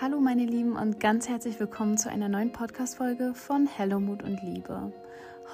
Hallo 0.00 0.18
meine 0.18 0.44
Lieben 0.44 0.76
und 0.76 0.98
ganz 0.98 1.28
herzlich 1.28 1.60
willkommen 1.60 1.96
zu 1.96 2.10
einer 2.10 2.28
neuen 2.28 2.50
Podcast-Folge 2.50 3.32
von 3.32 3.68
Hello 3.68 4.00
Mut 4.00 4.24
und 4.24 4.42
Liebe. 4.42 4.92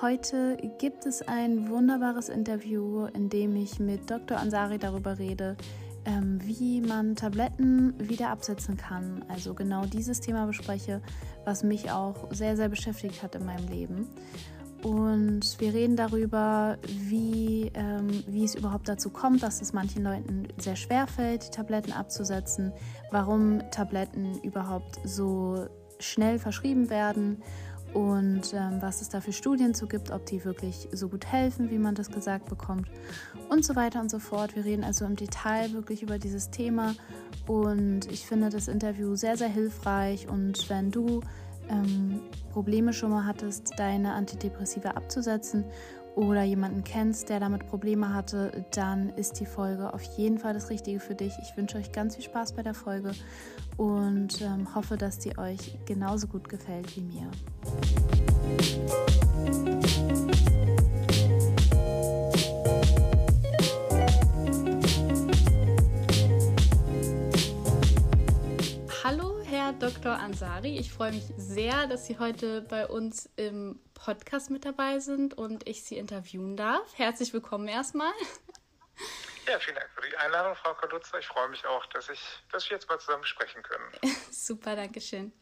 Heute 0.01 0.57
gibt 0.79 1.05
es 1.05 1.21
ein 1.21 1.69
wunderbares 1.69 2.31
Interview, 2.31 3.05
in 3.13 3.29
dem 3.29 3.55
ich 3.55 3.79
mit 3.79 4.11
Dr. 4.11 4.39
Ansari 4.39 4.79
darüber 4.79 5.19
rede, 5.19 5.59
ähm, 6.07 6.41
wie 6.43 6.81
man 6.81 7.17
Tabletten 7.17 7.95
wieder 7.99 8.31
absetzen 8.31 8.79
kann. 8.79 9.27
Also 9.29 9.53
genau 9.53 9.85
dieses 9.85 10.21
Thema 10.21 10.47
bespreche, 10.47 11.03
was 11.45 11.63
mich 11.63 11.91
auch 11.91 12.33
sehr, 12.33 12.57
sehr 12.57 12.71
beschäftigt 12.71 13.23
hat 13.23 13.35
in 13.35 13.45
meinem 13.45 13.69
Leben. 13.69 14.09
Und 14.83 15.61
wir 15.61 15.75
reden 15.75 15.97
darüber, 15.97 16.79
wie, 16.87 17.71
ähm, 17.75 18.25
wie 18.27 18.45
es 18.45 18.55
überhaupt 18.55 18.89
dazu 18.89 19.11
kommt, 19.11 19.43
dass 19.43 19.61
es 19.61 19.73
manchen 19.73 20.03
Leuten 20.03 20.49
sehr 20.57 20.77
schwer 20.77 21.07
fällt, 21.07 21.47
die 21.47 21.51
Tabletten 21.51 21.93
abzusetzen, 21.93 22.73
warum 23.11 23.61
Tabletten 23.71 24.41
überhaupt 24.43 24.99
so 25.05 25.67
schnell 25.99 26.39
verschrieben 26.39 26.89
werden 26.89 27.43
und 27.93 28.55
ähm, 28.55 28.79
was 28.81 29.03
es 29.03 29.09
da 29.09 29.21
für 29.21 29.33
Studien 29.33 29.75
zu 29.75 29.87
gibt, 29.87 30.11
ob 30.11 30.25
die 30.27 30.45
wirklich 30.45 30.89
so 30.93 31.09
gut 31.09 31.27
helfen, 31.27 31.71
wie 31.71 31.79
man 31.79 31.95
das 31.95 32.11
gesagt 32.11 32.49
bekommt 32.49 32.89
und 33.49 33.65
so 33.65 33.77
weiter 33.77 34.01
und 34.01 34.11
so 34.11 34.19
fort. 34.19 34.55
Wir 34.55 34.65
reden 34.65 34.85
also 34.85 35.05
im 35.05 35.17
Detail 35.17 35.73
wirklich 35.73 36.03
über 36.03 36.19
dieses 36.19 36.51
Thema 36.51 36.95
und 37.47 38.11
ich 38.11 38.27
finde 38.27 38.49
das 38.49 38.69
Interview 38.69 39.17
sehr, 39.17 39.37
sehr 39.37 39.49
hilfreich 39.49 40.29
und 40.29 40.71
wenn 40.71 40.91
du 40.91 41.21
ähm, 41.71 42.21
Probleme 42.53 42.93
schon 42.93 43.11
mal 43.11 43.25
hattest, 43.25 43.79
deine 43.79 44.15
Antidepressiva 44.15 44.91
abzusetzen 44.91 45.65
oder 46.17 46.43
jemanden 46.43 46.85
kennst, 46.85 47.29
der 47.29 47.41
damit 47.41 47.67
Probleme 47.67 48.13
hatte, 48.13 48.65
dann 48.73 49.11
ist 49.11 49.41
die 49.41 49.47
Folge 49.47 49.95
auf 49.95 50.03
jeden 50.03 50.39
Fall 50.39 50.53
das 50.53 50.69
Richtige 50.71 51.01
für 51.01 51.15
dich. 51.15 51.33
Ich 51.43 51.57
wünsche 51.57 51.79
euch 51.79 51.93
ganz 51.93 52.17
viel 52.17 52.25
Spaß 52.25 52.55
bei 52.55 52.63
der 52.63 52.75
Folge 52.75 53.13
und 53.77 54.43
ähm, 54.43 54.75
hoffe, 54.75 54.97
dass 54.97 55.19
die 55.19 55.39
euch 55.39 55.79
genauso 55.87 56.27
gut 56.27 56.49
gefällt 56.49 56.97
wie 56.97 57.03
mir. 57.03 57.31
Dr. 69.79 70.19
Ansari. 70.19 70.79
Ich 70.79 70.93
freue 70.93 71.13
mich 71.13 71.25
sehr, 71.37 71.87
dass 71.87 72.07
Sie 72.07 72.19
heute 72.19 72.63
bei 72.63 72.87
uns 72.87 73.31
im 73.37 73.81
Podcast 73.95 74.51
mit 74.51 74.65
dabei 74.65 74.99
sind 74.99 75.35
und 75.35 75.69
ich 75.69 75.85
Sie 75.85 75.97
interviewen 75.97 76.57
darf. 76.57 76.99
Herzlich 76.99 77.33
willkommen 77.33 77.69
erstmal. 77.69 78.13
Ja, 79.47 79.59
vielen 79.61 79.77
Dank 79.77 79.89
für 79.95 80.09
die 80.09 80.17
Einladung, 80.17 80.57
Frau 80.57 80.75
Kadutzer. 80.75 81.19
Ich 81.21 81.27
freue 81.27 81.49
mich 81.49 81.65
auch, 81.67 81.87
dass, 81.87 82.09
ich, 82.09 82.21
dass 82.51 82.69
wir 82.69 82.77
jetzt 82.77 82.89
mal 82.89 82.99
zusammen 82.99 83.25
sprechen 83.25 83.63
können. 83.63 83.85
Super, 84.31 84.75
danke 84.75 85.01
schön. 85.01 85.33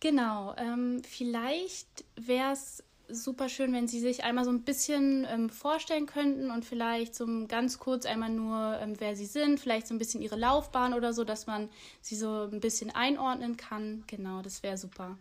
Genau, 0.00 0.54
ähm, 0.56 1.02
vielleicht 1.04 2.04
wäre 2.16 2.52
es 2.52 2.84
super 3.08 3.48
schön, 3.48 3.72
wenn 3.72 3.88
Sie 3.88 4.00
sich 4.00 4.24
einmal 4.24 4.44
so 4.44 4.50
ein 4.50 4.64
bisschen 4.64 5.26
ähm, 5.28 5.50
vorstellen 5.50 6.06
könnten 6.06 6.50
und 6.50 6.64
vielleicht 6.64 7.14
so 7.14 7.26
ganz 7.46 7.78
kurz 7.78 8.06
einmal 8.06 8.30
nur, 8.30 8.78
ähm, 8.80 8.98
wer 9.00 9.16
Sie 9.16 9.26
sind, 9.26 9.60
vielleicht 9.60 9.86
so 9.86 9.94
ein 9.94 9.98
bisschen 9.98 10.22
Ihre 10.22 10.36
Laufbahn 10.36 10.94
oder 10.94 11.12
so, 11.12 11.24
dass 11.24 11.46
man 11.46 11.70
Sie 12.00 12.16
so 12.16 12.44
ein 12.44 12.60
bisschen 12.60 12.94
einordnen 12.94 13.56
kann. 13.56 14.04
Genau, 14.06 14.42
das 14.42 14.62
wäre 14.62 14.76
super. 14.76 15.18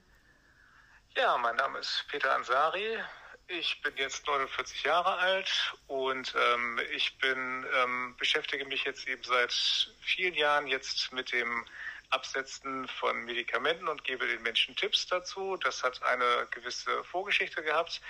Ja, 1.15 1.37
mein 1.37 1.55
Name 1.55 1.79
ist 1.79 2.05
Peter 2.09 2.35
Ansari. 2.35 2.97
Ich 3.47 3.81
bin 3.81 3.93
jetzt 3.95 4.27
49 4.27 4.83
Jahre 4.83 5.17
alt 5.17 5.73
und 5.87 6.35
ähm, 6.37 6.79
ich 6.93 7.17
bin 7.19 7.65
ähm, 7.75 8.15
beschäftige 8.17 8.65
mich 8.65 8.83
jetzt 8.83 9.07
eben 9.07 9.23
seit 9.23 9.53
vielen 10.01 10.33
Jahren 10.33 10.67
jetzt 10.67 11.13
mit 11.13 11.31
dem 11.31 11.65
Absetzen 12.09 12.87
von 12.87 13.25
Medikamenten 13.25 13.87
und 13.87 14.03
gebe 14.03 14.27
den 14.27 14.41
Menschen 14.41 14.75
Tipps 14.75 15.07
dazu. 15.07 15.57
Das 15.57 15.83
hat 15.83 16.01
eine 16.03 16.47
gewisse 16.51 17.03
Vorgeschichte 17.03 17.63
gehabt. 17.63 18.01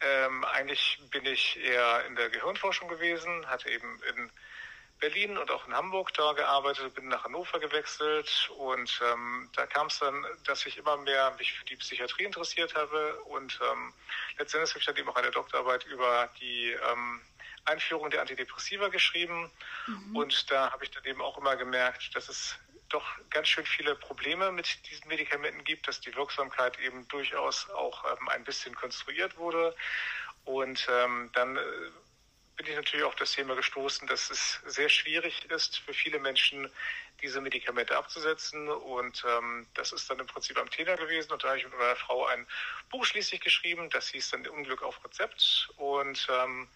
Ähm, 0.00 0.44
eigentlich 0.44 1.00
bin 1.10 1.24
ich 1.26 1.58
eher 1.62 2.04
in 2.06 2.16
der 2.16 2.30
Gehirnforschung 2.30 2.88
gewesen, 2.88 3.48
hatte 3.48 3.70
eben 3.70 4.02
in 4.02 4.30
Berlin 5.02 5.36
und 5.36 5.50
auch 5.50 5.66
in 5.66 5.74
Hamburg 5.74 6.14
da 6.14 6.32
gearbeitet, 6.32 6.94
bin 6.94 7.08
nach 7.08 7.24
Hannover 7.24 7.58
gewechselt 7.58 8.50
und 8.56 9.00
ähm, 9.04 9.50
da 9.54 9.66
kam 9.66 9.88
es 9.88 9.98
dann, 9.98 10.24
dass 10.44 10.64
ich 10.64 10.78
immer 10.78 10.96
mehr 10.96 11.34
mich 11.38 11.52
für 11.52 11.64
die 11.64 11.74
Psychiatrie 11.74 12.22
interessiert 12.22 12.76
habe 12.76 13.16
und 13.24 13.58
ähm, 13.68 13.92
letztendlich 14.38 14.70
habe 14.70 14.78
ich 14.78 14.86
dann 14.86 14.96
eben 14.96 15.08
auch 15.08 15.16
eine 15.16 15.32
Doktorarbeit 15.32 15.84
über 15.86 16.30
die 16.40 16.70
ähm, 16.70 17.20
Einführung 17.64 18.10
der 18.10 18.20
Antidepressiva 18.20 18.88
geschrieben 18.88 19.50
mhm. 19.88 20.16
und 20.16 20.50
da 20.52 20.70
habe 20.70 20.84
ich 20.84 20.92
dann 20.92 21.04
eben 21.04 21.20
auch 21.20 21.36
immer 21.36 21.56
gemerkt, 21.56 22.14
dass 22.14 22.28
es 22.28 22.56
doch 22.92 23.04
ganz 23.30 23.48
schön 23.48 23.66
viele 23.66 23.94
Probleme 23.94 24.52
mit 24.52 24.88
diesen 24.90 25.08
Medikamenten 25.08 25.64
gibt, 25.64 25.88
dass 25.88 26.00
die 26.00 26.14
Wirksamkeit 26.14 26.78
eben 26.80 27.06
durchaus 27.08 27.68
auch 27.70 28.04
ähm, 28.04 28.28
ein 28.28 28.44
bisschen 28.44 28.74
konstruiert 28.74 29.36
wurde. 29.36 29.74
Und 30.44 30.86
ähm, 30.90 31.30
dann 31.34 31.56
äh, 31.56 31.60
bin 32.56 32.66
ich 32.66 32.76
natürlich 32.76 33.04
auf 33.04 33.14
das 33.16 33.32
Thema 33.32 33.54
gestoßen, 33.54 34.06
dass 34.08 34.30
es 34.30 34.60
sehr 34.66 34.88
schwierig 34.88 35.44
ist 35.50 35.78
für 35.78 35.94
viele 35.94 36.18
Menschen, 36.18 36.70
diese 37.20 37.40
Medikamente 37.40 37.96
abzusetzen. 37.96 38.68
Und 38.68 39.24
ähm, 39.26 39.66
das 39.74 39.92
ist 39.92 40.10
dann 40.10 40.18
im 40.18 40.26
Prinzip 40.26 40.58
am 40.58 40.70
Thema 40.70 40.96
gewesen. 40.96 41.32
Und 41.32 41.42
da 41.42 41.48
habe 41.48 41.58
ich 41.58 41.64
mit 41.64 41.78
meiner 41.78 41.96
Frau 41.96 42.26
ein 42.26 42.46
Buch 42.90 43.04
schließlich 43.04 43.40
geschrieben. 43.40 43.90
Das 43.90 44.08
hieß 44.08 44.30
dann 44.30 44.46
Unglück 44.46 44.82
auf 44.82 45.02
Rezept. 45.04 45.70
Und 45.76 46.26
ähm, 46.30 46.68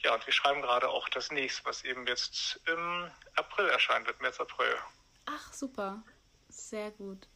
ja, 0.00 0.14
und 0.14 0.26
wir 0.26 0.32
schreiben 0.32 0.62
gerade 0.62 0.88
auch 0.88 1.08
das 1.08 1.30
nächste, 1.30 1.64
was 1.64 1.84
eben 1.84 2.06
jetzt 2.06 2.60
im 2.66 3.10
April 3.36 3.68
erscheinen 3.68 4.06
wird, 4.06 4.20
März, 4.20 4.40
April. 4.40 4.76
Ach, 5.26 5.52
super. 5.52 6.02
Sehr 6.48 6.90
gut. 6.92 7.28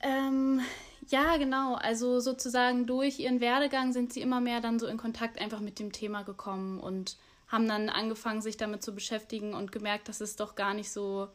Ähm, 0.00 0.60
ja, 1.08 1.36
genau. 1.36 1.74
Also 1.74 2.20
sozusagen 2.20 2.86
durch 2.86 3.18
ihren 3.18 3.40
Werdegang 3.40 3.92
sind 3.92 4.12
sie 4.12 4.20
immer 4.20 4.40
mehr 4.40 4.60
dann 4.60 4.78
so 4.78 4.86
in 4.86 4.96
Kontakt 4.98 5.40
einfach 5.40 5.60
mit 5.60 5.78
dem 5.78 5.92
Thema 5.92 6.22
gekommen 6.22 6.80
und 6.80 7.16
haben 7.48 7.68
dann 7.68 7.88
angefangen, 7.88 8.40
sich 8.42 8.56
damit 8.56 8.82
zu 8.82 8.94
beschäftigen 8.94 9.54
und 9.54 9.72
gemerkt, 9.72 10.08
dass 10.08 10.20
es 10.20 10.36
doch 10.36 10.54
gar 10.54 10.74
nicht 10.74 10.90
so, 10.90 11.28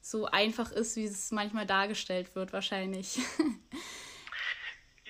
so 0.00 0.26
einfach 0.26 0.72
ist, 0.72 0.96
wie 0.96 1.04
es 1.04 1.30
manchmal 1.30 1.66
dargestellt 1.66 2.34
wird, 2.34 2.52
wahrscheinlich. 2.52 3.20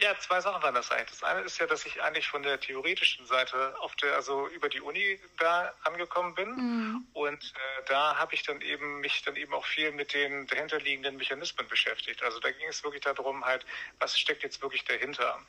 Ja, 0.01 0.17
zwei 0.21 0.41
Sachen 0.41 0.63
waren 0.63 0.75
das 0.75 0.93
eigentlich. 0.93 1.11
Das 1.11 1.25
eine 1.25 1.41
ist 1.41 1.59
ja, 1.59 1.67
dass 1.67 1.85
ich 1.85 2.01
eigentlich 2.01 2.29
von 2.29 2.43
der 2.45 2.61
theoretischen 2.61 3.27
Seite 3.27 3.75
auf 3.81 3.97
der, 3.97 4.15
also 4.15 4.47
über 4.49 4.69
die 4.69 4.81
Uni 4.81 5.19
da 5.39 5.75
angekommen 5.83 6.35
bin. 6.37 6.51
Mhm. 6.51 7.07
Und 7.15 7.43
äh, 7.43 7.83
da 7.87 8.17
habe 8.17 8.35
ich 8.35 8.45
dann 8.45 8.61
eben 8.61 9.01
mich 9.01 9.23
dann 9.23 9.35
eben 9.35 9.53
auch 9.55 9.67
viel 9.67 9.91
mit 9.91 10.15
den 10.15 10.47
dahinterliegenden 10.47 11.17
Mechanismen 11.17 11.67
beschäftigt. 11.67 12.23
Also 12.23 12.39
da 12.39 12.51
ging 12.53 12.69
es 12.69 12.85
wirklich 12.85 13.03
darum, 13.03 13.45
halt, 13.45 13.67
was 13.99 14.17
steckt 14.19 14.45
jetzt 14.45 14.63
wirklich 14.63 14.85
dahinter? 14.85 15.41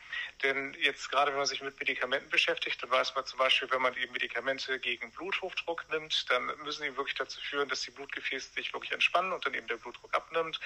Denn 0.42 0.76
jetzt 0.82 1.12
gerade, 1.12 1.32
wenn 1.32 1.38
man 1.38 1.46
sich 1.46 1.62
mit 1.62 1.78
Medikamenten 1.80 2.30
beschäftigt, 2.30 2.82
dann 2.82 2.90
weiß 2.90 3.14
man 3.14 3.26
zum 3.26 3.38
Beispiel, 3.38 3.70
wenn 3.70 3.84
man 3.84 3.96
eben 3.98 4.14
Medikamente 4.14 4.80
gegen 4.80 5.12
Bluthochdruck 5.12 5.88
nimmt, 5.92 6.28
dann 6.32 6.46
müssen 6.64 6.84
die 6.84 6.98
wirklich 6.98 7.16
dazu 7.16 7.40
führen, 7.42 7.70
dass 7.70 7.82
die 7.82 7.92
Blutgefäße 7.92 8.54
sich 8.54 8.74
wirklich 8.74 8.94
entspannen 8.94 9.32
und 9.32 9.46
dann 9.46 9.54
eben 9.54 9.68
der 9.68 9.78
Blutdruck 9.78 10.12
abnimmt. 10.16 10.60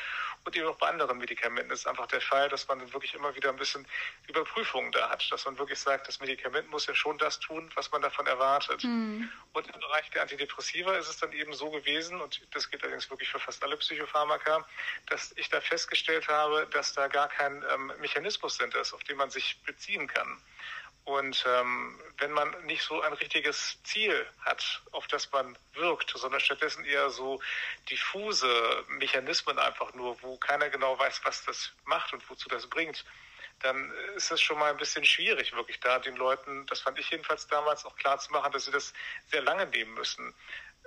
Und 0.45 0.55
eben 0.55 0.67
auch 0.67 0.77
bei 0.77 0.87
anderen 0.87 1.17
Medikamenten 1.17 1.71
ist 1.71 1.85
einfach 1.85 2.07
der 2.07 2.21
Fall, 2.21 2.47
dass 2.47 2.67
man 2.69 2.79
dann 2.79 2.93
wirklich 2.93 3.13
immer 3.13 3.35
wieder 3.35 3.49
ein 3.49 3.57
bisschen 3.57 3.72
bisschen 3.73 3.87
Überprüfungen 4.27 4.91
da 4.91 5.09
hat, 5.09 5.29
dass 5.31 5.45
man 5.45 5.57
wirklich 5.57 5.79
sagt, 5.79 6.07
das 6.07 6.19
Medikament 6.19 6.69
muss 6.69 6.87
ja 6.87 6.95
schon 6.95 7.17
das 7.17 7.39
tun, 7.39 7.69
was 7.75 7.91
man 7.91 8.01
davon 8.01 8.25
erwartet. 8.25 8.83
Mhm. 8.83 9.29
Und 9.51 9.67
im 9.67 9.79
Bereich 9.79 10.09
der 10.11 10.21
Antidepressiva 10.21 10.95
ist 10.95 11.09
es 11.09 11.17
dann 11.17 11.33
eben 11.33 11.53
so 11.53 11.69
gewesen, 11.69 12.21
und 12.21 12.41
das 12.51 12.69
gilt 12.69 12.83
allerdings 12.83 13.09
wirklich 13.09 13.29
für 13.29 13.39
fast 13.39 13.63
alle 13.63 13.77
Psychopharmaka, 13.77 14.65
dass 15.07 15.33
ich 15.35 15.49
da 15.49 15.59
festgestellt 15.59 16.27
habe, 16.27 16.67
dass 16.71 16.93
da 16.93 17.07
gar 17.07 17.27
kein 17.27 17.63
ähm, 17.73 17.91
Mechanismus 17.99 18.55
sind, 18.57 18.75
auf 18.75 19.03
den 19.03 19.17
man 19.17 19.29
sich 19.29 19.59
beziehen 19.63 20.07
kann. 20.07 20.41
Und 21.05 21.43
ähm, 21.45 21.99
wenn 22.17 22.31
man 22.31 22.49
nicht 22.65 22.81
so 22.81 23.01
ein 23.01 23.11
richtiges 23.11 23.77
Ziel 23.83 24.25
hat, 24.45 24.81
auf 24.91 25.05
das 25.07 25.29
man 25.33 25.57
wirkt, 25.73 26.13
sondern 26.15 26.39
stattdessen 26.39 26.85
eher 26.85 27.09
so 27.09 27.41
diffuse 27.89 28.85
Mechanismen 28.87 29.59
einfach 29.59 29.93
nur, 29.93 30.21
wo 30.21 30.37
keiner 30.37 30.69
genau 30.69 30.97
weiß, 30.97 31.19
was 31.25 31.43
das 31.43 31.73
macht 31.83 32.13
und 32.13 32.29
wozu 32.29 32.47
das 32.47 32.67
bringt, 32.67 33.03
dann 33.63 33.91
ist 34.15 34.31
es 34.31 34.41
schon 34.41 34.59
mal 34.59 34.71
ein 34.71 34.77
bisschen 34.77 35.05
schwierig, 35.05 35.53
wirklich 35.53 35.79
da 35.79 35.99
den 35.99 36.15
Leuten, 36.15 36.65
das 36.67 36.81
fand 36.81 36.99
ich 36.99 37.09
jedenfalls 37.09 37.47
damals 37.47 37.85
auch 37.85 37.95
klar 37.95 38.19
zu 38.19 38.31
machen, 38.31 38.51
dass 38.51 38.65
sie 38.65 38.71
das 38.71 38.93
sehr 39.27 39.41
lange 39.41 39.65
nehmen 39.67 39.93
müssen, 39.93 40.35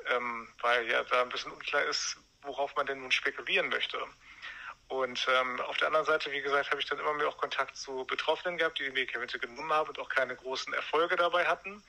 ähm, 0.06 0.48
weil 0.60 0.88
ja 0.88 1.02
da 1.04 1.22
ein 1.22 1.30
bisschen 1.30 1.52
unklar 1.52 1.82
ist, 1.84 2.18
worauf 2.42 2.76
man 2.76 2.86
denn 2.86 3.00
nun 3.00 3.12
spekulieren 3.12 3.68
möchte. 3.68 3.98
Und 4.88 5.26
ähm, 5.28 5.60
auf 5.62 5.78
der 5.78 5.88
anderen 5.88 6.06
Seite, 6.06 6.30
wie 6.30 6.40
gesagt, 6.40 6.70
habe 6.70 6.80
ich 6.80 6.86
dann 6.86 7.00
immer 7.00 7.14
mehr 7.14 7.28
auch 7.28 7.38
Kontakt 7.38 7.76
zu 7.76 8.04
Betroffenen 8.04 8.56
gehabt, 8.56 8.78
die 8.78 8.84
die 8.84 8.90
Medikamente 8.90 9.38
genommen 9.38 9.72
haben 9.72 9.88
und 9.88 9.98
auch 9.98 10.08
keine 10.08 10.36
großen 10.36 10.72
Erfolge 10.74 11.16
dabei 11.16 11.44
hatten. 11.46 11.82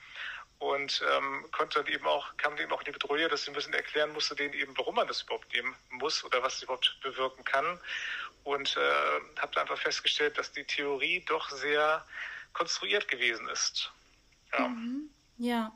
Und 0.58 1.04
ähm, 1.08 1.46
konnte 1.52 1.84
dann 1.84 1.92
eben 1.92 2.04
auch, 2.08 2.36
kam 2.36 2.58
eben 2.58 2.72
auch 2.72 2.80
in 2.80 2.86
die 2.86 2.90
Betreuer, 2.90 3.28
dass 3.28 3.42
ich 3.42 3.48
ein 3.48 3.54
bisschen 3.54 3.74
erklären 3.74 4.12
musste, 4.12 4.34
denen 4.34 4.54
eben, 4.54 4.76
warum 4.76 4.96
man 4.96 5.06
das 5.06 5.22
überhaupt 5.22 5.52
nehmen 5.52 5.76
muss 5.90 6.24
oder 6.24 6.42
was 6.42 6.56
es 6.56 6.62
überhaupt 6.64 6.98
bewirken 7.00 7.44
kann 7.44 7.80
und 8.48 8.76
äh, 8.76 9.40
habe 9.40 9.60
einfach 9.60 9.78
festgestellt, 9.78 10.38
dass 10.38 10.52
die 10.52 10.64
Theorie 10.64 11.24
doch 11.26 11.50
sehr 11.50 12.04
konstruiert 12.52 13.08
gewesen 13.08 13.48
ist. 13.48 13.92
Ja. 14.52 14.68
Mhm. 14.68 15.10
ja. 15.38 15.72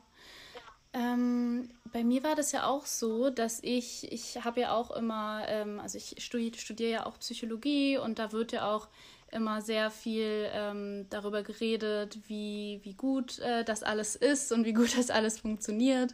Ähm, 0.93 1.69
bei 1.91 2.03
mir 2.03 2.23
war 2.23 2.35
das 2.35 2.51
ja 2.51 2.67
auch 2.67 2.85
so, 2.85 3.29
dass 3.31 3.59
ich, 3.63 4.11
ich 4.11 4.43
habe 4.43 4.61
ja 4.61 4.73
auch 4.73 4.91
immer, 4.91 5.43
ähm, 5.47 5.79
also 5.79 5.97
ich 5.97 6.15
studiere, 6.23 6.57
studiere 6.57 6.91
ja 6.91 7.05
auch 7.05 7.17
Psychologie 7.19 7.97
und 7.97 8.19
da 8.19 8.31
wird 8.31 8.51
ja 8.51 8.71
auch 8.71 8.87
immer 9.31 9.61
sehr 9.61 9.89
viel 9.89 10.49
ähm, 10.53 11.07
darüber 11.09 11.41
geredet, 11.41 12.19
wie, 12.27 12.79
wie 12.83 12.93
gut 12.93 13.39
äh, 13.39 13.63
das 13.63 13.81
alles 13.81 14.15
ist 14.15 14.51
und 14.51 14.65
wie 14.65 14.73
gut 14.73 14.95
das 14.97 15.09
alles 15.09 15.39
funktioniert 15.39 16.13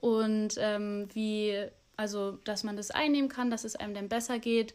und 0.00 0.54
ähm, 0.58 1.08
wie, 1.14 1.66
also 1.96 2.32
dass 2.44 2.64
man 2.64 2.76
das 2.76 2.90
einnehmen 2.90 3.30
kann, 3.30 3.50
dass 3.50 3.64
es 3.64 3.76
einem 3.76 3.94
dann 3.94 4.10
besser 4.10 4.38
geht 4.38 4.74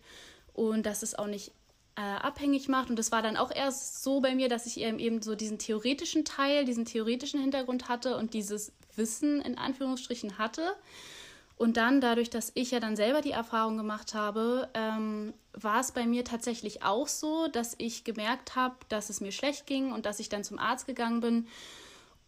und 0.54 0.86
dass 0.86 1.04
es 1.04 1.16
auch 1.16 1.28
nicht 1.28 1.52
äh, 1.96 2.02
abhängig 2.02 2.68
macht. 2.70 2.90
Und 2.90 2.98
das 2.98 3.12
war 3.12 3.22
dann 3.22 3.38
auch 3.38 3.52
erst 3.52 4.04
so 4.04 4.20
bei 4.20 4.36
mir, 4.36 4.50
dass 4.50 4.66
ich 4.66 4.80
eben 4.80 5.22
so 5.22 5.36
diesen 5.36 5.60
theoretischen 5.60 6.26
Teil, 6.26 6.66
diesen 6.66 6.86
theoretischen 6.86 7.40
Hintergrund 7.40 7.90
hatte 7.90 8.18
und 8.18 8.34
dieses 8.34 8.72
Wissen 8.96 9.42
in 9.42 9.58
Anführungsstrichen 9.58 10.38
hatte. 10.38 10.76
Und 11.56 11.78
dann, 11.78 12.02
dadurch, 12.02 12.30
dass 12.30 12.52
ich 12.56 12.72
ja 12.72 12.80
dann 12.80 12.96
selber 12.96 13.22
die 13.22 13.32
Erfahrung 13.32 13.78
gemacht 13.78 14.16
habe, 14.16 14.70
ähm, 14.74 15.34
war 15.54 15.80
es 15.80 15.92
bei 15.92 16.06
mir 16.06 16.26
tatsächlich 16.26 16.84
auch 16.84 17.08
so, 17.08 17.48
dass 17.48 17.76
ich 17.78 18.04
gemerkt 18.04 18.56
habe, 18.56 18.76
dass 18.90 19.10
es 19.10 19.22
mir 19.22 19.32
schlecht 19.32 19.68
ging 19.68 19.92
und 19.92 20.06
dass 20.06 20.20
ich 20.20 20.30
dann 20.30 20.44
zum 20.44 20.58
Arzt 20.58 20.88
gegangen 20.88 21.22
bin. 21.22 21.48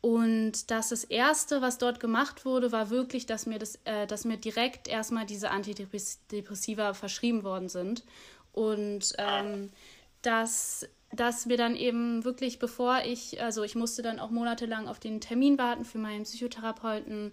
Und 0.05 0.69
dass 0.69 0.89
das 0.89 1.03
Erste, 1.03 1.63
was 1.63 1.79
dort 1.79 1.99
gemacht 1.99 2.45
wurde, 2.45 2.71
war 2.71 2.91
wirklich, 2.91 3.25
dass 3.25 3.47
mir, 3.47 3.57
das, 3.57 3.79
äh, 3.85 4.05
dass 4.05 4.23
mir 4.23 4.37
direkt 4.37 4.87
erstmal 4.87 5.25
diese 5.25 5.49
Antidepressiva 5.49 6.93
verschrieben 6.93 7.43
worden 7.43 7.69
sind. 7.69 8.03
Und 8.53 9.13
ähm, 9.17 9.71
dass 10.21 10.87
dass 11.11 11.49
wir 11.49 11.57
dann 11.57 11.75
eben 11.75 12.23
wirklich, 12.23 12.59
bevor 12.59 13.01
ich, 13.03 13.41
also 13.41 13.63
ich 13.63 13.73
musste 13.73 14.03
dann 14.03 14.19
auch 14.19 14.29
monatelang 14.29 14.87
auf 14.87 14.99
den 14.99 15.21
Termin 15.21 15.57
warten 15.57 15.85
für 15.85 15.97
meinen 15.97 16.23
Psychotherapeuten. 16.23 17.31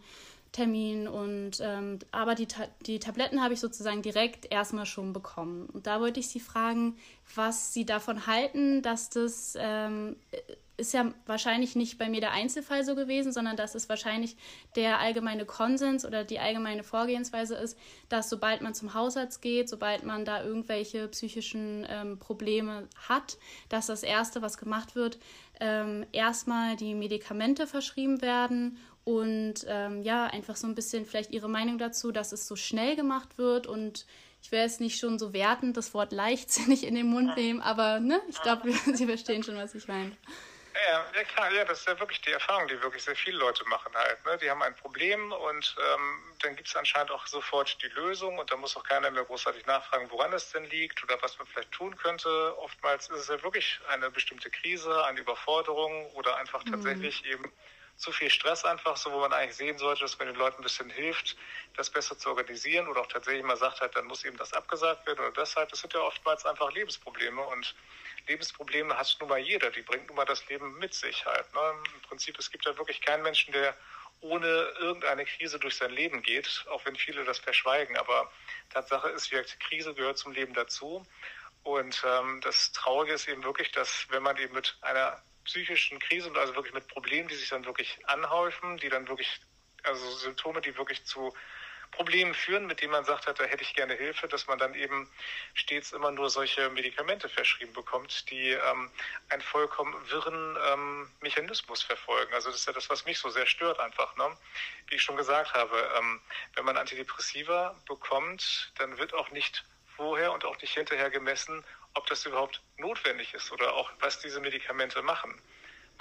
Termin 0.52 1.08
und 1.08 1.60
ähm, 1.60 1.98
aber 2.10 2.34
die, 2.34 2.46
die 2.84 2.98
Tabletten 2.98 3.42
habe 3.42 3.54
ich 3.54 3.60
sozusagen 3.60 4.02
direkt 4.02 4.52
erstmal 4.52 4.84
schon 4.84 5.14
bekommen. 5.14 5.66
Und 5.72 5.86
da 5.86 5.98
wollte 6.00 6.20
ich 6.20 6.28
Sie 6.28 6.40
fragen, 6.40 6.96
was 7.34 7.72
Sie 7.72 7.86
davon 7.86 8.26
halten, 8.26 8.82
dass 8.82 9.08
das 9.08 9.54
ähm, 9.58 10.16
ist 10.82 10.93
ja 10.93 11.12
wahrscheinlich 11.26 11.76
nicht 11.76 11.96
bei 11.96 12.08
mir 12.08 12.20
der 12.20 12.32
Einzelfall 12.32 12.84
so 12.84 12.96
gewesen, 12.96 13.32
sondern 13.32 13.56
dass 13.56 13.76
es 13.76 13.88
wahrscheinlich 13.88 14.37
der 14.75 14.99
allgemeine 14.99 15.46
Konsens 15.46 16.05
oder 16.05 16.25
die 16.25 16.40
allgemeine 16.40 16.82
Vorgehensweise 16.82 17.55
ist, 17.55 17.79
dass 18.08 18.29
sobald 18.29 18.61
man 18.61 18.75
zum 18.75 18.93
Hausarzt 18.93 19.40
geht, 19.40 19.69
sobald 19.69 20.05
man 20.05 20.25
da 20.25 20.43
irgendwelche 20.43 21.06
psychischen 21.08 21.87
ähm, 21.88 22.19
Probleme 22.19 22.88
hat, 23.08 23.38
dass 23.69 23.87
das 23.87 24.02
Erste, 24.02 24.43
was 24.43 24.58
gemacht 24.58 24.96
wird, 24.96 25.19
ähm, 25.61 26.05
erstmal 26.11 26.75
die 26.75 26.94
Medikamente 26.94 27.69
verschrieben 27.69 28.20
werden 28.20 28.76
und 29.05 29.64
ähm, 29.69 30.02
ja, 30.02 30.26
einfach 30.26 30.56
so 30.56 30.67
ein 30.67 30.75
bisschen 30.75 31.06
vielleicht 31.06 31.31
Ihre 31.31 31.49
Meinung 31.49 31.79
dazu, 31.79 32.11
dass 32.11 32.32
es 32.32 32.49
so 32.49 32.56
schnell 32.56 32.96
gemacht 32.96 33.38
wird 33.38 33.69
und 33.69 34.05
ich 34.43 34.50
will 34.50 34.58
jetzt 34.58 34.81
nicht 34.81 34.99
schon 34.99 35.20
so 35.20 35.32
wertend 35.32 35.76
das 35.76 35.94
Wort 35.94 36.11
leichtsinnig 36.12 36.84
in 36.84 36.96
den 36.96 37.06
Mund 37.06 37.37
nehmen, 37.37 37.61
aber 37.61 38.00
ne, 38.00 38.20
ich 38.29 38.43
glaube, 38.43 38.73
Sie 38.93 39.06
verstehen 39.06 39.44
schon, 39.44 39.55
was 39.55 39.76
ich 39.76 39.87
meine. 39.87 40.12
Ja, 40.74 41.04
ja, 41.14 41.24
klar, 41.24 41.52
ja, 41.52 41.64
das 41.64 41.80
ist 41.80 41.88
ja 41.88 41.98
wirklich 42.00 42.20
die 42.22 42.32
Erfahrung, 42.32 42.66
die 42.66 42.80
wirklich 42.82 43.02
sehr 43.02 43.14
viele 43.14 43.38
Leute 43.38 43.62
machen 43.69 43.92
halt. 43.94 44.24
Ne? 44.24 44.38
Die 44.38 44.50
haben 44.50 44.62
ein 44.62 44.74
Problem 44.74 45.30
und 45.32 45.76
ähm, 45.78 46.34
dann 46.40 46.56
gibt 46.56 46.69
es 46.69 46.76
anscheinend 46.76 47.10
auch 47.10 47.26
sofort 47.26 47.76
die 47.82 47.88
Lösung 47.88 48.38
und 48.38 48.50
da 48.50 48.56
muss 48.56 48.76
auch 48.76 48.84
keiner 48.84 49.10
mehr 49.10 49.24
großartig 49.24 49.66
nachfragen, 49.66 50.10
woran 50.10 50.32
es 50.32 50.50
denn 50.50 50.64
liegt 50.70 51.02
oder 51.04 51.20
was 51.20 51.38
man 51.38 51.46
vielleicht 51.46 51.72
tun 51.72 51.96
könnte. 51.96 52.56
Oftmals 52.58 53.10
ist 53.10 53.19
es 53.19 53.28
ja 53.28 53.42
wirklich 53.42 53.80
eine 53.88 54.10
bestimmte 54.10 54.50
Krise, 54.50 55.04
eine 55.04 55.20
Überforderung 55.20 56.10
oder 56.12 56.36
einfach 56.36 56.64
mhm. 56.64 56.72
tatsächlich 56.72 57.24
eben 57.26 57.52
zu 58.02 58.10
viel 58.10 58.31
Stress 58.31 58.64
einfach, 58.64 58.96
so 58.96 59.12
wo 59.12 59.20
man 59.20 59.32
eigentlich 59.32 59.56
sehen 59.56 59.78
sollte, 59.78 60.02
dass 60.02 60.19
man 60.19 60.26
den 60.26 60.37
Leuten 60.37 60.60
ein 60.60 60.64
bisschen 60.64 60.90
hilft, 60.90 61.37
das 61.76 61.88
besser 61.88 62.19
zu 62.19 62.31
organisieren 62.31 62.88
oder 62.88 63.00
auch 63.00 63.06
tatsächlich 63.06 63.44
mal 63.44 63.56
sagt 63.56 63.81
halt, 63.81 63.94
dann 63.94 64.06
muss 64.06 64.25
eben 64.25 64.37
das 64.37 64.52
abgesagt 64.52 65.06
werden 65.06 65.20
oder 65.20 65.32
deshalb. 65.32 65.69
Das 65.69 65.81
sind 65.81 65.94
ja 65.94 66.00
oftmals 66.00 66.44
einfach 66.44 66.72
Lebensprobleme 66.72 67.40
und 67.40 67.75
Lebensprobleme 68.26 68.99
hat 68.99 69.16
nun 69.20 69.28
mal 69.28 69.38
jeder. 69.38 69.70
Die 69.70 69.82
bringt 69.82 70.08
nun 70.08 70.16
mal 70.16 70.25
das 70.25 70.46
Leben 70.49 70.78
mit 70.78 70.94
sich 70.94 71.25
halt. 71.25 71.52
Ne? 71.54 71.60
Im 71.94 72.00
Prinzip, 72.02 72.38
es 72.38 72.50
gibt 72.50 72.64
ja 72.64 72.76
wirklich 72.76 73.00
keinen 73.00 73.22
Menschen, 73.22 73.52
der 73.52 73.76
ohne 74.20 74.46
irgendeine 74.46 75.25
Krise 75.25 75.58
durch 75.58 75.76
sein 75.76 75.90
Leben 75.90 76.22
geht, 76.22 76.64
auch 76.70 76.84
wenn 76.84 76.96
viele 76.96 77.25
das 77.25 77.38
verschweigen. 77.38 77.96
Aber 77.96 78.31
Tatsache 78.70 79.08
ist, 79.10 79.31
wie 79.31 79.43
Krise 79.60 79.94
gehört 79.94 80.19
zum 80.19 80.32
Leben 80.32 80.55
dazu. 80.55 81.05
Und 81.62 82.02
ähm, 82.05 82.40
das 82.40 82.72
Traurige 82.72 83.14
ist 83.14 83.28
eben 83.28 83.44
wirklich, 83.44 83.70
dass 83.70 84.06
wenn 84.10 84.22
man 84.22 84.37
eben 84.38 84.55
mit 84.55 84.76
einer 84.81 85.22
psychischen 85.44 85.98
Krise 85.98 86.28
und 86.28 86.38
also 86.38 86.54
wirklich 86.54 86.74
mit 86.74 86.88
Problemen, 86.88 87.28
die 87.28 87.34
sich 87.34 87.48
dann 87.48 87.64
wirklich 87.64 87.98
anhäufen, 88.06 88.76
die 88.78 88.88
dann 88.88 89.08
wirklich, 89.08 89.40
also 89.82 90.10
Symptome, 90.16 90.60
die 90.60 90.76
wirklich 90.76 91.04
zu 91.04 91.32
Problemen 91.92 92.34
führen, 92.34 92.66
mit 92.66 92.80
denen 92.80 92.90
man 92.90 93.04
sagt 93.04 93.26
hat, 93.26 93.38
da 93.38 93.44
hätte 93.44 93.62
ich 93.62 93.74
gerne 93.74 93.94
Hilfe, 93.94 94.26
dass 94.26 94.46
man 94.46 94.58
dann 94.58 94.74
eben 94.74 95.08
stets 95.52 95.92
immer 95.92 96.10
nur 96.10 96.30
solche 96.30 96.70
Medikamente 96.70 97.28
verschrieben 97.28 97.74
bekommt, 97.74 98.30
die 98.30 98.50
ähm, 98.50 98.90
einen 99.28 99.42
vollkommen 99.42 99.94
wirren 100.10 100.56
ähm, 100.72 101.10
Mechanismus 101.20 101.82
verfolgen. 101.82 102.32
Also 102.34 102.50
das 102.50 102.60
ist 102.60 102.66
ja 102.66 102.72
das, 102.72 102.88
was 102.88 103.04
mich 103.04 103.18
so 103.18 103.28
sehr 103.28 103.46
stört 103.46 103.78
einfach. 103.78 104.16
Ne? 104.16 104.36
Wie 104.88 104.96
ich 104.96 105.02
schon 105.02 105.18
gesagt 105.18 105.52
habe, 105.52 105.76
ähm, 105.98 106.20
wenn 106.54 106.64
man 106.64 106.78
Antidepressiva 106.78 107.76
bekommt, 107.86 108.72
dann 108.78 108.96
wird 108.96 109.12
auch 109.12 109.30
nicht 109.30 109.62
vorher 109.94 110.32
und 110.32 110.46
auch 110.46 110.58
nicht 110.62 110.74
hinterher 110.74 111.10
gemessen, 111.10 111.62
ob 111.94 112.06
das 112.06 112.24
überhaupt 112.26 112.62
notwendig 112.76 113.34
ist 113.34 113.52
oder 113.52 113.74
auch 113.74 113.90
was 114.00 114.20
diese 114.20 114.40
Medikamente 114.40 115.02
machen 115.02 115.40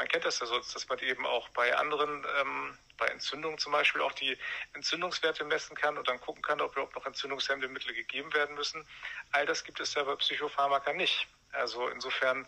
man 0.01 0.07
kennt 0.07 0.25
das 0.25 0.39
ja 0.39 0.47
sonst, 0.47 0.75
dass 0.75 0.87
man 0.89 0.97
eben 0.99 1.27
auch 1.27 1.49
bei 1.49 1.75
anderen, 1.75 2.25
ähm, 2.39 2.77
bei 2.97 3.05
Entzündungen 3.07 3.59
zum 3.59 3.71
Beispiel 3.71 4.01
auch 4.01 4.13
die 4.13 4.35
Entzündungswerte 4.73 5.43
messen 5.43 5.75
kann 5.75 5.95
und 5.95 6.07
dann 6.07 6.19
gucken 6.19 6.41
kann, 6.41 6.59
ob 6.59 6.71
überhaupt 6.71 6.95
noch 6.95 7.05
entzündungshemmende 7.05 7.67
Mittel 7.67 7.93
gegeben 7.93 8.33
werden 8.33 8.55
müssen. 8.55 8.83
All 9.31 9.45
das 9.45 9.63
gibt 9.63 9.79
es 9.79 9.93
ja 9.93 10.03
bei 10.03 10.15
Psychopharmaka 10.15 10.93
nicht. 10.93 11.27
Also 11.51 11.87
insofern, 11.89 12.47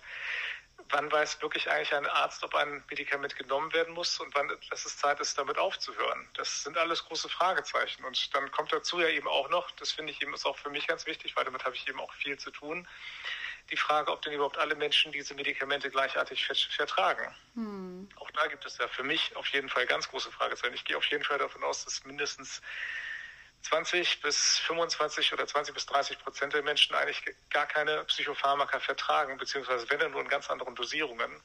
wann 0.89 1.11
weiß 1.11 1.41
wirklich 1.41 1.69
eigentlich 1.69 1.93
ein 1.93 2.05
Arzt, 2.05 2.43
ob 2.43 2.55
ein 2.55 2.83
Medikament 2.89 3.35
genommen 3.35 3.71
werden 3.73 3.93
muss 3.93 4.19
und 4.19 4.33
wann 4.35 4.51
es 4.71 4.97
Zeit 4.97 5.19
ist, 5.19 5.37
damit 5.37 5.57
aufzuhören? 5.57 6.27
Das 6.35 6.63
sind 6.63 6.77
alles 6.77 7.05
große 7.05 7.29
Fragezeichen. 7.29 8.03
Und 8.03 8.33
dann 8.35 8.51
kommt 8.51 8.71
dazu 8.71 8.99
ja 8.99 9.07
eben 9.07 9.27
auch 9.27 9.49
noch, 9.49 9.71
das 9.71 9.91
finde 9.91 10.11
ich 10.11 10.21
eben 10.21 10.33
ist 10.33 10.45
auch 10.45 10.57
für 10.57 10.69
mich 10.69 10.87
ganz 10.87 11.05
wichtig, 11.05 11.35
weil 11.35 11.45
damit 11.45 11.65
habe 11.65 11.75
ich 11.75 11.87
eben 11.87 11.99
auch 11.99 12.13
viel 12.13 12.37
zu 12.37 12.51
tun, 12.51 12.87
die 13.71 13.77
Frage, 13.77 14.11
ob 14.11 14.21
denn 14.21 14.33
überhaupt 14.33 14.57
alle 14.57 14.75
Menschen 14.75 15.11
diese 15.11 15.33
Medikamente 15.35 15.89
gleichartig 15.89 16.45
vertragen. 16.45 17.33
Hm. 17.55 18.09
Auch 18.17 18.29
da 18.31 18.47
gibt 18.47 18.65
es 18.65 18.77
ja 18.77 18.87
für 18.87 19.03
mich 19.03 19.35
auf 19.35 19.47
jeden 19.47 19.69
Fall 19.69 19.85
ganz 19.85 20.09
große 20.09 20.31
Fragezeichen. 20.31 20.73
Ich 20.73 20.85
gehe 20.85 20.97
auf 20.97 21.05
jeden 21.05 21.23
Fall 21.23 21.37
davon 21.37 21.63
aus, 21.63 21.85
dass 21.85 22.03
mindestens 22.03 22.61
20 23.63 24.21
bis 24.21 24.59
25 24.59 25.33
oder 25.33 25.47
20 25.47 25.73
bis 25.73 25.85
30 25.85 26.19
Prozent 26.19 26.53
der 26.53 26.63
Menschen 26.63 26.95
eigentlich 26.95 27.23
gar 27.49 27.65
keine 27.65 28.03
Psychopharmaka 28.05 28.79
vertragen, 28.79 29.37
beziehungsweise 29.37 29.89
wenn 29.89 29.99
dann 29.99 30.11
nur 30.11 30.21
in 30.21 30.27
ganz 30.27 30.49
anderen 30.49 30.75
Dosierungen. 30.75 31.41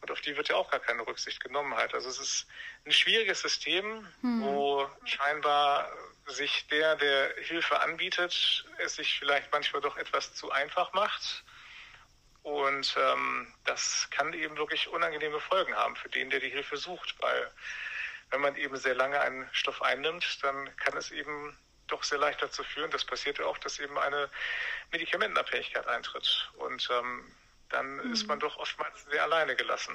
Und 0.00 0.10
auf 0.10 0.20
die 0.22 0.36
wird 0.36 0.48
ja 0.48 0.56
auch 0.56 0.70
gar 0.70 0.80
keine 0.80 1.06
Rücksicht 1.06 1.40
genommen 1.40 1.76
halt. 1.76 1.92
Also 1.92 2.08
es 2.08 2.18
ist 2.18 2.46
ein 2.86 2.92
schwieriges 2.92 3.42
System, 3.42 4.08
hm. 4.22 4.42
wo 4.42 4.90
scheinbar 5.04 5.92
sich 6.26 6.66
der, 6.68 6.96
der 6.96 7.34
Hilfe 7.36 7.80
anbietet, 7.80 8.64
es 8.78 8.94
sich 8.94 9.18
vielleicht 9.18 9.52
manchmal 9.52 9.82
doch 9.82 9.96
etwas 9.98 10.34
zu 10.34 10.50
einfach 10.50 10.92
macht 10.94 11.44
und 12.42 12.96
ähm, 12.98 13.52
das 13.64 14.08
kann 14.10 14.32
eben 14.32 14.56
wirklich 14.56 14.88
unangenehme 14.88 15.40
Folgen 15.40 15.74
haben 15.74 15.96
für 15.96 16.08
den, 16.08 16.30
der 16.30 16.40
die 16.40 16.48
Hilfe 16.48 16.76
sucht, 16.76 17.14
weil 17.20 17.50
wenn 18.30 18.40
man 18.40 18.56
eben 18.56 18.76
sehr 18.76 18.94
lange 18.94 19.20
einen 19.20 19.48
Stoff 19.52 19.82
einnimmt, 19.82 20.38
dann 20.42 20.74
kann 20.76 20.96
es 20.96 21.10
eben 21.10 21.56
doch 21.88 22.02
sehr 22.04 22.18
leicht 22.18 22.40
dazu 22.40 22.62
führen, 22.62 22.90
das 22.90 23.04
passiert 23.04 23.38
ja 23.38 23.46
auch, 23.46 23.58
dass 23.58 23.78
eben 23.78 23.98
eine 23.98 24.28
Medikamentenabhängigkeit 24.92 25.86
eintritt. 25.88 26.50
Und 26.58 26.88
ähm, 26.92 27.24
dann 27.68 27.96
mhm. 27.96 28.12
ist 28.12 28.26
man 28.26 28.38
doch 28.38 28.56
oftmals 28.58 29.04
sehr 29.10 29.22
alleine 29.24 29.56
gelassen. 29.56 29.94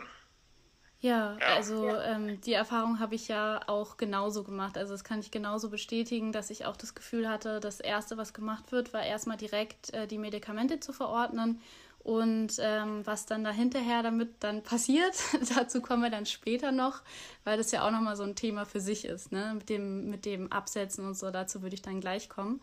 Ja, 1.00 1.38
ja. 1.39 1.56
also 1.56 2.00
ähm, 2.00 2.42
die 2.42 2.54
Erfahrung 2.54 3.00
habe 3.00 3.15
ich 3.15 3.27
ja 3.27 3.62
auch 3.68 3.98
genauso 3.98 4.44
gemacht. 4.44 4.77
Also 4.77 4.94
das 4.94 5.04
kann 5.04 5.20
ich 5.20 5.30
genauso 5.30 5.70
bestätigen, 5.70 6.32
dass 6.32 6.50
ich 6.50 6.65
auch 6.65 6.77
das 6.77 6.96
Gefühl 6.96 7.30
hatte, 7.30 7.60
das 7.60 7.80
Erste, 7.80 8.18
was 8.18 8.34
gemacht 8.34 8.72
wird, 8.72 8.94
war 8.94 9.04
erstmal 9.04 9.38
direkt 9.38 9.94
äh, 9.94 10.08
die 10.08 10.18
Medikamente 10.18 10.80
zu 10.80 10.94
verordnen 10.94 11.62
und 12.05 12.57
ähm, 12.59 13.01
was 13.03 13.25
dann 13.25 13.43
da 13.43 13.50
hinterher 13.50 14.03
damit 14.03 14.35
dann 14.41 14.62
passiert, 14.62 15.15
dazu 15.55 15.81
kommen 15.81 16.03
wir 16.03 16.12
dann 16.12 16.27
später 16.27 16.71
noch, 16.71 17.01
weil 17.43 17.57
das 17.57 17.71
ja 17.71 17.83
auch 17.83 17.89
nochmal 17.89 18.15
so 18.15 18.21
ein 18.21 18.35
Thema 18.35 18.65
für 18.65 18.79
sich 18.79 19.05
ist, 19.05 19.31
ne? 19.31 19.53
mit, 19.55 19.69
dem, 19.69 20.07
mit 20.12 20.24
dem 20.25 20.51
Absetzen 20.51 21.03
und 21.03 21.15
so, 21.15 21.31
dazu 21.31 21.63
würde 21.63 21.74
ich 21.74 21.81
dann 21.81 22.01
gleich 22.01 22.29
kommen. 22.29 22.62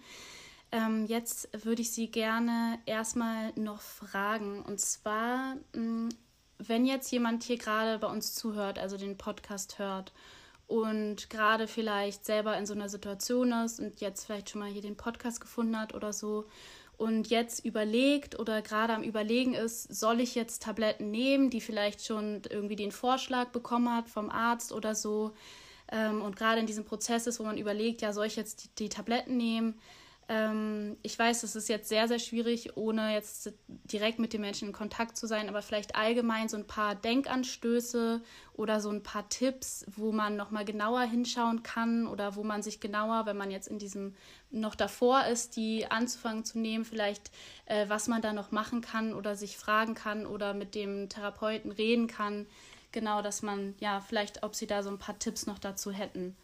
Ähm, 0.70 1.06
jetzt 1.06 1.48
würde 1.64 1.82
ich 1.82 1.90
Sie 1.90 2.08
gerne 2.08 2.78
erstmal 2.86 3.52
noch 3.56 3.80
fragen, 3.80 4.62
und 4.62 4.78
zwar, 4.80 5.56
mh, 5.74 5.74
hm, 5.74 6.08
wenn 6.58 6.86
jetzt 6.86 7.10
jemand 7.10 7.42
hier 7.42 7.58
gerade 7.58 7.98
bei 7.98 8.06
uns 8.06 8.34
zuhört, 8.36 8.78
also 8.78 8.96
den 8.96 9.18
Podcast 9.18 9.80
hört, 9.80 10.12
und 10.68 11.28
gerade 11.30 11.66
vielleicht 11.66 12.24
selber 12.24 12.56
in 12.56 12.64
so 12.64 12.74
einer 12.74 12.88
Situation 12.88 13.52
ist 13.64 13.80
und 13.80 14.00
jetzt 14.00 14.24
vielleicht 14.24 14.50
schon 14.50 14.60
mal 14.60 14.70
hier 14.70 14.82
den 14.82 14.96
Podcast 14.96 15.40
gefunden 15.40 15.78
hat 15.78 15.94
oder 15.94 16.12
so 16.12 16.46
und 17.02 17.30
jetzt 17.30 17.64
überlegt 17.64 18.38
oder 18.38 18.62
gerade 18.62 18.92
am 18.92 19.02
Überlegen 19.02 19.54
ist, 19.54 19.92
soll 19.92 20.20
ich 20.20 20.36
jetzt 20.36 20.62
Tabletten 20.62 21.10
nehmen, 21.10 21.50
die 21.50 21.60
vielleicht 21.60 22.06
schon 22.06 22.42
irgendwie 22.48 22.76
den 22.76 22.92
Vorschlag 22.92 23.48
bekommen 23.48 23.92
hat 23.92 24.08
vom 24.08 24.30
Arzt 24.30 24.70
oder 24.70 24.94
so. 24.94 25.32
Ähm, 25.90 26.22
und 26.22 26.36
gerade 26.36 26.60
in 26.60 26.66
diesem 26.66 26.84
Prozess 26.84 27.26
ist, 27.26 27.40
wo 27.40 27.42
man 27.42 27.58
überlegt, 27.58 28.02
ja, 28.02 28.12
soll 28.12 28.26
ich 28.26 28.36
jetzt 28.36 28.64
die, 28.64 28.84
die 28.84 28.88
Tabletten 28.88 29.36
nehmen? 29.36 29.80
Ähm, 30.28 30.96
ich 31.02 31.18
weiß, 31.18 31.42
es 31.42 31.56
ist 31.56 31.68
jetzt 31.68 31.88
sehr, 31.88 32.06
sehr 32.08 32.18
schwierig, 32.18 32.76
ohne 32.76 33.12
jetzt 33.12 33.52
direkt 33.68 34.18
mit 34.18 34.32
den 34.32 34.40
Menschen 34.40 34.68
in 34.68 34.74
Kontakt 34.74 35.16
zu 35.16 35.26
sein, 35.26 35.48
aber 35.48 35.62
vielleicht 35.62 35.96
allgemein 35.96 36.48
so 36.48 36.56
ein 36.56 36.66
paar 36.66 36.94
Denkanstöße 36.94 38.22
oder 38.54 38.80
so 38.80 38.90
ein 38.90 39.02
paar 39.02 39.28
Tipps, 39.28 39.84
wo 39.94 40.12
man 40.12 40.36
nochmal 40.36 40.64
genauer 40.64 41.02
hinschauen 41.02 41.62
kann 41.62 42.06
oder 42.06 42.36
wo 42.36 42.44
man 42.44 42.62
sich 42.62 42.80
genauer, 42.80 43.26
wenn 43.26 43.36
man 43.36 43.50
jetzt 43.50 43.68
in 43.68 43.78
diesem 43.78 44.14
noch 44.50 44.74
davor 44.74 45.24
ist, 45.26 45.56
die 45.56 45.90
anzufangen 45.90 46.44
zu 46.44 46.58
nehmen, 46.58 46.84
vielleicht 46.84 47.30
äh, 47.66 47.88
was 47.88 48.06
man 48.06 48.22
da 48.22 48.32
noch 48.32 48.52
machen 48.52 48.80
kann 48.80 49.14
oder 49.14 49.34
sich 49.34 49.56
fragen 49.56 49.94
kann 49.94 50.26
oder 50.26 50.54
mit 50.54 50.74
dem 50.74 51.08
Therapeuten 51.08 51.72
reden 51.72 52.06
kann, 52.06 52.46
genau, 52.92 53.22
dass 53.22 53.42
man, 53.42 53.74
ja, 53.80 54.00
vielleicht, 54.00 54.42
ob 54.42 54.54
Sie 54.54 54.66
da 54.66 54.82
so 54.82 54.90
ein 54.90 54.98
paar 54.98 55.18
Tipps 55.18 55.46
noch 55.46 55.58
dazu 55.58 55.90
hätten. 55.90 56.36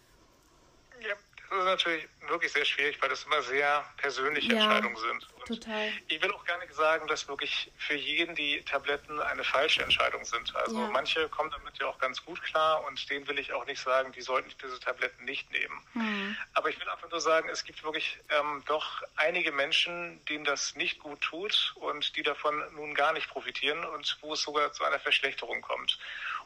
Das 1.50 1.58
ist 1.60 1.64
natürlich 1.64 2.08
wirklich 2.28 2.52
sehr 2.52 2.64
schwierig, 2.64 3.00
weil 3.00 3.08
das 3.08 3.24
immer 3.24 3.40
sehr 3.42 3.84
persönliche 3.96 4.52
ja, 4.52 4.62
Entscheidungen 4.62 4.96
sind. 4.96 5.26
Und 5.34 5.46
total. 5.46 5.92
Ich 6.08 6.22
will 6.22 6.30
auch 6.32 6.44
gar 6.44 6.58
nicht 6.58 6.74
sagen, 6.74 7.06
dass 7.08 7.26
wirklich 7.26 7.72
für 7.78 7.94
jeden 7.94 8.34
die 8.34 8.62
Tabletten 8.62 9.20
eine 9.20 9.44
falsche 9.44 9.82
Entscheidung 9.82 10.24
sind. 10.24 10.54
Also 10.56 10.78
ja. 10.78 10.88
manche 10.88 11.28
kommen 11.30 11.50
damit 11.50 11.78
ja 11.78 11.86
auch 11.86 11.98
ganz 11.98 12.22
gut 12.24 12.42
klar 12.42 12.84
und 12.86 13.08
denen 13.08 13.26
will 13.28 13.38
ich 13.38 13.52
auch 13.54 13.64
nicht 13.66 13.80
sagen, 13.80 14.12
die 14.12 14.20
sollten 14.20 14.52
diese 14.62 14.78
Tabletten 14.78 15.24
nicht 15.24 15.50
nehmen. 15.50 15.80
Mhm. 15.94 16.36
Aber 16.52 16.68
ich 16.68 16.78
will 16.78 16.88
einfach 16.88 17.10
nur 17.10 17.20
sagen, 17.20 17.48
es 17.48 17.64
gibt 17.64 17.82
wirklich 17.82 18.18
ähm, 18.28 18.62
doch 18.66 19.02
einige 19.16 19.50
Menschen, 19.52 20.22
denen 20.26 20.44
das 20.44 20.74
nicht 20.74 20.98
gut 20.98 21.20
tut 21.22 21.74
und 21.76 22.14
die 22.16 22.22
davon 22.22 22.62
nun 22.74 22.94
gar 22.94 23.14
nicht 23.14 23.28
profitieren 23.30 23.84
und 23.84 24.18
wo 24.20 24.34
es 24.34 24.42
sogar 24.42 24.72
zu 24.72 24.84
einer 24.84 24.98
Verschlechterung 24.98 25.62
kommt. 25.62 25.98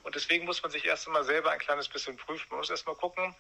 Und 0.03 0.15
deswegen 0.15 0.45
muss 0.45 0.63
man 0.63 0.71
sich 0.73 0.85
erst 0.85 1.07
einmal 1.07 1.25
selber 1.25 1.51
ein 1.51 1.59
kleines 1.59 1.89
bisschen 1.89 2.17
prüfen. 2.17 2.47
Man 2.51 2.59
muss 2.59 2.71
erst 2.71 2.87
mal 2.87 2.97
gucken. 2.97 3.35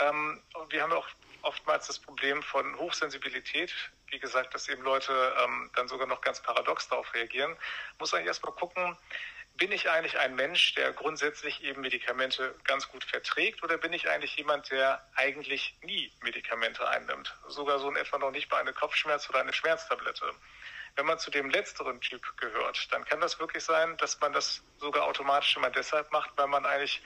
Ähm, 0.00 0.42
wir 0.68 0.82
haben 0.82 0.92
auch 0.92 1.06
oftmals 1.42 1.86
das 1.86 1.98
Problem 1.98 2.42
von 2.42 2.76
Hochsensibilität. 2.78 3.72
Wie 4.08 4.18
gesagt, 4.18 4.54
dass 4.54 4.68
eben 4.68 4.82
Leute 4.82 5.34
ähm, 5.44 5.70
dann 5.76 5.88
sogar 5.88 6.06
noch 6.06 6.20
ganz 6.20 6.42
paradox 6.42 6.88
darauf 6.88 7.14
reagieren. 7.14 7.56
Muss 7.98 8.12
eigentlich 8.12 8.26
erst 8.26 8.44
mal 8.44 8.52
gucken, 8.52 8.96
bin 9.56 9.72
ich 9.72 9.90
eigentlich 9.90 10.18
ein 10.18 10.34
Mensch, 10.36 10.74
der 10.74 10.92
grundsätzlich 10.92 11.62
eben 11.62 11.82
Medikamente 11.82 12.54
ganz 12.64 12.88
gut 12.88 13.04
verträgt 13.04 13.62
oder 13.62 13.76
bin 13.76 13.92
ich 13.92 14.08
eigentlich 14.08 14.34
jemand, 14.36 14.70
der 14.70 15.06
eigentlich 15.16 15.76
nie 15.82 16.10
Medikamente 16.22 16.88
einnimmt? 16.88 17.36
Sogar 17.46 17.78
so 17.78 17.88
in 17.90 17.96
etwa 17.96 18.18
noch 18.18 18.30
nicht 18.30 18.48
bei 18.48 18.58
einer 18.58 18.72
Kopfschmerz 18.72 19.28
oder 19.28 19.40
einer 19.40 19.52
Schmerztablette. 19.52 20.32
Wenn 20.96 21.06
man 21.06 21.18
zu 21.18 21.30
dem 21.30 21.50
letzteren 21.50 22.00
Typ 22.00 22.36
gehört, 22.36 22.92
dann 22.92 23.04
kann 23.04 23.20
das 23.20 23.38
wirklich 23.38 23.64
sein, 23.64 23.96
dass 23.98 24.20
man 24.20 24.32
das 24.32 24.62
sogar 24.78 25.04
automatisch 25.04 25.56
immer 25.56 25.70
deshalb 25.70 26.10
macht, 26.12 26.30
weil 26.36 26.48
man 26.48 26.66
eigentlich 26.66 27.02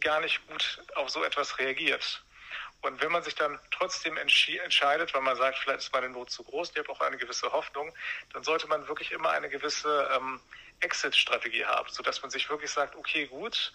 gar 0.00 0.20
nicht 0.20 0.46
gut 0.48 0.82
auf 0.94 1.10
so 1.10 1.24
etwas 1.24 1.58
reagiert. 1.58 2.22
Und 2.82 3.00
wenn 3.00 3.12
man 3.12 3.22
sich 3.22 3.36
dann 3.36 3.60
trotzdem 3.70 4.16
entscheidet, 4.16 5.14
weil 5.14 5.20
man 5.20 5.36
sagt, 5.36 5.58
vielleicht 5.58 5.80
ist 5.80 5.92
meine 5.92 6.08
Not 6.08 6.30
zu 6.30 6.42
groß, 6.42 6.70
ich 6.72 6.78
habe 6.78 6.90
auch 6.90 7.00
eine 7.00 7.16
gewisse 7.16 7.52
Hoffnung, 7.52 7.94
dann 8.32 8.42
sollte 8.42 8.66
man 8.66 8.88
wirklich 8.88 9.12
immer 9.12 9.30
eine 9.30 9.48
gewisse 9.48 10.10
ähm, 10.16 10.40
Exit-Strategie 10.80 11.64
haben, 11.64 11.88
sodass 11.90 12.22
man 12.22 12.30
sich 12.30 12.50
wirklich 12.50 12.70
sagt, 12.70 12.96
okay, 12.96 13.26
gut, 13.26 13.72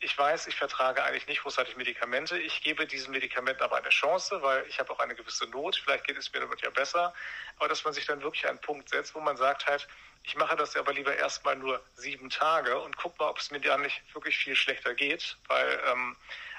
ich 0.00 0.16
weiß, 0.16 0.46
ich 0.46 0.54
vertrage 0.54 1.02
eigentlich 1.02 1.26
nicht 1.26 1.42
großartig 1.42 1.76
Medikamente. 1.76 2.38
Ich 2.38 2.62
gebe 2.62 2.86
diesem 2.86 3.12
Medikament 3.12 3.60
aber 3.60 3.76
eine 3.76 3.88
Chance, 3.88 4.40
weil 4.42 4.64
ich 4.68 4.78
habe 4.78 4.92
auch 4.92 5.00
eine 5.00 5.14
gewisse 5.14 5.46
Not. 5.50 5.76
Vielleicht 5.76 6.06
geht 6.06 6.16
es 6.16 6.32
mir 6.32 6.40
damit 6.40 6.60
ja 6.60 6.70
besser. 6.70 7.12
Aber 7.56 7.68
dass 7.68 7.84
man 7.84 7.92
sich 7.92 8.06
dann 8.06 8.22
wirklich 8.22 8.46
einen 8.48 8.60
Punkt 8.60 8.88
setzt, 8.88 9.14
wo 9.14 9.20
man 9.20 9.36
sagt 9.36 9.66
halt, 9.66 9.88
ich 10.22 10.36
mache 10.36 10.56
das 10.56 10.76
aber 10.76 10.92
lieber 10.92 11.16
erstmal 11.16 11.56
nur 11.56 11.82
sieben 11.94 12.30
Tage 12.30 12.78
und 12.78 12.96
guck 12.96 13.18
mal, 13.18 13.28
ob 13.28 13.38
es 13.38 13.50
mir 13.50 13.60
dann 13.60 13.82
nicht 13.82 14.02
wirklich 14.14 14.36
viel 14.36 14.54
schlechter 14.54 14.94
geht, 14.94 15.36
weil 15.48 15.80
ähm, 15.86 16.16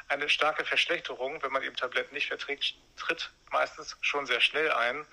eine 0.10 0.28
starke 0.28 0.66
Verschlechterung, 0.66 1.42
wenn 1.42 1.52
man 1.52 1.64
eben 1.64 1.76
Tabletten 1.76 2.16
nicht 2.16 2.28
verträgt, 2.28 2.76
tritt 2.98 3.32
meistens 3.52 3.96
schon 4.02 4.26
sehr 4.26 4.42
schnell 4.42 4.72
ein. 4.72 5.06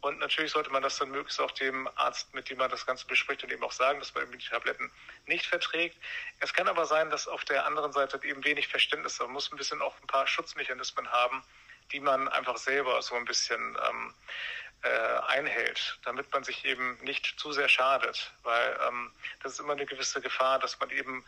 Und 0.00 0.20
natürlich 0.20 0.52
sollte 0.52 0.70
man 0.70 0.82
das 0.82 0.96
dann 0.96 1.10
möglichst 1.10 1.40
auch 1.40 1.50
dem 1.50 1.88
Arzt, 1.96 2.32
mit 2.32 2.48
dem 2.48 2.58
man 2.58 2.70
das 2.70 2.86
Ganze 2.86 3.06
bespricht, 3.06 3.42
und 3.42 3.52
eben 3.52 3.64
auch 3.64 3.72
sagen, 3.72 3.98
dass 3.98 4.14
man 4.14 4.24
eben 4.24 4.38
die 4.38 4.46
Tabletten 4.46 4.90
nicht 5.26 5.46
verträgt. 5.46 5.96
Es 6.40 6.54
kann 6.54 6.68
aber 6.68 6.86
sein, 6.86 7.10
dass 7.10 7.26
auf 7.26 7.44
der 7.44 7.66
anderen 7.66 7.92
Seite 7.92 8.20
eben 8.24 8.44
wenig 8.44 8.68
Verständnis, 8.68 9.14
ist. 9.14 9.20
man 9.20 9.32
muss 9.32 9.50
ein 9.50 9.56
bisschen 9.56 9.82
auch 9.82 10.00
ein 10.00 10.06
paar 10.06 10.26
Schutzmechanismen 10.26 11.10
haben, 11.10 11.42
die 11.90 12.00
man 12.00 12.28
einfach 12.28 12.58
selber 12.58 13.00
so 13.02 13.16
ein 13.16 13.24
bisschen 13.24 13.76
ähm, 13.88 14.14
äh, 14.82 14.88
einhält, 15.26 15.98
damit 16.04 16.32
man 16.32 16.44
sich 16.44 16.64
eben 16.64 16.96
nicht 17.02 17.38
zu 17.38 17.52
sehr 17.52 17.68
schadet, 17.68 18.32
weil 18.44 18.78
ähm, 18.86 19.10
das 19.42 19.54
ist 19.54 19.60
immer 19.60 19.72
eine 19.72 19.86
gewisse 19.86 20.20
Gefahr, 20.20 20.60
dass 20.60 20.78
man 20.78 20.90
eben 20.90 21.24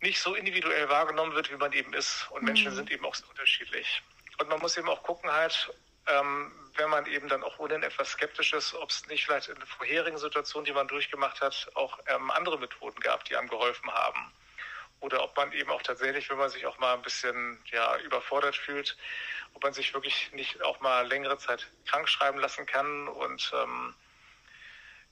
nicht 0.00 0.20
so 0.20 0.34
individuell 0.34 0.88
wahrgenommen 0.88 1.34
wird, 1.34 1.50
wie 1.50 1.56
man 1.56 1.72
eben 1.72 1.92
ist. 1.94 2.26
Und 2.30 2.42
Menschen 2.42 2.72
mhm. 2.72 2.76
sind 2.76 2.90
eben 2.90 3.04
auch 3.04 3.14
so 3.14 3.24
unterschiedlich. 3.28 4.02
Und 4.38 4.48
man 4.48 4.60
muss 4.60 4.76
eben 4.76 4.88
auch 4.88 5.02
gucken 5.02 5.30
halt, 5.30 5.72
ähm, 6.06 6.52
wenn 6.76 6.90
man 6.90 7.06
eben 7.06 7.28
dann 7.28 7.42
auch 7.42 7.58
ohnehin 7.58 7.82
etwas 7.82 8.12
skeptisch 8.12 8.52
ist, 8.52 8.74
ob 8.74 8.90
es 8.90 9.06
nicht 9.08 9.26
vielleicht 9.26 9.48
in 9.48 9.60
vorherigen 9.66 10.18
Situationen, 10.18 10.64
die 10.64 10.72
man 10.72 10.88
durchgemacht 10.88 11.40
hat, 11.40 11.70
auch 11.74 11.98
ähm, 12.06 12.30
andere 12.30 12.58
Methoden 12.58 12.98
gab, 13.00 13.24
die 13.24 13.36
einem 13.36 13.48
geholfen 13.48 13.90
haben. 13.92 14.32
Oder 15.00 15.22
ob 15.22 15.36
man 15.36 15.52
eben 15.52 15.70
auch 15.70 15.82
tatsächlich, 15.82 16.30
wenn 16.30 16.38
man 16.38 16.48
sich 16.48 16.64
auch 16.64 16.78
mal 16.78 16.94
ein 16.94 17.02
bisschen 17.02 17.62
ja, 17.72 17.98
überfordert 17.98 18.56
fühlt, 18.56 18.96
ob 19.54 19.62
man 19.62 19.72
sich 19.72 19.92
wirklich 19.94 20.30
nicht 20.32 20.62
auch 20.62 20.80
mal 20.80 21.06
längere 21.06 21.38
Zeit 21.38 21.66
krank 21.86 22.08
schreiben 22.08 22.38
lassen 22.38 22.66
kann 22.66 23.08
und 23.08 23.52
ähm, 23.54 23.94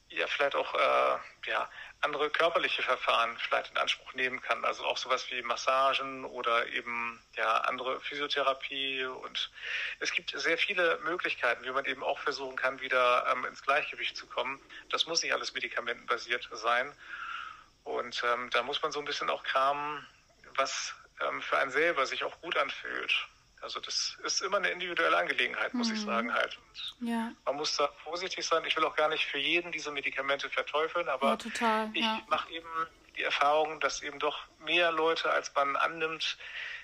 ja, 0.08 0.26
vielleicht 0.26 0.54
auch 0.54 0.74
äh, 0.74 1.18
ja, 1.46 1.68
andere 2.02 2.30
körperliche 2.30 2.82
Verfahren 2.82 3.36
vielleicht 3.38 3.70
in 3.70 3.76
Anspruch 3.76 4.14
nehmen 4.14 4.40
kann. 4.40 4.64
Also 4.64 4.84
auch 4.84 4.96
sowas 4.96 5.30
wie 5.30 5.42
Massagen 5.42 6.24
oder 6.24 6.66
eben 6.68 7.22
ja 7.36 7.58
andere 7.58 8.00
Physiotherapie. 8.00 9.04
Und 9.04 9.50
es 9.98 10.12
gibt 10.12 10.32
sehr 10.34 10.56
viele 10.56 10.98
Möglichkeiten, 11.04 11.64
wie 11.64 11.70
man 11.70 11.84
eben 11.84 12.02
auch 12.02 12.18
versuchen 12.18 12.56
kann, 12.56 12.80
wieder 12.80 13.26
ähm, 13.30 13.44
ins 13.44 13.62
Gleichgewicht 13.62 14.16
zu 14.16 14.26
kommen. 14.26 14.60
Das 14.88 15.06
muss 15.06 15.22
nicht 15.22 15.34
alles 15.34 15.52
medikamentenbasiert 15.52 16.48
sein. 16.52 16.94
Und 17.84 18.22
ähm, 18.24 18.50
da 18.50 18.62
muss 18.62 18.82
man 18.82 18.92
so 18.92 18.98
ein 18.98 19.04
bisschen 19.04 19.30
auch 19.30 19.42
kramen, 19.42 20.06
was 20.56 20.94
ähm, 21.20 21.42
für 21.42 21.58
einen 21.58 21.70
selber 21.70 22.06
sich 22.06 22.24
auch 22.24 22.40
gut 22.40 22.56
anfühlt. 22.56 23.12
Also 23.62 23.78
das 23.80 24.16
ist 24.24 24.40
immer 24.40 24.56
eine 24.56 24.70
individuelle 24.70 25.16
Angelegenheit, 25.16 25.74
muss 25.74 25.88
mhm. 25.88 25.94
ich 25.94 26.00
sagen 26.00 26.32
halt. 26.32 26.58
Ja. 27.00 27.32
Man 27.44 27.56
muss 27.56 27.76
da 27.76 27.88
vorsichtig 28.04 28.46
sein. 28.46 28.64
Ich 28.66 28.76
will 28.76 28.84
auch 28.84 28.96
gar 28.96 29.08
nicht 29.08 29.26
für 29.26 29.38
jeden 29.38 29.70
diese 29.70 29.90
Medikamente 29.90 30.48
verteufeln, 30.48 31.08
aber 31.08 31.28
ja, 31.28 31.36
total, 31.36 31.90
ich 31.92 32.02
ja. 32.02 32.22
mache 32.28 32.50
eben 32.52 32.68
die 33.16 33.22
Erfahrung, 33.22 33.80
dass 33.80 34.02
eben 34.02 34.18
doch 34.18 34.38
mehr 34.60 34.92
Leute, 34.92 35.30
als 35.30 35.54
man 35.54 35.76
annimmt, 35.76 36.38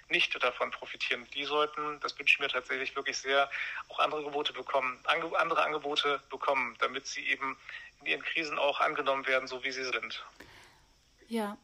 nicht 0.09 0.41
davon 0.43 0.71
profitieren. 0.71 1.27
Die 1.35 1.45
sollten, 1.45 1.99
das 2.01 2.19
wünsche 2.19 2.35
ich 2.35 2.41
mir 2.41 2.49
tatsächlich 2.49 2.95
wirklich 2.95 3.19
sehr, 3.19 3.51
auch 3.89 3.99
andere 3.99 4.21
Angebote 4.21 4.53
bekommen, 4.53 4.99
andere 5.05 5.63
Angebote 5.65 6.21
bekommen, 6.31 6.77
damit 6.79 7.07
sie 7.07 7.27
eben 7.27 7.57
in 8.01 8.07
ihren 8.07 8.23
Krisen 8.23 8.59
auch 8.59 8.81
angenommen 8.81 9.27
werden, 9.27 9.49
so 9.49 9.65
wie 9.65 9.73
sie 9.73 9.85
sind. 9.85 10.25
Ja, 11.29 11.57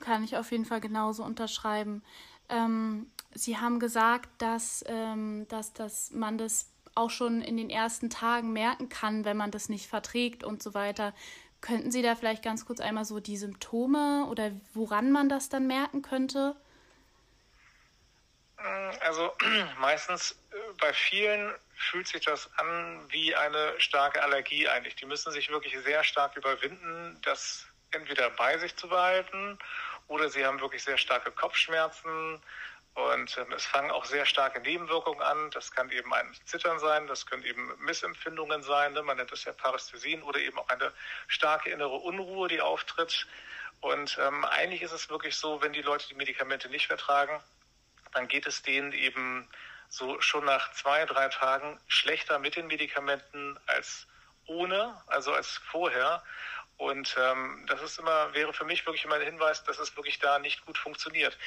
kann 0.00 0.24
ich 0.24 0.36
auf 0.36 0.50
jeden 0.52 0.64
Fall 0.64 0.80
genauso 0.80 1.22
unterschreiben. 1.22 2.02
Ähm, 2.48 3.10
Sie 3.34 3.58
haben 3.58 3.80
gesagt, 3.80 4.28
dass, 4.38 4.84
ähm, 4.88 5.46
dass, 5.48 5.72
dass 5.72 6.10
man 6.10 6.38
das 6.38 6.70
auch 6.94 7.10
schon 7.10 7.40
in 7.40 7.56
den 7.56 7.70
ersten 7.70 8.10
Tagen 8.10 8.52
merken 8.52 8.88
kann, 8.88 9.24
wenn 9.24 9.36
man 9.36 9.50
das 9.50 9.68
nicht 9.68 9.88
verträgt 9.88 10.44
und 10.44 10.62
so 10.62 10.74
weiter. 10.74 11.14
Könnten 11.60 11.90
Sie 11.90 12.02
da 12.02 12.16
vielleicht 12.16 12.42
ganz 12.42 12.66
kurz 12.66 12.80
einmal 12.80 13.04
so 13.04 13.20
die 13.20 13.36
Symptome 13.36 14.26
oder 14.28 14.50
woran 14.74 15.10
man 15.10 15.28
das 15.28 15.48
dann 15.48 15.66
merken 15.66 16.02
könnte? 16.02 16.56
Also 19.00 19.32
meistens 19.80 20.32
äh, 20.50 20.56
bei 20.80 20.92
vielen 20.92 21.54
fühlt 21.74 22.06
sich 22.06 22.24
das 22.24 22.50
an 22.58 23.00
wie 23.08 23.34
eine 23.34 23.74
starke 23.78 24.22
Allergie 24.22 24.68
eigentlich. 24.68 24.96
Die 24.96 25.06
müssen 25.06 25.32
sich 25.32 25.50
wirklich 25.50 25.76
sehr 25.82 26.04
stark 26.04 26.36
überwinden, 26.36 27.18
das 27.22 27.66
entweder 27.90 28.30
bei 28.30 28.58
sich 28.58 28.76
zu 28.76 28.88
behalten 28.88 29.58
oder 30.08 30.28
sie 30.30 30.44
haben 30.44 30.60
wirklich 30.60 30.82
sehr 30.82 30.98
starke 30.98 31.30
Kopfschmerzen 31.30 32.40
und 32.94 33.38
ähm, 33.38 33.52
es 33.52 33.64
fangen 33.64 33.90
auch 33.90 34.04
sehr 34.04 34.26
starke 34.26 34.60
Nebenwirkungen 34.60 35.22
an. 35.22 35.50
Das 35.52 35.70
kann 35.70 35.90
eben 35.90 36.12
ein 36.12 36.34
Zittern 36.44 36.78
sein, 36.78 37.06
das 37.06 37.24
können 37.24 37.44
eben 37.44 37.72
Missempfindungen 37.78 38.62
sein. 38.62 38.92
Ne? 38.92 39.02
Man 39.02 39.16
nennt 39.16 39.32
das 39.32 39.44
ja 39.44 39.52
Parästhesien 39.52 40.22
oder 40.22 40.38
eben 40.40 40.58
auch 40.58 40.68
eine 40.68 40.92
starke 41.26 41.70
innere 41.70 41.96
Unruhe, 41.96 42.48
die 42.48 42.60
auftritt. 42.60 43.26
Und 43.80 44.18
ähm, 44.20 44.44
eigentlich 44.44 44.82
ist 44.82 44.92
es 44.92 45.08
wirklich 45.08 45.36
so, 45.36 45.62
wenn 45.62 45.72
die 45.72 45.82
Leute 45.82 46.06
die 46.08 46.14
Medikamente 46.14 46.68
nicht 46.68 46.86
vertragen, 46.86 47.42
dann 48.12 48.28
geht 48.28 48.46
es 48.46 48.62
denen 48.62 48.92
eben 48.92 49.48
so 49.88 50.20
schon 50.20 50.44
nach 50.44 50.72
zwei, 50.72 51.04
drei 51.06 51.28
Tagen 51.28 51.80
schlechter 51.88 52.38
mit 52.38 52.56
den 52.56 52.66
Medikamenten 52.66 53.58
als 53.66 54.06
ohne, 54.46 55.00
also 55.06 55.32
als 55.32 55.48
vorher. 55.70 56.22
Und 56.82 57.14
ähm, 57.16 57.64
das 57.68 57.80
ist 57.80 58.00
immer, 58.00 58.34
wäre 58.34 58.52
für 58.52 58.64
mich 58.64 58.84
wirklich 58.86 59.04
immer 59.04 59.14
ein 59.14 59.22
Hinweis, 59.22 59.62
dass 59.62 59.78
es 59.78 59.96
wirklich 59.96 60.18
da 60.18 60.40
nicht 60.40 60.66
gut 60.66 60.76
funktioniert. 60.76 61.38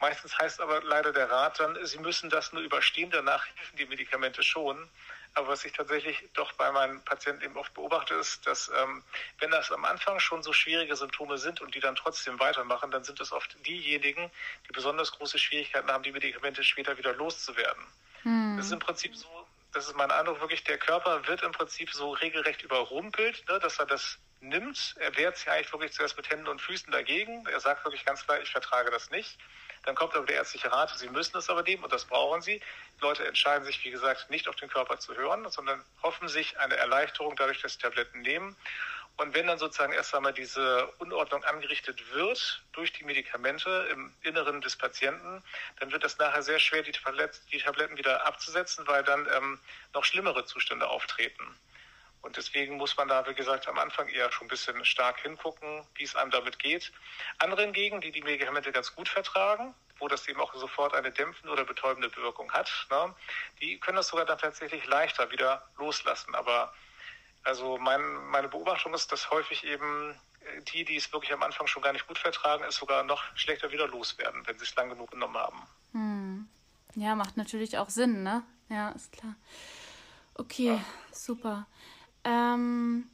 Meistens 0.00 0.36
heißt 0.36 0.60
aber 0.60 0.82
leider 0.82 1.12
der 1.12 1.30
Rat 1.30 1.60
dann, 1.60 1.78
Sie 1.86 2.00
müssen 2.00 2.28
das 2.28 2.52
nur 2.52 2.60
überstehen, 2.60 3.08
danach 3.08 3.46
helfen 3.54 3.76
die 3.76 3.86
Medikamente 3.86 4.42
schon. 4.42 4.88
Aber 5.34 5.46
was 5.46 5.64
ich 5.64 5.74
tatsächlich 5.74 6.24
doch 6.34 6.50
bei 6.54 6.72
meinen 6.72 7.04
Patienten 7.04 7.44
eben 7.44 7.56
oft 7.56 7.72
beobachte, 7.72 8.14
ist, 8.14 8.44
dass 8.48 8.68
ähm, 8.82 9.04
wenn 9.38 9.52
das 9.52 9.70
am 9.70 9.84
Anfang 9.84 10.18
schon 10.18 10.42
so 10.42 10.52
schwierige 10.52 10.96
Symptome 10.96 11.38
sind 11.38 11.60
und 11.60 11.72
die 11.76 11.80
dann 11.80 11.94
trotzdem 11.94 12.40
weitermachen, 12.40 12.90
dann 12.90 13.04
sind 13.04 13.20
es 13.20 13.30
oft 13.30 13.64
diejenigen, 13.64 14.28
die 14.66 14.72
besonders 14.72 15.12
große 15.12 15.38
Schwierigkeiten 15.38 15.88
haben, 15.88 16.02
die 16.02 16.10
Medikamente 16.10 16.64
später 16.64 16.98
wieder 16.98 17.14
loszuwerden. 17.14 17.86
Hm. 18.24 18.56
Das 18.56 18.66
ist 18.66 18.72
im 18.72 18.80
Prinzip 18.80 19.14
so, 19.14 19.46
das 19.72 19.86
ist 19.86 19.96
mein 19.96 20.10
Eindruck 20.10 20.40
wirklich, 20.40 20.64
der 20.64 20.78
Körper 20.78 21.26
wird 21.26 21.42
im 21.42 21.52
Prinzip 21.52 21.92
so 21.92 22.10
regelrecht 22.12 22.62
überrumpelt, 22.62 23.48
ne, 23.48 23.58
dass 23.58 23.78
er 23.78 23.86
das 23.86 24.18
nimmt. 24.40 24.94
Er 24.98 25.16
wehrt 25.16 25.36
sich 25.36 25.50
eigentlich 25.50 25.72
wirklich 25.72 25.92
zuerst 25.92 26.16
mit 26.16 26.30
Händen 26.30 26.48
und 26.48 26.60
Füßen 26.60 26.90
dagegen. 26.92 27.46
Er 27.46 27.60
sagt 27.60 27.84
wirklich 27.84 28.04
ganz 28.04 28.24
klar, 28.24 28.40
ich 28.40 28.50
vertrage 28.50 28.90
das 28.90 29.10
nicht. 29.10 29.38
Dann 29.84 29.94
kommt 29.94 30.14
aber 30.14 30.26
der 30.26 30.36
ärztliche 30.36 30.70
Rat, 30.70 30.98
Sie 30.98 31.08
müssen 31.08 31.36
es 31.38 31.48
aber 31.48 31.62
nehmen 31.62 31.84
und 31.84 31.92
das 31.92 32.04
brauchen 32.04 32.42
Sie. 32.42 32.60
Die 32.96 33.00
Leute 33.00 33.26
entscheiden 33.26 33.64
sich, 33.64 33.82
wie 33.84 33.90
gesagt, 33.90 34.28
nicht 34.28 34.48
auf 34.48 34.56
den 34.56 34.68
Körper 34.68 34.98
zu 34.98 35.16
hören, 35.16 35.48
sondern 35.50 35.82
hoffen 36.02 36.28
sich 36.28 36.58
eine 36.58 36.76
Erleichterung 36.76 37.34
dadurch, 37.36 37.62
dass 37.62 37.74
sie 37.74 37.78
Tabletten 37.78 38.20
nehmen. 38.20 38.56
Und 39.20 39.34
wenn 39.34 39.48
dann 39.48 39.58
sozusagen 39.58 39.92
erst 39.92 40.14
einmal 40.14 40.32
diese 40.32 40.86
Unordnung 40.96 41.44
angerichtet 41.44 42.14
wird 42.14 42.62
durch 42.72 42.90
die 42.94 43.04
Medikamente 43.04 43.86
im 43.92 44.10
Inneren 44.22 44.62
des 44.62 44.76
Patienten, 44.76 45.44
dann 45.78 45.92
wird 45.92 46.04
es 46.04 46.16
nachher 46.16 46.42
sehr 46.42 46.58
schwer, 46.58 46.82
die, 46.82 46.92
Tabletten 46.92 47.98
wieder 47.98 48.26
abzusetzen, 48.26 48.86
weil 48.86 49.04
dann 49.04 49.28
ähm, 49.36 49.60
noch 49.92 50.04
schlimmere 50.06 50.46
Zustände 50.46 50.88
auftreten. 50.88 51.54
Und 52.22 52.38
deswegen 52.38 52.78
muss 52.78 52.96
man 52.96 53.08
da, 53.08 53.26
wie 53.28 53.34
gesagt, 53.34 53.68
am 53.68 53.78
Anfang 53.78 54.08
eher 54.08 54.32
schon 54.32 54.46
ein 54.46 54.48
bisschen 54.48 54.82
stark 54.86 55.20
hingucken, 55.20 55.86
wie 55.96 56.04
es 56.04 56.16
einem 56.16 56.30
damit 56.30 56.58
geht. 56.58 56.90
Andere 57.40 57.60
hingegen, 57.60 58.00
die 58.00 58.12
die 58.12 58.22
Medikamente 58.22 58.72
ganz 58.72 58.94
gut 58.94 59.10
vertragen, 59.10 59.74
wo 59.98 60.08
das 60.08 60.28
eben 60.28 60.40
auch 60.40 60.54
sofort 60.54 60.94
eine 60.94 61.10
dämpfende 61.10 61.52
oder 61.52 61.66
betäubende 61.66 62.10
Wirkung 62.16 62.50
hat, 62.52 62.86
ne, 62.90 63.14
die 63.60 63.78
können 63.80 63.96
das 63.96 64.08
sogar 64.08 64.24
dann 64.24 64.38
tatsächlich 64.38 64.86
leichter 64.86 65.30
wieder 65.30 65.62
loslassen. 65.76 66.34
Aber 66.34 66.72
also 67.42 67.78
mein, 67.78 68.00
meine 68.30 68.48
Beobachtung 68.48 68.94
ist, 68.94 69.12
dass 69.12 69.30
häufig 69.30 69.64
eben 69.64 70.14
die, 70.72 70.84
die 70.84 70.96
es 70.96 71.12
wirklich 71.12 71.32
am 71.32 71.42
Anfang 71.42 71.66
schon 71.66 71.82
gar 71.82 71.92
nicht 71.92 72.06
gut 72.06 72.18
vertragen, 72.18 72.64
es 72.68 72.76
sogar 72.76 73.02
noch 73.04 73.22
schlechter 73.36 73.70
wieder 73.72 73.88
loswerden, 73.88 74.46
wenn 74.46 74.58
sie 74.58 74.64
es 74.64 74.74
lang 74.74 74.88
genug 74.88 75.10
genommen 75.10 75.36
haben. 75.36 75.62
Hm. 75.92 76.48
Ja, 76.94 77.14
macht 77.14 77.36
natürlich 77.36 77.78
auch 77.78 77.88
Sinn, 77.88 78.22
ne? 78.22 78.42
Ja, 78.68 78.90
ist 78.90 79.12
klar. 79.12 79.34
Okay, 80.34 80.74
ja. 80.74 80.84
super. 81.12 81.66
Ähm, 82.24 83.08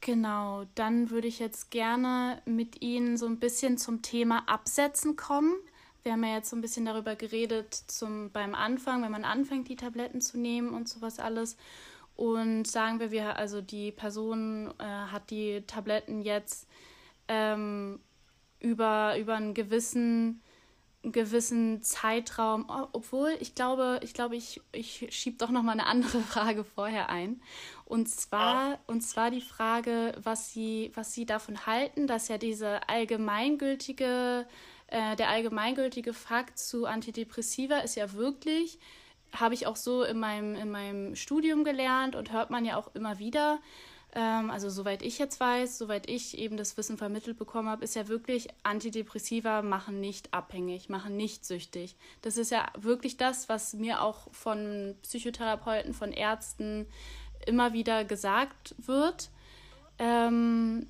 genau, 0.00 0.64
dann 0.74 1.10
würde 1.10 1.28
ich 1.28 1.38
jetzt 1.38 1.70
gerne 1.70 2.42
mit 2.44 2.82
Ihnen 2.82 3.16
so 3.16 3.26
ein 3.26 3.38
bisschen 3.38 3.78
zum 3.78 4.02
Thema 4.02 4.48
Absetzen 4.48 5.16
kommen. 5.16 5.54
Wir 6.02 6.12
haben 6.12 6.24
ja 6.24 6.36
jetzt 6.36 6.50
so 6.50 6.56
ein 6.56 6.62
bisschen 6.62 6.86
darüber 6.86 7.14
geredet 7.14 7.74
zum, 7.74 8.30
beim 8.30 8.54
Anfang, 8.54 9.02
wenn 9.02 9.12
man 9.12 9.24
anfängt, 9.24 9.68
die 9.68 9.76
Tabletten 9.76 10.20
zu 10.20 10.38
nehmen 10.38 10.72
und 10.72 10.88
sowas 10.88 11.18
alles. 11.18 11.56
Und 12.20 12.66
sagen 12.66 13.00
wir, 13.00 13.12
wir 13.12 13.36
also 13.36 13.62
die 13.62 13.92
Person 13.92 14.74
äh, 14.78 14.84
hat 14.84 15.30
die 15.30 15.62
Tabletten 15.66 16.20
jetzt 16.20 16.68
ähm, 17.28 17.98
über, 18.58 19.16
über 19.18 19.36
einen 19.36 19.54
gewissen 19.54 20.42
gewissen 21.02 21.82
Zeitraum, 21.82 22.66
obwohl 22.92 23.34
ich 23.40 23.54
glaube, 23.54 24.00
ich 24.02 24.12
glaube, 24.12 24.36
ich, 24.36 24.60
ich 24.72 25.06
schiebe 25.08 25.38
doch 25.38 25.48
noch 25.48 25.62
mal 25.62 25.72
eine 25.72 25.86
andere 25.86 26.20
Frage 26.20 26.62
vorher 26.62 27.08
ein. 27.08 27.40
Und 27.86 28.06
zwar, 28.10 28.78
und 28.86 29.00
zwar 29.00 29.30
die 29.30 29.40
Frage, 29.40 30.12
was 30.22 30.52
Sie, 30.52 30.92
was 30.94 31.14
Sie 31.14 31.24
davon 31.24 31.64
halten, 31.64 32.06
dass 32.06 32.28
ja 32.28 32.36
diese 32.36 32.86
allgemeingültige, 32.86 34.46
äh, 34.88 35.16
der 35.16 35.30
allgemeingültige 35.30 36.12
Fakt 36.12 36.58
zu 36.58 36.84
Antidepressiva 36.84 37.78
ist 37.78 37.94
ja 37.94 38.12
wirklich, 38.12 38.78
habe 39.32 39.54
ich 39.54 39.66
auch 39.66 39.76
so 39.76 40.02
in 40.02 40.18
meinem, 40.18 40.54
in 40.54 40.70
meinem 40.70 41.16
Studium 41.16 41.64
gelernt 41.64 42.16
und 42.16 42.32
hört 42.32 42.50
man 42.50 42.64
ja 42.64 42.76
auch 42.76 42.94
immer 42.94 43.18
wieder, 43.18 43.60
ähm, 44.12 44.50
also 44.50 44.68
soweit 44.70 45.02
ich 45.02 45.18
jetzt 45.18 45.38
weiß, 45.38 45.78
soweit 45.78 46.08
ich 46.08 46.36
eben 46.38 46.56
das 46.56 46.76
Wissen 46.76 46.98
vermittelt 46.98 47.38
bekommen 47.38 47.68
habe, 47.68 47.84
ist 47.84 47.94
ja 47.94 48.08
wirklich 48.08 48.48
Antidepressiva 48.62 49.62
machen 49.62 50.00
nicht 50.00 50.34
abhängig, 50.34 50.88
machen 50.88 51.16
nicht 51.16 51.44
süchtig. 51.44 51.96
Das 52.22 52.36
ist 52.36 52.50
ja 52.50 52.66
wirklich 52.76 53.16
das, 53.16 53.48
was 53.48 53.74
mir 53.74 54.02
auch 54.02 54.32
von 54.32 54.96
Psychotherapeuten, 55.02 55.94
von 55.94 56.12
Ärzten 56.12 56.86
immer 57.46 57.72
wieder 57.72 58.04
gesagt 58.04 58.74
wird. 58.78 59.30
Ähm, 59.98 60.88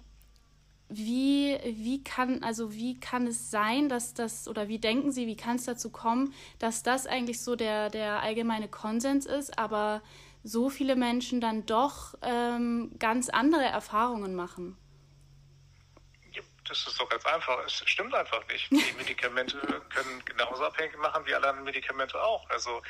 wie, 0.91 1.59
wie 1.65 2.03
kann, 2.03 2.43
also 2.43 2.73
wie 2.73 2.99
kann 2.99 3.27
es 3.27 3.51
sein, 3.51 3.89
dass 3.89 4.13
das, 4.13 4.49
oder 4.49 4.69
wie 4.69 4.79
denken 4.79 5.13
Sie, 5.13 5.27
wie 5.27 5.37
kann 5.37 5.57
es 5.57 5.65
dazu 5.65 5.91
kommen, 5.91 6.35
dass 6.59 6.83
das 6.83 7.07
eigentlich 7.07 7.41
so 7.41 7.57
der, 7.57 7.91
der 7.91 8.23
allgemeine 8.23 8.69
Konsens 8.69 9.25
ist, 9.25 9.59
aber 9.59 10.03
so 10.43 10.69
viele 10.69 10.97
Menschen 10.97 11.41
dann 11.41 11.65
doch 11.65 12.15
ähm, 12.23 12.93
ganz 12.99 13.29
andere 13.29 13.63
Erfahrungen 13.63 14.35
machen. 14.35 14.77
Das 16.71 16.87
ist 16.87 17.01
doch 17.01 17.09
ganz 17.09 17.27
einfach. 17.27 17.59
Es 17.67 17.83
stimmt 17.85 18.15
einfach 18.15 18.47
nicht. 18.47 18.71
Die 18.71 18.93
Medikamente 18.97 19.59
können 19.93 20.23
genauso 20.25 20.65
abhängig 20.65 20.97
machen 20.99 21.27
wie 21.27 21.35
alle 21.35 21.49
anderen 21.49 21.65
Medikamente 21.65 22.21
auch. 22.23 22.49
Also 22.49 22.81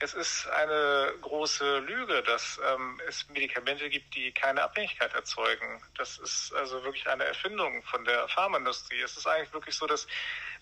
es 0.00 0.14
ist 0.14 0.46
eine 0.48 1.14
große 1.20 1.78
Lüge, 1.78 2.22
dass 2.22 2.60
ähm, 2.72 3.00
es 3.08 3.28
Medikamente 3.28 3.88
gibt, 3.88 4.14
die 4.14 4.32
keine 4.32 4.62
Abhängigkeit 4.62 5.14
erzeugen. 5.14 5.82
Das 5.96 6.18
ist 6.18 6.52
also 6.54 6.82
wirklich 6.84 7.06
eine 7.08 7.24
Erfindung 7.24 7.82
von 7.84 8.04
der 8.04 8.28
Pharmaindustrie. 8.28 9.00
Es 9.00 9.16
ist 9.16 9.26
eigentlich 9.26 9.52
wirklich 9.52 9.74
so, 9.74 9.86
dass 9.86 10.06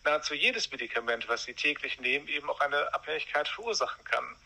nahezu 0.04 0.34
jedes 0.34 0.70
Medikament, 0.70 1.28
was 1.28 1.44
Sie 1.44 1.54
täglich 1.54 2.00
nehmen, 2.00 2.28
eben 2.28 2.48
auch 2.50 2.60
eine 2.60 2.92
Abhängigkeit 2.92 3.48
verursachen 3.48 4.04
kann. 4.04 4.36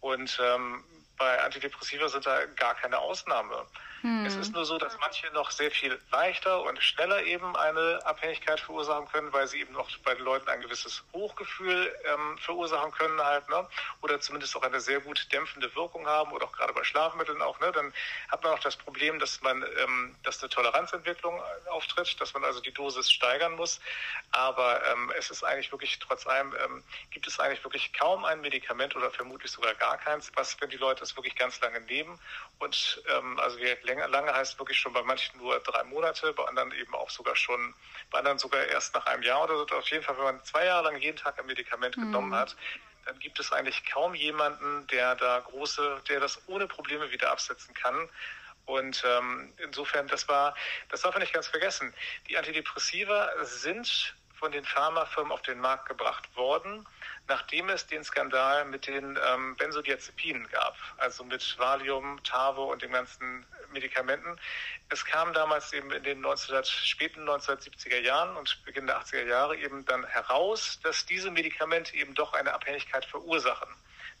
Und 0.00 0.38
ähm, 0.40 0.84
bei 1.16 1.40
Antidepressiva 1.42 2.08
sind 2.08 2.26
da 2.26 2.46
gar 2.46 2.76
keine 2.76 2.98
Ausnahme. 2.98 3.66
Hm. 4.02 4.26
Es 4.26 4.36
ist 4.36 4.52
nur 4.54 4.64
so, 4.64 4.78
dass 4.78 4.96
manche 5.00 5.26
noch 5.32 5.50
sehr 5.50 5.70
viel 5.70 5.98
leichter 6.12 6.62
und 6.62 6.82
schneller 6.82 7.22
eben 7.24 7.56
eine 7.56 8.00
Abhängigkeit 8.04 8.60
verursachen 8.60 9.08
können, 9.08 9.32
weil 9.32 9.46
sie 9.48 9.60
eben 9.60 9.72
noch 9.72 9.88
bei 10.04 10.14
den 10.14 10.24
Leuten 10.24 10.48
ein 10.48 10.60
gewisses 10.60 11.02
Hochgefühl 11.12 11.92
ähm, 12.04 12.38
verursachen 12.38 12.92
können 12.92 13.20
halt, 13.20 13.48
ne? 13.48 13.66
Oder 14.02 14.20
zumindest 14.20 14.56
auch 14.56 14.62
eine 14.62 14.80
sehr 14.80 15.00
gut 15.00 15.26
dämpfende 15.32 15.74
Wirkung 15.74 16.06
haben 16.06 16.32
oder 16.32 16.46
auch 16.46 16.52
gerade 16.52 16.72
bei 16.72 16.84
Schlafmitteln 16.84 17.42
auch, 17.42 17.58
ne? 17.60 17.72
Dann 17.72 17.92
hat 18.28 18.42
man 18.42 18.52
auch 18.52 18.60
das 18.60 18.76
Problem, 18.76 19.18
dass 19.18 19.40
man, 19.40 19.64
ähm, 19.78 20.14
dass 20.22 20.40
eine 20.40 20.48
Toleranzentwicklung 20.48 21.40
auftritt, 21.70 22.20
dass 22.20 22.34
man 22.34 22.44
also 22.44 22.60
die 22.60 22.72
Dosis 22.72 23.10
steigern 23.10 23.54
muss. 23.56 23.80
Aber 24.30 24.80
ähm, 24.92 25.12
es 25.18 25.30
ist 25.30 25.42
eigentlich 25.42 25.72
wirklich 25.72 25.98
trotz 25.98 26.26
allem, 26.26 26.54
ähm, 26.64 26.84
gibt 27.10 27.26
es 27.26 27.40
eigentlich 27.40 27.64
wirklich 27.64 27.92
kaum 27.92 28.24
ein 28.24 28.40
Medikament 28.40 28.94
oder 28.94 29.10
vermutlich 29.10 29.50
sogar 29.50 29.74
gar 29.74 29.98
keins, 29.98 30.30
was, 30.34 30.60
wenn 30.60 30.70
die 30.70 30.76
Leute 30.76 31.02
es 31.02 31.16
wirklich 31.16 31.34
ganz 31.34 31.60
lange 31.60 31.80
nehmen 31.80 32.18
und 32.58 33.02
ähm, 33.08 33.38
also 33.38 33.58
wir 33.58 33.76
länger, 33.88 34.08
lange 34.08 34.32
heißt 34.32 34.58
wirklich 34.58 34.78
schon 34.78 34.92
bei 34.92 35.02
manchen 35.02 35.38
nur 35.38 35.58
drei 35.60 35.82
Monate, 35.84 36.32
bei 36.32 36.44
anderen 36.44 36.72
eben 36.72 36.94
auch 36.94 37.10
sogar 37.10 37.34
schon, 37.34 37.74
bei 38.10 38.18
anderen 38.18 38.38
sogar 38.38 38.64
erst 38.66 38.94
nach 38.94 39.06
einem 39.06 39.22
Jahr 39.22 39.44
oder 39.44 39.56
so. 39.56 39.66
Auf 39.76 39.88
jeden 39.88 40.04
Fall, 40.04 40.16
wenn 40.16 40.24
man 40.24 40.44
zwei 40.44 40.66
Jahre 40.66 40.84
lang 40.84 40.96
jeden 40.98 41.16
Tag 41.16 41.38
ein 41.38 41.46
Medikament 41.46 41.96
mhm. 41.96 42.02
genommen 42.02 42.34
hat, 42.34 42.56
dann 43.06 43.18
gibt 43.18 43.40
es 43.40 43.52
eigentlich 43.52 43.84
kaum 43.86 44.14
jemanden, 44.14 44.86
der 44.88 45.14
da 45.16 45.40
große, 45.40 46.02
der 46.08 46.20
das 46.20 46.46
ohne 46.46 46.66
Probleme 46.66 47.10
wieder 47.10 47.30
absetzen 47.30 47.74
kann. 47.74 48.08
Und 48.66 49.02
ähm, 49.06 49.54
insofern, 49.56 50.06
das 50.08 50.28
war, 50.28 50.54
das 50.90 51.00
darf 51.00 51.14
man 51.14 51.22
nicht 51.22 51.32
ganz 51.32 51.46
vergessen. 51.46 51.94
Die 52.28 52.36
Antidepressiva 52.36 53.30
sind 53.42 54.14
von 54.38 54.52
den 54.52 54.64
Pharmafirmen 54.64 55.32
auf 55.32 55.42
den 55.42 55.58
Markt 55.58 55.88
gebracht 55.88 56.36
worden, 56.36 56.86
nachdem 57.26 57.68
es 57.70 57.86
den 57.86 58.04
Skandal 58.04 58.64
mit 58.66 58.86
den 58.86 59.18
ähm, 59.26 59.56
Benzodiazepinen 59.56 60.48
gab, 60.48 60.76
also 60.98 61.24
mit 61.24 61.58
Valium, 61.58 62.22
Tavo 62.24 62.70
und 62.70 62.82
den 62.82 62.92
ganzen 62.92 63.44
Medikamenten. 63.72 64.38
Es 64.88 65.04
kam 65.04 65.32
damals 65.32 65.72
eben 65.72 65.90
in 65.92 66.02
den 66.02 66.18
1900, 66.18 66.66
späten 66.66 67.28
1970er 67.28 68.00
Jahren 68.00 68.36
und 68.36 68.64
Beginn 68.64 68.86
der 68.86 69.00
80er 69.00 69.24
Jahre 69.24 69.56
eben 69.56 69.84
dann 69.84 70.04
heraus, 70.06 70.80
dass 70.82 71.06
diese 71.06 71.30
Medikamente 71.30 71.94
eben 71.94 72.14
doch 72.14 72.32
eine 72.32 72.52
Abhängigkeit 72.52 73.04
verursachen. 73.04 73.68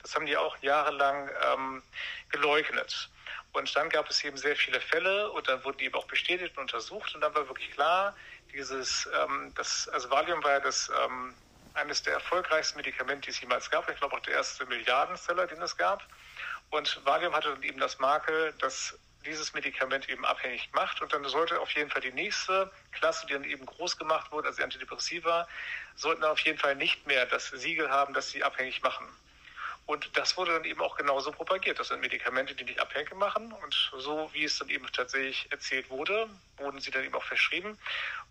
Das 0.02 0.14
haben 0.14 0.26
die 0.26 0.36
auch 0.36 0.56
jahrelang 0.58 1.30
ähm, 1.52 1.82
geleugnet. 2.30 3.10
Und 3.52 3.74
dann 3.74 3.88
gab 3.88 4.08
es 4.10 4.22
eben 4.24 4.36
sehr 4.36 4.56
viele 4.56 4.80
Fälle 4.80 5.30
und 5.30 5.48
dann 5.48 5.64
wurden 5.64 5.78
die 5.78 5.86
eben 5.86 5.94
auch 5.94 6.06
bestätigt 6.06 6.56
und 6.56 6.62
untersucht 6.62 7.14
und 7.14 7.22
dann 7.22 7.34
war 7.34 7.48
wirklich 7.48 7.70
klar, 7.72 8.14
dieses, 8.52 9.08
ähm, 9.20 9.52
das, 9.56 9.88
also 9.88 10.10
Valium 10.10 10.42
war 10.44 10.52
ja 10.52 10.60
das, 10.60 10.90
ähm, 11.04 11.34
eines 11.74 12.02
der 12.02 12.14
erfolgreichsten 12.14 12.76
Medikamente, 12.76 13.22
die 13.22 13.30
es 13.30 13.40
jemals 13.40 13.70
gab. 13.70 13.88
Ich 13.88 13.96
glaube 13.98 14.16
auch 14.16 14.20
der 14.20 14.34
erste 14.34 14.66
Milliardenseller, 14.66 15.46
den 15.46 15.62
es 15.62 15.76
gab. 15.76 16.02
Und 16.70 17.04
Valium 17.04 17.34
hatte 17.34 17.50
dann 17.50 17.62
eben 17.62 17.78
das 17.78 17.98
Makel, 17.98 18.52
dass 18.58 18.98
dieses 19.26 19.52
Medikament 19.54 20.08
eben 20.08 20.24
abhängig 20.24 20.70
macht. 20.72 21.02
Und 21.02 21.12
dann 21.12 21.24
sollte 21.24 21.60
auf 21.60 21.70
jeden 21.72 21.90
Fall 21.90 22.00
die 22.00 22.12
nächste 22.12 22.70
Klasse, 22.92 23.26
die 23.26 23.32
dann 23.32 23.44
eben 23.44 23.66
groß 23.66 23.96
gemacht 23.96 24.32
wurde, 24.32 24.48
also 24.48 24.58
die 24.58 24.64
Antidepressiva, 24.64 25.48
sollten 25.96 26.24
auf 26.24 26.40
jeden 26.40 26.58
Fall 26.58 26.76
nicht 26.76 27.06
mehr 27.06 27.26
das 27.26 27.48
Siegel 27.48 27.90
haben, 27.90 28.14
dass 28.14 28.30
sie 28.30 28.42
abhängig 28.42 28.82
machen. 28.82 29.06
Und 29.88 30.18
das 30.18 30.36
wurde 30.36 30.52
dann 30.52 30.64
eben 30.64 30.82
auch 30.82 30.96
genauso 30.96 31.32
propagiert. 31.32 31.80
Das 31.80 31.88
sind 31.88 32.00
Medikamente, 32.00 32.54
die 32.54 32.64
nicht 32.64 32.78
abhängig 32.78 33.14
machen. 33.14 33.52
Und 33.52 33.90
so 33.96 34.28
wie 34.34 34.44
es 34.44 34.58
dann 34.58 34.68
eben 34.68 34.86
tatsächlich 34.92 35.50
erzählt 35.50 35.88
wurde, 35.88 36.28
wurden 36.58 36.78
sie 36.78 36.90
dann 36.90 37.04
eben 37.04 37.14
auch 37.14 37.24
verschrieben. 37.24 37.78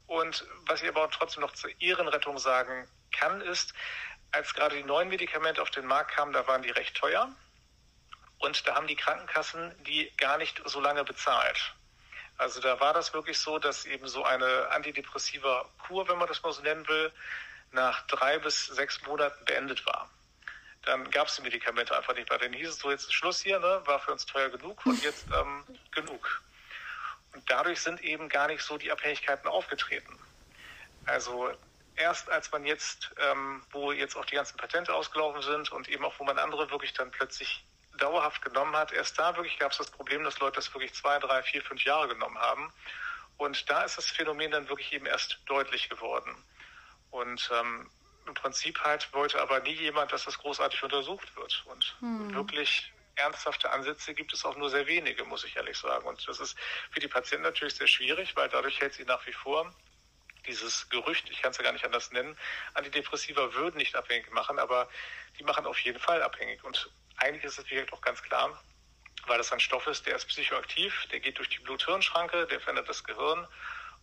Und 0.06 0.45
was 0.67 0.84
ich 0.84 0.88
aber 0.88 1.10
trotzdem 1.10 1.41
noch 1.41 1.54
zur 1.54 1.71
Ehrenrettung 1.82 2.38
sagen 2.38 2.88
kann, 3.12 3.41
ist, 3.41 3.73
als 4.32 4.54
gerade 4.54 4.76
die 4.76 4.84
neuen 4.84 5.10
Medikamente 5.10 5.62
auf 5.62 5.71
den 5.71 5.88
Markt 5.88 6.12
kamen, 6.12 6.32
da 6.32 6.45
waren 6.45 6.62
die 6.62 6.69
recht 6.69 6.95
teuer. 6.95 7.34
Und 8.39 8.67
da 8.67 8.76
haben 8.76 8.88
die 8.88 8.95
Krankenkassen 8.95 9.73
die 9.84 10.12
gar 10.17 10.38
nicht 10.38 10.62
so 10.65 10.80
lange 10.80 11.04
bezahlt. 11.04 11.73
Also 12.38 12.62
da 12.62 12.80
war 12.80 12.93
das 12.93 13.13
wirklich 13.13 13.39
so, 13.39 13.58
dass 13.58 13.86
eben 13.86 14.08
so 14.08 14.23
eine 14.23 14.69
antidepressiva 14.69 15.67
Kur, 15.80 16.08
wenn 16.08 16.19
man 16.19 16.28
das 16.28 16.43
mal 16.43 16.54
so 16.54 16.62
nennen 16.62 16.88
will, 16.88 17.12
nach 17.71 18.06
drei 18.08 18.38
bis 18.38 18.67
sechs 18.67 19.02
Monaten 19.04 19.43
beendet 19.45 19.86
war. 19.86 20.10
Dann 20.84 21.10
gab 21.10 21.28
es 21.28 21.36
die 21.36 21.41
Medikamente 21.41 21.97
einfach 21.97 22.13
nicht 22.13 22.30
mehr. 22.30 22.38
Dann 22.38 22.54
hieß 22.54 22.69
es 22.69 22.80
so, 22.80 22.91
jetzt 22.91 23.06
ist 23.06 23.13
Schluss 23.13 23.41
hier, 23.41 23.60
ne? 23.60 23.82
war 23.86 24.00
für 24.00 24.12
uns 24.12 24.26
teuer 24.26 24.50
genug 24.50 24.86
und 24.86 25.04
jetzt 25.04 25.26
ähm, 25.36 25.63
genug. 25.91 26.43
Und 27.34 27.50
dadurch 27.50 27.82
sind 27.82 28.02
eben 28.02 28.30
gar 28.30 28.47
nicht 28.47 28.62
so 28.62 28.78
die 28.78 28.91
Abhängigkeiten 28.91 29.47
aufgetreten. 29.47 30.17
Also 31.06 31.52
erst 31.95 32.30
als 32.30 32.52
man 32.52 32.65
jetzt, 32.65 33.12
ähm, 33.17 33.63
wo 33.71 33.91
jetzt 33.91 34.15
auch 34.15 34.26
die 34.26 34.36
ganzen 34.36 34.58
Patente 34.58 34.93
ausgelaufen 34.93 35.41
sind 35.41 35.71
und 35.71 35.89
eben 35.89 36.06
auch 36.06 36.13
wo 36.19 36.23
man 36.23 36.38
andere 36.38 36.69
wirklich 36.69 36.93
dann 36.93 37.12
plötzlich 37.12 37.65
dauerhaft 37.98 38.42
genommen 38.42 38.76
hat, 38.76 38.92
erst 38.92 39.20
da 39.20 39.36
wirklich 39.36 39.58
gab 39.60 39.72
es 39.72 39.78
das 39.78 39.92
Problem, 39.92 40.24
dass 40.24 40.40
Leute 40.40 40.56
das 40.56 40.74
wirklich 40.74 40.94
zwei, 40.94 41.20
drei, 41.20 41.44
vier, 41.44 41.62
fünf 41.62 41.84
Jahre 41.84 42.08
genommen 42.08 42.38
haben. 42.38 42.72
Und 43.38 43.70
da 43.70 43.84
ist 43.84 43.98
das 43.98 44.10
Phänomen 44.10 44.52
dann 44.52 44.70
wirklich 44.70 44.94
eben 44.94 45.06
erst 45.06 45.40
deutlich 45.46 45.90
geworden. 45.90 46.36
Und 47.12 47.50
ähm, 47.54 47.90
im 48.26 48.34
Prinzip 48.34 48.80
halt 48.84 49.12
wollte 49.14 49.42
aber 49.42 49.60
nie 49.62 49.74
jemand, 49.74 50.12
dass 50.12 50.26
das 50.26 50.38
großartig 50.38 50.84
untersucht 50.84 51.36
wird. 51.36 51.64
Und 51.68 51.96
hm. 52.00 52.34
wirklich 52.34 52.92
ernsthafte 53.16 53.72
Ansätze 53.72 54.14
gibt 54.14 54.34
es 54.34 54.46
auch 54.46 54.56
nur 54.58 54.70
sehr 54.70 54.88
wenige, 54.88 55.24
muss 55.26 55.44
ich 55.44 55.56
ehrlich 55.56 55.78
sagen. 55.78 56.08
Und 56.08 56.28
das 56.28 56.40
ist 56.40 56.58
für 56.92 57.00
die 57.00 57.08
Patienten 57.08 57.44
natürlich 57.44 57.76
sehr 57.76 57.88
schwierig, 57.88 58.36
weil 58.36 58.50
dadurch 58.50 58.80
hält 58.80 58.94
sie 58.94 59.06
nach 59.06 59.26
wie 59.26 59.34
vor 59.34 59.74
dieses 60.48 60.90
Gerücht, 60.90 61.30
ich 61.30 61.42
kann 61.42 61.52
es 61.52 61.58
ja 61.58 61.64
gar 61.64 61.74
nicht 61.74 61.86
anders 61.86 62.12
nennen, 62.12 62.38
Antidepressiva 62.74 63.54
würden 63.54 63.78
nicht 63.78 63.96
abhängig 63.96 64.32
machen, 64.32 64.60
aber 64.60 64.90
die 65.38 65.44
machen 65.44 65.66
auf 65.66 65.80
jeden 65.80 66.00
Fall 66.00 66.22
abhängig. 66.24 66.64
Und 66.64 66.90
eigentlich 67.18 67.44
ist 67.44 67.60
es 67.60 67.66
vielleicht 67.66 67.94
auch 67.94 68.02
ganz 68.02 68.22
klar, 68.24 68.62
weil 69.28 69.38
das 69.38 69.52
ein 69.52 69.60
Stoff 69.60 69.88
ist, 69.88 70.06
der 70.06 70.16
ist 70.16 70.26
psychoaktiv, 70.28 71.08
der 71.12 71.20
geht 71.20 71.38
durch 71.38 71.50
die 71.50 71.60
Blut-Hirn-Schranke, 71.60 72.48
der 72.48 72.60
verändert 72.60 72.90
das 72.90 73.04
Gehirn. 73.04 73.48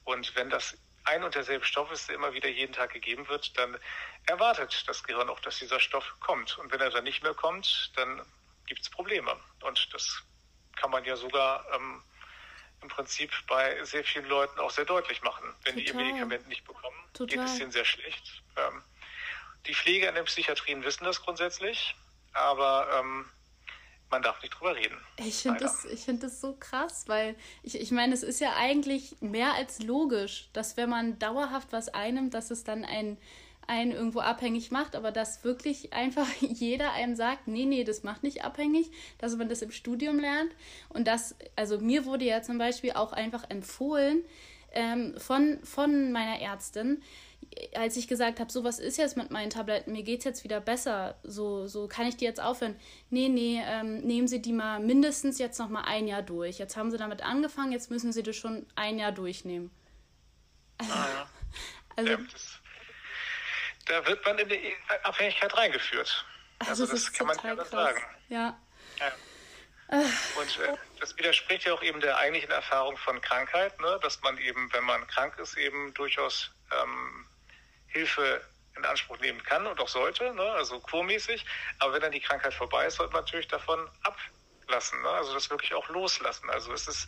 Und 0.05 0.35
wenn 0.37 0.51
das 0.51 0.77
ein 1.05 1.23
und 1.23 1.35
derselbe 1.35 1.65
Stoff 1.65 1.91
ist, 1.91 2.09
der 2.09 2.17
immer 2.17 2.33
wieder 2.33 2.49
jeden 2.49 2.73
Tag 2.73 2.93
gegeben 2.93 3.29
wird, 3.29 3.57
dann 3.59 3.79
erwartet 4.27 4.85
das 4.87 5.03
Gehirn 5.03 5.29
auch, 5.29 5.41
dass 5.41 5.59
dieser 5.59 5.81
Stoff 5.81 6.15
kommt. 6.21 6.59
Und 6.59 6.73
wenn 6.73 6.81
er 6.81 6.91
dann 6.91 7.05
nicht 7.05 7.23
mehr 7.23 7.35
kommt, 7.35 7.93
dann 7.97 8.25
gibt 8.67 8.83
es 8.83 8.91
Probleme. 8.91 9.39
Und 9.63 9.93
das 9.93 10.23
kann 10.77 10.91
man 10.91 11.05
ja 11.05 11.17
sogar 11.17 11.67
ähm, 11.75 12.03
im 12.85 12.89
Prinzip 12.89 13.31
bei 13.49 13.83
sehr 13.85 14.05
vielen 14.05 14.27
Leuten 14.27 14.61
auch 14.61 14.71
sehr 14.71 14.85
deutlich 14.85 15.23
machen. 15.23 15.45
Wenn 15.65 15.75
Total. 15.75 15.81
die 15.83 15.87
ihr 15.87 15.95
Medikament 15.95 16.49
nicht 16.49 16.65
bekommen, 16.67 16.97
Total. 17.15 17.39
geht 17.39 17.47
es 17.47 17.59
ihnen 17.59 17.73
sehr 17.73 17.85
schlecht. 17.85 18.43
Ähm, 18.57 18.83
die 19.67 19.75
Pfleger 19.75 20.11
in 20.11 20.15
den 20.15 20.27
Psychiatrien 20.27 20.85
wissen 20.85 21.05
das 21.05 21.23
grundsätzlich, 21.23 21.97
aber 22.35 22.89
ähm, 23.01 23.25
man 24.11 24.23
darf 24.23 24.41
nicht 24.43 24.53
drüber 24.53 24.77
reden. 24.77 24.97
Ich 25.17 25.43
finde 25.43 25.61
das, 25.61 25.87
find 26.05 26.23
das 26.23 26.41
so 26.41 26.55
krass, 26.61 27.05
weil 27.09 27.35
ich, 27.63 27.81
ich 27.81 27.91
meine, 27.91 28.13
es 28.13 28.23
ist 28.23 28.41
ja 28.41 28.55
eigentlich 28.55 29.17
mehr 29.21 29.55
als 29.55 29.81
logisch, 29.83 30.51
dass 30.53 30.77
wenn 30.77 30.91
man 30.91 31.19
dauerhaft 31.19 31.73
was 31.73 31.89
einnimmt, 31.89 32.35
dass 32.35 32.51
es 32.51 32.65
dann 32.65 32.85
ein 32.85 33.17
einen 33.67 33.93
irgendwo 33.93 34.21
abhängig 34.21 34.71
macht, 34.71 34.97
aber 34.97 35.13
dass 35.13 35.45
wirklich 35.45 35.93
einfach 35.93 36.29
jeder 36.41 36.93
einem 36.93 37.17
sagt, 37.17 37.49
nee, 37.49 37.65
nee, 37.65 37.85
das 37.85 38.03
macht 38.03 38.23
nicht 38.23 38.45
abhängig, 38.45 38.91
dass 39.19 39.37
man 39.37 39.49
das 39.49 39.63
im 39.63 39.71
Studium 39.71 40.19
lernt. 40.19 40.53
Und 40.89 41.07
das, 41.07 41.37
also 41.57 41.79
mir 41.79 42.05
wurde 42.05 42.25
ja 42.25 42.43
zum 42.43 42.59
Beispiel 42.59 42.93
auch 42.93 43.13
einfach 43.13 43.49
empfohlen 43.51 44.25
ähm, 44.73 45.15
von, 45.19 45.59
von 45.63 46.13
meiner 46.13 46.41
Ärztin, 46.41 47.03
als 47.75 47.97
ich 47.97 48.09
gesagt 48.09 48.41
habe, 48.41 48.51
so 48.51 48.65
was 48.65 48.79
ist 48.79 48.97
jetzt 48.97 49.17
mit 49.17 49.31
meinen 49.31 49.51
Tabletten, 49.51 49.93
mir 49.93 50.03
geht 50.03 50.21
es 50.21 50.25
jetzt 50.25 50.45
wieder 50.45 50.61
besser, 50.61 51.17
so, 51.23 51.67
so 51.67 51.87
kann 51.87 52.07
ich 52.07 52.17
die 52.17 52.25
jetzt 52.25 52.41
aufhören. 52.41 52.75
Nee, 53.11 53.29
nee, 53.29 53.61
ähm, 53.65 54.01
nehmen 54.01 54.29
Sie 54.29 54.41
die 54.41 54.53
mal 54.53 54.81
mindestens 54.81 55.39
jetzt 55.39 55.59
noch 55.59 55.69
mal 55.69 55.83
ein 55.83 56.07
Jahr 56.09 56.23
durch. 56.23 56.59
Jetzt 56.59 56.77
haben 56.77 56.91
Sie 56.91 56.97
damit 56.97 57.23
angefangen, 57.23 57.73
jetzt 57.73 57.91
müssen 57.91 58.13
Sie 58.13 58.23
das 58.23 58.37
schon 58.37 58.67
ein 58.75 58.99
Jahr 58.99 59.13
durchnehmen. 59.13 59.71
Also, 60.79 60.93
ah, 60.93 61.07
ja. 61.15 61.27
also 61.97 62.11
ja, 62.11 62.17
das, 62.33 62.61
da 63.87 64.07
wird 64.07 64.25
man 64.25 64.39
in 64.39 64.49
die 64.49 64.77
Abhängigkeit 65.03 65.57
reingeführt. 65.57 66.25
Also, 66.59 66.85
also 66.85 66.87
das, 66.87 67.05
das 67.05 67.13
kann 67.13 67.27
man 67.27 67.39
ja 67.43 67.65
sagen. 67.65 68.03
Ja. 68.29 68.59
ja. 68.99 69.13
Und 69.89 70.59
äh, 70.61 70.77
das 70.99 71.17
widerspricht 71.17 71.65
ja 71.65 71.75
auch 71.75 71.83
eben 71.83 72.01
der 72.01 72.17
eigentlichen 72.17 72.51
Erfahrung 72.51 72.97
von 72.97 73.21
Krankheit, 73.21 73.79
ne? 73.81 73.99
dass 74.03 74.21
man 74.23 74.39
eben, 74.39 74.73
wenn 74.73 74.85
man 74.85 75.07
krank 75.09 75.39
ist, 75.39 75.57
eben 75.57 75.93
durchaus 75.95 76.51
ähm, 76.73 77.27
Hilfe 77.89 78.41
in 78.77 78.85
Anspruch 78.85 79.19
nehmen 79.21 79.43
kann 79.43 79.67
und 79.67 79.79
auch 79.79 79.89
sollte, 79.89 80.35
ne? 80.35 80.51
also 80.53 80.81
kurmäßig. 80.81 81.45
Aber 81.79 81.93
wenn 81.93 82.01
dann 82.01 82.13
die 82.13 82.21
Krankheit 82.21 82.55
vorbei 82.55 82.87
ist, 82.87 82.97
sollte 82.97 83.13
man 83.13 83.23
natürlich 83.23 83.49
davon 83.49 83.89
ablassen, 84.03 85.01
ne? 85.03 85.09
also 85.11 85.35
das 85.35 85.51
wirklich 85.51 85.75
auch 85.75 85.89
loslassen. 85.91 86.49
Also 86.51 86.73
es 86.73 86.89
ist 86.89 87.07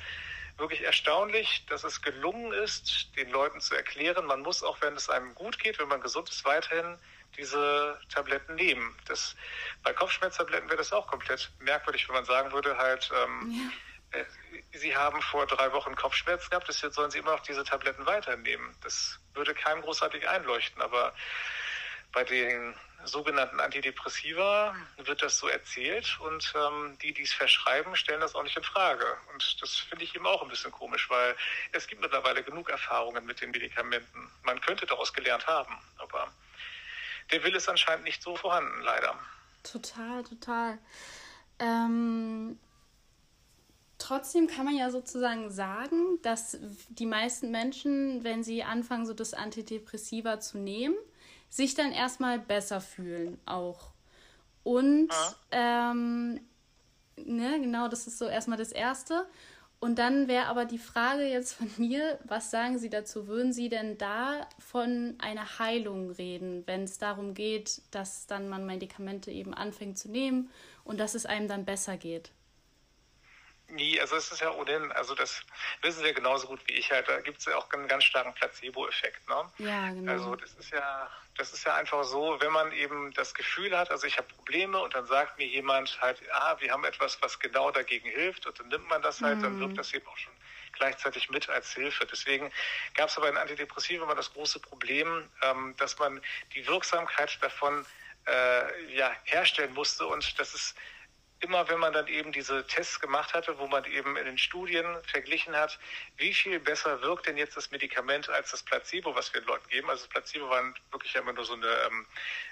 wirklich 0.57 0.83
erstaunlich, 0.83 1.65
dass 1.69 1.85
es 1.85 2.03
gelungen 2.03 2.53
ist, 2.53 3.17
den 3.17 3.31
Leuten 3.31 3.61
zu 3.61 3.75
erklären, 3.75 4.27
man 4.27 4.41
muss 4.41 4.63
auch, 4.63 4.81
wenn 4.81 4.95
es 4.95 5.11
einem 5.11 5.35
gut 5.35 5.59
geht, 5.59 5.79
wenn 5.79 5.89
man 5.89 6.01
gesund 6.01 6.29
ist, 6.29 6.45
weiterhin 6.45 6.99
diese 7.37 7.99
Tabletten 8.09 8.55
nehmen. 8.55 8.97
Das, 9.07 9.37
bei 9.83 9.93
Kopfschmerztabletten 9.93 10.69
wäre 10.69 10.79
das 10.79 10.93
auch 10.93 11.07
komplett 11.07 11.51
merkwürdig, 11.59 12.09
wenn 12.09 12.15
man 12.15 12.25
sagen 12.25 12.53
würde, 12.53 12.79
halt, 12.79 13.11
ähm, 13.15 13.51
ja 13.53 13.73
äh, 14.19 14.25
Sie 14.73 14.97
haben 14.97 15.21
vor 15.23 15.47
drei 15.47 15.73
Wochen 15.73 15.95
Kopfschmerzen 15.97 16.51
gehabt, 16.51 16.69
deshalb 16.69 16.93
sollen 16.93 17.11
Sie 17.11 17.19
immer 17.19 17.33
noch 17.33 17.41
diese 17.41 17.65
Tabletten 17.65 18.07
weiternehmen. 18.07 18.77
Das 18.83 19.19
würde 19.35 19.55
keinem 19.55 19.83
großartig 19.83 20.29
einleuchten, 20.29 20.83
aber 20.83 21.15
bei 22.17 22.25
den 22.25 22.75
sogenannten 23.05 23.61
Antidepressiva 23.61 24.75
wird 24.97 25.21
das 25.21 25.37
so 25.37 25.49
erzählt 25.49 26.19
und 26.21 26.51
ähm, 26.57 26.97
die, 27.03 27.13
die 27.13 27.25
es 27.25 27.35
verschreiben, 27.35 27.95
stellen 27.95 28.23
das 28.23 28.35
auch 28.35 28.43
nicht 28.43 28.57
in 28.57 28.63
Frage. 28.63 29.05
Und 29.35 29.59
das 29.61 29.77
finde 29.77 30.03
ich 30.03 30.15
eben 30.17 30.27
auch 30.27 30.41
ein 30.41 30.49
bisschen 30.49 30.73
komisch, 30.73 31.11
weil 31.11 31.37
es 31.73 31.87
gibt 31.87 32.01
mittlerweile 32.01 32.43
genug 32.43 32.71
Erfahrungen 32.71 33.27
mit 33.27 33.43
den 33.43 33.51
Medikamenten. 33.51 34.31
Man 34.45 34.59
könnte 34.63 34.87
daraus 34.87 35.13
gelernt 35.13 35.47
haben, 35.47 35.77
aber 35.99 36.33
der 37.33 37.45
Wille 37.45 37.59
ist 37.59 37.69
anscheinend 37.69 38.05
nicht 38.05 38.23
so 38.23 38.35
vorhanden, 38.35 38.81
leider. 38.81 39.15
Total, 39.63 40.25
total. 40.25 40.79
Ähm, 41.59 42.59
Trotzdem 43.99 44.47
kann 44.47 44.67
man 44.67 44.77
ja 44.77 44.91
sozusagen 44.91 45.51
sagen, 45.51 46.21
dass 46.23 46.59
die 46.91 47.07
meisten 47.07 47.51
Menschen, 47.51 48.25
wenn 48.25 48.45
sie 48.45 48.63
anfangen, 48.63 49.07
so 49.07 49.15
das 49.15 49.33
Antidepressiva 49.33 50.39
zu 50.39 50.59
nehmen, 50.59 50.97
sich 51.49 51.75
dann 51.75 51.93
erstmal 51.93 52.39
besser 52.39 52.81
fühlen 52.81 53.41
auch. 53.47 53.91
Und 54.63 55.09
ja. 55.53 55.91
ähm, 55.93 56.41
ne, 57.17 57.61
genau, 57.61 57.89
das 57.89 58.07
ist 58.07 58.19
so 58.19 58.27
erstmal 58.27 58.59
das 58.59 58.73
Erste. 58.73 59.27
Und 59.79 59.99
dann 59.99 60.27
wäre 60.27 60.47
aber 60.47 60.65
die 60.65 60.79
Frage 60.79 61.25
jetzt 61.25 61.55
von 61.55 61.71
mir, 61.77 62.19
was 62.25 62.51
sagen 62.51 62.79
Sie 62.79 62.91
dazu? 62.91 63.29
Würden 63.29 63.53
Sie 63.53 63.69
denn 63.69 63.99
da 63.99 64.49
von 64.59 65.17
einer 65.19 65.59
Heilung 65.59 66.11
reden, 66.11 66.67
wenn 66.67 66.85
es 66.85 66.99
darum 66.99 67.35
geht, 67.35 67.83
dass 67.91 68.27
dann 68.27 68.49
man 68.49 68.67
Medikamente 68.67 69.31
eben 69.31 69.55
anfängt 69.55 69.99
zu 69.99 70.11
nehmen 70.11 70.51
und 70.85 70.99
dass 70.99 71.15
es 71.15 71.27
einem 71.27 71.49
dann 71.49 71.65
besser 71.65 71.97
geht? 71.97 72.33
Nie, 73.69 74.01
also 74.01 74.15
es 74.15 74.31
ist 74.31 74.41
ja 74.41 74.53
ohnehin, 74.53 74.93
also 74.93 75.17
das 75.17 75.43
wissen 75.83 75.99
Sie 75.99 76.07
ja 76.07 76.13
genauso 76.13 76.47
gut 76.47 76.61
wie 76.69 76.75
ich 76.75 76.93
halt, 76.93 77.09
da 77.09 77.21
gibt 77.21 77.39
es 77.39 77.47
ja 77.47 77.57
auch 77.57 77.69
einen 77.73 77.89
ganz 77.89 78.05
starken 78.05 78.33
Placebo-Effekt. 78.35 79.29
Ne? 79.29 79.51
Ja, 79.59 79.91
genau. 79.91 80.13
Also 80.13 80.37
das 80.37 80.55
ist 80.55 80.71
ja, 80.71 81.11
das 81.37 81.53
ist 81.53 81.65
ja 81.65 81.75
einfach 81.75 82.05
so, 82.05 82.41
wenn 82.41 82.53
man 82.53 82.73
eben 82.73 83.13
das 83.13 83.35
Gefühl 83.35 83.77
hat, 83.77 83.91
also 83.91 84.07
ich 84.07 84.17
habe 84.19 84.29
Probleme 84.29 84.79
und 84.79 84.95
dann 84.95 85.07
sagt 85.07 85.39
mir 85.39 85.47
jemand 85.47 86.01
halt, 86.01 86.21
ah, 86.33 86.57
wir 86.61 86.73
haben 86.73 86.85
etwas, 86.85 87.21
was 87.23 87.39
genau 87.39 87.71
dagegen 87.71 88.09
hilft 88.09 88.47
und 88.47 88.59
dann 88.59 88.69
nimmt 88.69 88.89
man 88.89 89.03
das 89.03 89.21
halt, 89.21 89.39
mhm. 89.39 89.43
dann 89.43 89.61
wirkt 89.61 89.79
das 89.79 89.93
eben 89.93 90.07
auch 90.07 90.19
schon 90.19 90.33
gleichzeitig 90.73 91.31
mit 91.31 91.49
als 91.49 91.73
Hilfe. 91.73 92.07
Deswegen 92.07 92.53
gab 92.95 93.09
es 93.09 93.17
aber 93.17 93.29
in 93.29 93.37
Antidepressiven 93.37 94.05
immer 94.05 94.15
das 94.15 94.33
große 94.33 94.61
Problem, 94.61 95.29
ähm, 95.43 95.75
dass 95.79 95.99
man 95.99 96.21
die 96.55 96.67
Wirksamkeit 96.67 97.39
davon 97.43 97.85
äh, 98.27 98.95
ja, 98.95 99.13
herstellen 99.25 99.73
musste 99.75 100.07
und 100.07 100.39
das 100.39 100.55
ist 100.55 100.77
immer 101.41 101.69
wenn 101.69 101.79
man 101.79 101.93
dann 101.93 102.07
eben 102.07 102.33
diese 102.33 102.67
Tests 102.67 102.99
gemacht 102.99 103.35
hatte, 103.35 103.59
wo 103.59 103.67
man 103.67 103.85
eben 103.85 104.17
in 104.17 104.25
den 104.25 104.39
Studien 104.39 104.87
verglichen 105.07 105.55
hat, 105.55 105.79
wie 106.17 106.33
viel 106.33 106.59
besser 106.59 107.03
wirkt 107.03 107.27
denn 107.27 107.37
jetzt 107.37 107.57
das 107.57 107.71
Medikament 107.71 108.29
als 108.29 108.53
das 108.53 108.63
Placebo, 108.63 109.15
was 109.15 109.33
wir 109.35 109.43
den 109.43 109.49
Leuten 109.49 109.69
geben. 109.69 109.91
Also 109.91 110.05
das 110.05 110.09
Placebo 110.09 110.49
waren 110.49 110.75
wirklich 110.91 111.15
immer 111.15 111.33
nur 111.35 111.45
so 111.45 111.53
eine 111.53 111.67
ähm, 111.67 112.07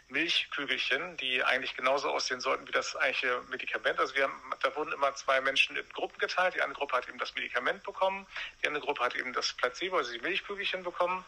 Milchkügelchen, 0.09 1.17
die 1.17 1.43
eigentlich 1.43 1.75
genauso 1.77 2.11
aussehen 2.11 2.41
sollten 2.41 2.69
wie 2.69 2.73
das 2.73 2.95
eigentliche 2.97 3.43
Medikament. 3.49 3.99
Also 3.99 4.15
wir 4.15 4.25
haben, 4.25 4.53
da 4.61 4.75
wurden 4.77 4.93
immer 4.93 5.15
zwei 5.15 5.41
Menschen 5.41 5.77
in 5.77 5.89
Gruppen 5.91 6.19
geteilt. 6.19 6.55
Die 6.55 6.63
eine 6.63 6.75
Gruppe 6.75 6.97
hat 6.97 7.09
eben 7.09 7.19
das 7.19 7.35
Medikament 7.35 7.83
bekommen, 7.85 8.27
die 8.63 8.67
andere 8.67 8.85
Gruppe 8.85 9.03
hat 9.03 9.15
eben 9.15 9.33
das 9.33 9.55
Placebo, 9.55 9.97
also 9.97 10.13
die 10.13 10.21
Milchkügelchen 10.21 10.83
bekommen. 10.83 11.25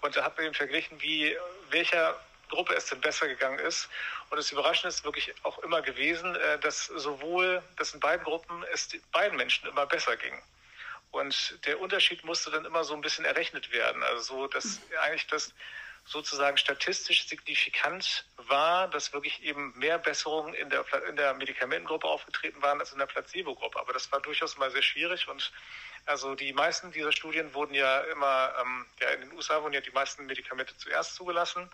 Und 0.00 0.16
da 0.16 0.24
hat 0.24 0.36
man 0.36 0.46
eben 0.46 0.54
verglichen, 0.54 1.00
wie 1.02 1.36
welcher 1.70 2.18
Gruppe 2.48 2.74
es 2.74 2.86
denn 2.86 3.00
besser 3.00 3.28
gegangen 3.28 3.58
ist. 3.58 3.88
Und 4.30 4.36
das 4.36 4.50
Überraschende 4.52 4.88
ist 4.88 5.04
wirklich 5.04 5.34
auch 5.42 5.58
immer 5.60 5.82
gewesen, 5.82 6.34
äh, 6.36 6.58
dass 6.58 6.86
sowohl, 6.86 7.62
dass 7.76 7.94
in 7.94 8.00
beiden 8.00 8.24
Gruppen 8.24 8.64
es 8.72 8.88
beiden 9.12 9.36
Menschen 9.36 9.68
immer 9.68 9.86
besser 9.86 10.16
ging. 10.16 10.40
Und 11.10 11.58
der 11.66 11.80
Unterschied 11.80 12.24
musste 12.24 12.50
dann 12.50 12.64
immer 12.64 12.82
so 12.82 12.94
ein 12.94 13.00
bisschen 13.00 13.24
errechnet 13.24 13.70
werden. 13.70 14.02
Also 14.02 14.22
so, 14.22 14.46
dass 14.48 14.80
eigentlich 15.00 15.28
das 15.28 15.54
sozusagen 16.06 16.56
statistisch 16.56 17.26
signifikant 17.28 18.24
war, 18.36 18.88
dass 18.88 19.12
wirklich 19.12 19.42
eben 19.42 19.72
mehr 19.78 19.98
Besserungen 19.98 20.52
in 20.54 20.68
der, 20.68 20.84
in 21.08 21.16
der 21.16 21.32
Medikamentengruppe 21.34 22.06
aufgetreten 22.06 22.60
waren 22.62 22.78
als 22.80 22.92
in 22.92 22.98
der 22.98 23.06
Placebo-Gruppe. 23.06 23.78
Aber 23.78 23.92
das 23.92 24.10
war 24.12 24.20
durchaus 24.20 24.58
mal 24.58 24.70
sehr 24.70 24.82
schwierig 24.82 25.28
und 25.28 25.52
also 26.06 26.34
die 26.34 26.52
meisten 26.52 26.92
dieser 26.92 27.12
Studien 27.12 27.54
wurden 27.54 27.74
ja 27.74 28.00
immer, 28.00 28.52
ähm, 28.60 28.86
ja 29.00 29.08
in 29.10 29.20
den 29.22 29.32
USA 29.32 29.62
wurden 29.62 29.72
ja 29.72 29.80
die 29.80 29.92
meisten 29.92 30.26
Medikamente 30.26 30.76
zuerst 30.76 31.14
zugelassen 31.14 31.70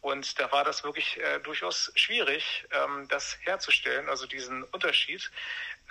und 0.00 0.38
da 0.38 0.50
war 0.52 0.64
das 0.64 0.84
wirklich 0.84 1.18
äh, 1.18 1.40
durchaus 1.40 1.90
schwierig, 1.94 2.66
ähm, 2.70 3.08
das 3.08 3.36
herzustellen, 3.42 4.08
also 4.08 4.26
diesen 4.26 4.62
Unterschied. 4.64 5.30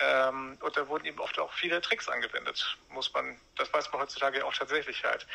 Ähm, 0.00 0.56
und 0.60 0.76
da 0.76 0.88
wurden 0.88 1.04
eben 1.04 1.18
oft 1.18 1.38
auch 1.38 1.52
viele 1.52 1.80
Tricks 1.80 2.08
angewendet, 2.08 2.78
muss 2.90 3.12
man, 3.12 3.38
das 3.56 3.72
weiß 3.72 3.92
man 3.92 4.02
heutzutage 4.02 4.44
auch 4.44 4.54
tatsächlich 4.54 5.04
halt. 5.04 5.26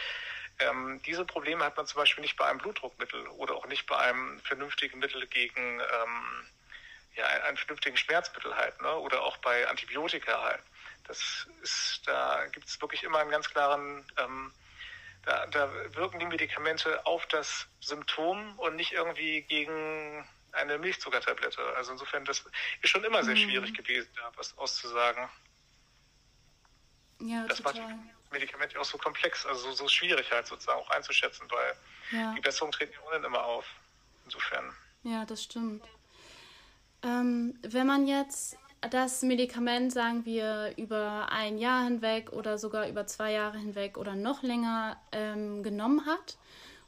Ähm, 0.60 1.02
diese 1.06 1.26
Probleme 1.26 1.64
hat 1.66 1.76
man 1.78 1.86
zum 1.86 1.98
Beispiel 1.98 2.22
nicht 2.22 2.38
bei 2.38 2.46
einem 2.46 2.60
Blutdruckmittel 2.60 3.28
oder 3.28 3.56
auch 3.56 3.66
nicht 3.68 3.86
bei 3.88 3.98
einem 3.98 4.40
vernünftigen 4.42 5.00
Mittel 5.00 5.26
gegen 5.28 5.80
ähm, 5.80 6.48
ja, 7.16 7.26
einen 7.26 7.58
vernünftigen 7.58 7.98
Schmerzmittel 7.98 8.56
halt, 8.56 8.80
ne? 8.82 8.96
oder 8.96 9.22
auch 9.22 9.38
bei 9.38 9.68
Antibiotika 9.68 10.42
halt. 10.42 10.62
Das 11.08 11.48
ist, 11.62 12.02
da 12.06 12.46
gibt 12.52 12.68
es 12.68 12.82
wirklich 12.82 13.04
immer 13.04 13.20
einen 13.20 13.32
ganz 13.32 13.50
klaren, 13.50 14.06
ähm, 14.18 14.54
da, 15.24 15.46
da 15.48 15.72
wirken 15.96 16.20
die 16.20 16.26
Medikamente 16.26 17.06
auf 17.06 17.26
das 17.28 17.68
Symptom 17.80 18.58
und 18.60 18.76
nicht 18.76 18.92
irgendwie 18.92 19.42
gegen 19.44 20.28
eine 20.52 20.78
Milchzuckertablette. 20.78 21.62
Also 21.76 21.94
insofern, 21.94 22.26
das 22.26 22.44
ist 22.82 22.90
schon 22.90 23.04
immer 23.04 23.24
sehr 23.24 23.36
mhm. 23.36 23.40
schwierig 23.40 23.74
gewesen, 23.74 24.10
da 24.16 24.32
was 24.36 24.58
auszusagen. 24.58 25.30
Ja, 27.20 27.46
das 27.48 27.62
total. 27.62 27.82
macht 27.82 28.32
Medikamente 28.32 28.80
auch 28.80 28.86
so 28.86 28.98
komplex, 28.98 29.46
also 29.46 29.70
so, 29.70 29.72
so 29.72 29.88
schwierig 29.88 30.32
halt 30.32 30.48
sozusagen 30.48 30.80
auch 30.80 30.90
einzuschätzen, 30.90 31.48
weil 31.50 31.76
ja. 32.12 32.34
die 32.34 32.42
Besserungen 32.42 32.72
treten 32.74 32.94
ja 32.94 33.00
ohnehin 33.08 33.24
immer 33.24 33.44
auf. 33.44 33.66
Insofern. 34.26 34.76
Ja, 35.04 35.26
das 35.26 35.44
stimmt. 35.44 35.86
Ähm, 37.04 37.58
wenn 37.62 37.88
man 37.88 38.08
jetzt 38.08 38.58
das 38.90 39.22
Medikament, 39.22 39.92
sagen 39.92 40.26
wir, 40.26 40.74
über 40.78 41.32
ein 41.32 41.58
Jahr 41.58 41.86
hinweg 41.86 42.32
oder 42.34 42.58
sogar 42.58 42.88
über 42.90 43.08
zwei 43.08 43.34
Jahre 43.34 43.58
hinweg 43.58 43.98
oder 43.98 44.16
noch 44.16 44.44
länger 44.44 44.98
ähm, 45.12 45.64
genommen 45.64 46.06
hat 46.06 46.38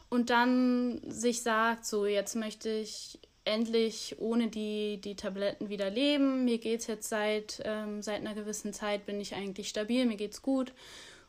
und 0.10 0.30
dann 0.30 1.02
sich 1.08 1.42
sagt, 1.42 1.86
so 1.86 2.06
jetzt 2.06 2.36
möchte 2.36 2.70
ich 2.70 3.20
endlich 3.46 4.16
ohne 4.20 4.48
die, 4.48 5.00
die 5.02 5.16
Tabletten 5.16 5.70
wieder 5.70 5.90
leben. 5.90 6.46
Mir 6.46 6.58
geht 6.58 6.82
es 6.82 6.88
jetzt 6.88 7.10
seit, 7.10 7.62
ähm, 7.64 8.02
seit 8.02 8.22
einer 8.22 8.34
gewissen 8.34 8.74
Zeit, 8.74 9.06
bin 9.06 9.22
ich 9.22 9.36
eigentlich 9.36 9.70
stabil, 9.70 10.06
mir 10.06 10.18
geht's 10.18 10.42
gut 10.42 10.74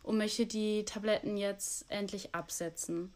und 0.03 0.17
möchte 0.19 0.47
die 0.47 0.85
Tabletten 0.85 1.37
jetzt 1.37 1.85
endlich 1.89 2.35
absetzen. 2.35 3.13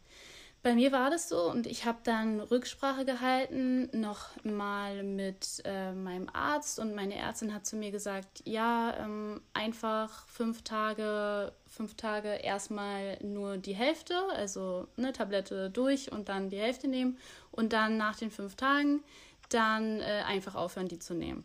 Bei 0.63 0.75
mir 0.75 0.91
war 0.91 1.09
das 1.09 1.27
so 1.27 1.49
und 1.49 1.65
ich 1.65 1.85
habe 1.85 1.97
dann 2.03 2.39
Rücksprache 2.39 3.03
gehalten, 3.03 3.89
noch 3.99 4.27
mal 4.43 5.01
mit 5.01 5.63
äh, 5.65 5.91
meinem 5.91 6.29
Arzt 6.33 6.77
und 6.77 6.93
meine 6.93 7.15
Ärztin 7.15 7.51
hat 7.51 7.65
zu 7.65 7.75
mir 7.75 7.89
gesagt, 7.89 8.43
ja, 8.45 8.95
ähm, 8.99 9.41
einfach 9.53 10.27
fünf 10.27 10.61
Tage, 10.61 11.51
fünf 11.65 11.95
Tage 11.95 12.29
erstmal 12.29 13.17
nur 13.23 13.57
die 13.57 13.73
Hälfte, 13.73 14.13
also 14.35 14.87
eine 14.97 15.13
Tablette 15.13 15.71
durch 15.71 16.11
und 16.11 16.29
dann 16.29 16.51
die 16.51 16.59
Hälfte 16.59 16.87
nehmen 16.87 17.17
und 17.49 17.73
dann 17.73 17.97
nach 17.97 18.17
den 18.17 18.29
fünf 18.29 18.55
Tagen 18.55 19.03
dann 19.49 19.99
äh, 19.99 20.23
einfach 20.27 20.53
aufhören, 20.53 20.87
die 20.87 20.99
zu 20.99 21.15
nehmen. 21.15 21.43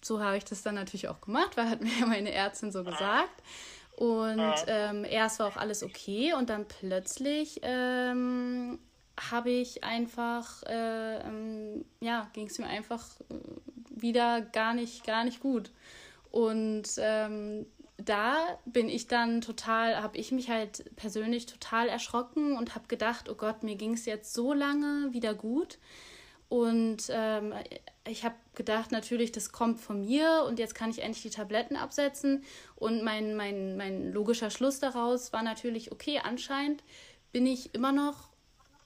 So 0.00 0.22
habe 0.22 0.36
ich 0.36 0.44
das 0.44 0.62
dann 0.62 0.76
natürlich 0.76 1.08
auch 1.08 1.20
gemacht, 1.20 1.56
weil 1.56 1.68
hat 1.68 1.80
mir 1.80 2.06
meine 2.06 2.30
Ärztin 2.30 2.70
so 2.70 2.84
gesagt. 2.84 3.42
Und 3.96 4.64
ähm, 4.66 5.06
erst 5.08 5.38
war 5.38 5.48
auch 5.48 5.56
alles 5.56 5.82
okay 5.82 6.34
und 6.34 6.50
dann 6.50 6.68
plötzlich 6.68 7.60
ähm, 7.62 8.78
habe 9.18 9.50
ich 9.50 9.84
einfach, 9.84 10.62
äh, 10.64 11.20
ähm, 11.20 11.84
ja, 12.00 12.28
ging 12.34 12.46
es 12.46 12.58
mir 12.58 12.66
einfach 12.66 13.02
äh, 13.30 13.34
wieder 13.88 14.42
gar 14.42 14.74
nicht, 14.74 15.06
gar 15.06 15.24
nicht 15.24 15.40
gut. 15.40 15.70
Und 16.30 16.90
ähm, 16.98 17.64
da 17.96 18.58
bin 18.66 18.90
ich 18.90 19.06
dann 19.06 19.40
total, 19.40 20.02
habe 20.02 20.18
ich 20.18 20.30
mich 20.32 20.50
halt 20.50 20.94
persönlich 20.96 21.46
total 21.46 21.88
erschrocken 21.88 22.56
und 22.58 22.74
habe 22.74 22.88
gedacht, 22.88 23.30
oh 23.30 23.34
Gott, 23.34 23.62
mir 23.62 23.76
ging 23.76 23.94
es 23.94 24.04
jetzt 24.04 24.34
so 24.34 24.52
lange 24.52 25.12
wieder 25.12 25.32
gut. 25.32 25.78
Und 26.48 27.08
ähm, 27.10 27.52
ich 28.06 28.24
habe 28.24 28.36
gedacht, 28.54 28.92
natürlich, 28.92 29.32
das 29.32 29.50
kommt 29.50 29.80
von 29.80 30.00
mir 30.00 30.44
und 30.46 30.58
jetzt 30.58 30.74
kann 30.74 30.90
ich 30.90 31.02
endlich 31.02 31.22
die 31.22 31.30
Tabletten 31.30 31.76
absetzen. 31.76 32.44
Und 32.76 33.02
mein, 33.02 33.36
mein, 33.36 33.76
mein 33.76 34.12
logischer 34.12 34.50
Schluss 34.50 34.78
daraus 34.78 35.32
war 35.32 35.42
natürlich, 35.42 35.90
okay, 35.90 36.20
anscheinend 36.22 36.84
bin 37.32 37.46
ich 37.46 37.74
immer 37.74 37.92
noch 37.92 38.30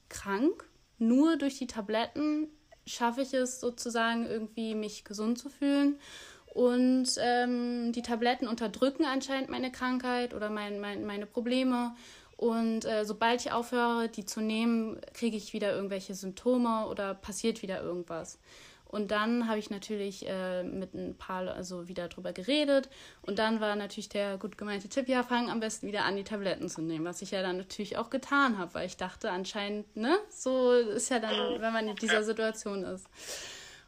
krank. 0.08 0.64
Nur 0.98 1.36
durch 1.36 1.58
die 1.58 1.66
Tabletten 1.66 2.48
schaffe 2.86 3.22
ich 3.22 3.34
es 3.34 3.60
sozusagen 3.60 4.26
irgendwie, 4.26 4.74
mich 4.74 5.04
gesund 5.04 5.38
zu 5.38 5.48
fühlen. 5.50 5.98
Und 6.46 7.10
ähm, 7.18 7.92
die 7.92 8.02
Tabletten 8.02 8.48
unterdrücken 8.48 9.04
anscheinend 9.04 9.50
meine 9.50 9.70
Krankheit 9.70 10.34
oder 10.34 10.50
mein, 10.50 10.80
mein, 10.80 11.04
meine 11.06 11.26
Probleme. 11.26 11.94
Und 12.40 12.86
äh, 12.86 13.04
sobald 13.04 13.42
ich 13.42 13.52
aufhöre, 13.52 14.08
die 14.08 14.24
zu 14.24 14.40
nehmen, 14.40 14.98
kriege 15.12 15.36
ich 15.36 15.52
wieder 15.52 15.74
irgendwelche 15.74 16.14
Symptome 16.14 16.86
oder 16.86 17.12
passiert 17.12 17.60
wieder 17.60 17.82
irgendwas. 17.82 18.38
Und 18.86 19.10
dann 19.10 19.46
habe 19.46 19.58
ich 19.58 19.68
natürlich 19.68 20.26
äh, 20.26 20.62
mit 20.62 20.94
ein 20.94 21.18
paar 21.18 21.48
also 21.48 21.86
wieder 21.86 22.08
drüber 22.08 22.32
geredet. 22.32 22.88
Und 23.20 23.38
dann 23.38 23.60
war 23.60 23.76
natürlich 23.76 24.08
der 24.08 24.38
gut 24.38 24.56
gemeinte 24.56 24.88
Tipp, 24.88 25.06
ja, 25.06 25.22
fang 25.22 25.50
am 25.50 25.60
besten 25.60 25.86
wieder 25.86 26.06
an, 26.06 26.16
die 26.16 26.24
Tabletten 26.24 26.70
zu 26.70 26.80
nehmen. 26.80 27.04
Was 27.04 27.20
ich 27.20 27.30
ja 27.30 27.42
dann 27.42 27.58
natürlich 27.58 27.98
auch 27.98 28.08
getan 28.08 28.56
habe, 28.56 28.72
weil 28.72 28.86
ich 28.86 28.96
dachte, 28.96 29.30
anscheinend, 29.30 29.94
ne, 29.94 30.16
so 30.30 30.72
ist 30.72 31.10
ja 31.10 31.18
dann, 31.18 31.60
wenn 31.60 31.74
man 31.74 31.88
in 31.88 31.96
dieser 31.96 32.22
Situation 32.22 32.84
ist. 32.84 33.06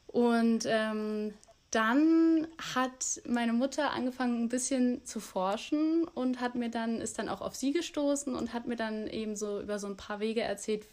Und 0.09 0.67
ähm, 0.67 1.33
dann 1.73 2.47
hat 2.75 3.23
meine 3.27 3.55
Mutter 3.55 3.93
angefangen 3.93 4.45
ein 4.45 4.49
bisschen 4.51 5.07
zu 5.07 5.21
forschen 5.21 6.05
und 6.05 6.39
hat 6.39 6.55
mir 6.55 6.69
dann 6.69 7.01
ist 7.01 7.19
dann 7.19 7.31
auch 7.31 7.41
auf 7.41 7.57
sie 7.57 7.73
gestoßen 7.73 8.35
und 8.35 8.53
hat 8.53 8.67
mir 8.67 8.77
dann 8.77 9.07
eben 9.07 9.37
so 9.37 9.59
über 9.59 9.79
so 9.79 9.87
ein 9.87 9.97
paar 9.97 10.21
Wege 10.21 10.43
erzählt 10.43 10.85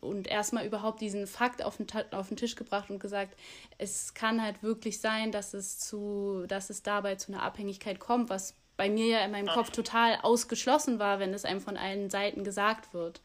und 0.00 0.28
erstmal 0.28 0.64
überhaupt 0.64 1.00
diesen 1.00 1.26
Fakt 1.26 1.64
auf 1.64 1.78
den, 1.78 1.88
auf 2.12 2.28
den 2.28 2.36
Tisch 2.36 2.54
gebracht 2.54 2.90
und 2.90 3.00
gesagt, 3.00 3.36
es 3.76 4.14
kann 4.14 4.40
halt 4.40 4.62
wirklich 4.62 5.00
sein, 5.00 5.32
dass 5.32 5.52
es 5.52 5.80
zu 5.80 6.44
dass 6.46 6.70
es 6.70 6.84
dabei 6.84 7.16
zu 7.16 7.32
einer 7.32 7.42
Abhängigkeit 7.42 7.98
kommt, 7.98 8.30
was 8.30 8.54
bei 8.76 8.88
mir 8.88 9.06
ja 9.06 9.24
in 9.24 9.32
meinem 9.32 9.48
Kopf 9.48 9.70
total 9.70 10.20
ausgeschlossen 10.22 11.00
war, 11.00 11.18
wenn 11.18 11.34
es 11.34 11.44
einem 11.44 11.60
von 11.60 11.76
allen 11.76 12.08
Seiten 12.08 12.44
gesagt 12.44 12.94
wird. 12.94 13.20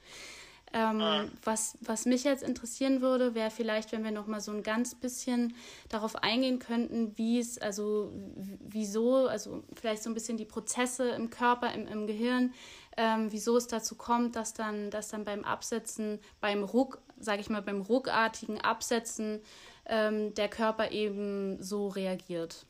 Ähm, 0.73 1.01
ah. 1.01 1.25
was, 1.43 1.77
was 1.79 2.05
mich 2.05 2.25
jetzt 2.25 2.43
interessieren 2.43 3.01
würde, 3.01 3.33
wäre 3.33 3.49
vielleicht, 3.49 3.91
wenn 3.91 4.03
wir 4.03 4.11
noch 4.11 4.27
mal 4.27 4.41
so 4.41 4.51
ein 4.51 4.61
ganz 4.61 4.93
bisschen 4.93 5.55
darauf 5.87 6.17
eingehen 6.17 6.59
könnten, 6.59 7.17
wie 7.17 7.39
es, 7.39 7.57
also 7.57 8.11
wieso, 8.59 9.27
also 9.27 9.63
vielleicht 9.73 10.03
so 10.03 10.09
ein 10.09 10.13
bisschen 10.13 10.37
die 10.37 10.45
Prozesse 10.45 11.09
im 11.09 11.29
Körper, 11.29 11.73
im, 11.73 11.87
im 11.87 12.07
Gehirn, 12.07 12.53
ähm, 12.97 13.31
wieso 13.31 13.57
es 13.57 13.67
dazu 13.67 13.95
kommt, 13.95 14.35
dass 14.35 14.53
dann, 14.53 14.89
dass 14.89 15.09
dann 15.09 15.23
beim 15.23 15.43
Absetzen, 15.43 16.19
beim 16.41 16.63
Ruck, 16.63 16.99
sage 17.19 17.41
ich 17.41 17.49
mal, 17.49 17.61
beim 17.61 17.81
ruckartigen 17.81 18.59
Absetzen 18.59 19.41
ähm, 19.85 20.33
der 20.33 20.49
Körper 20.49 20.91
eben 20.91 21.61
so 21.61 21.87
reagiert. 21.87 22.65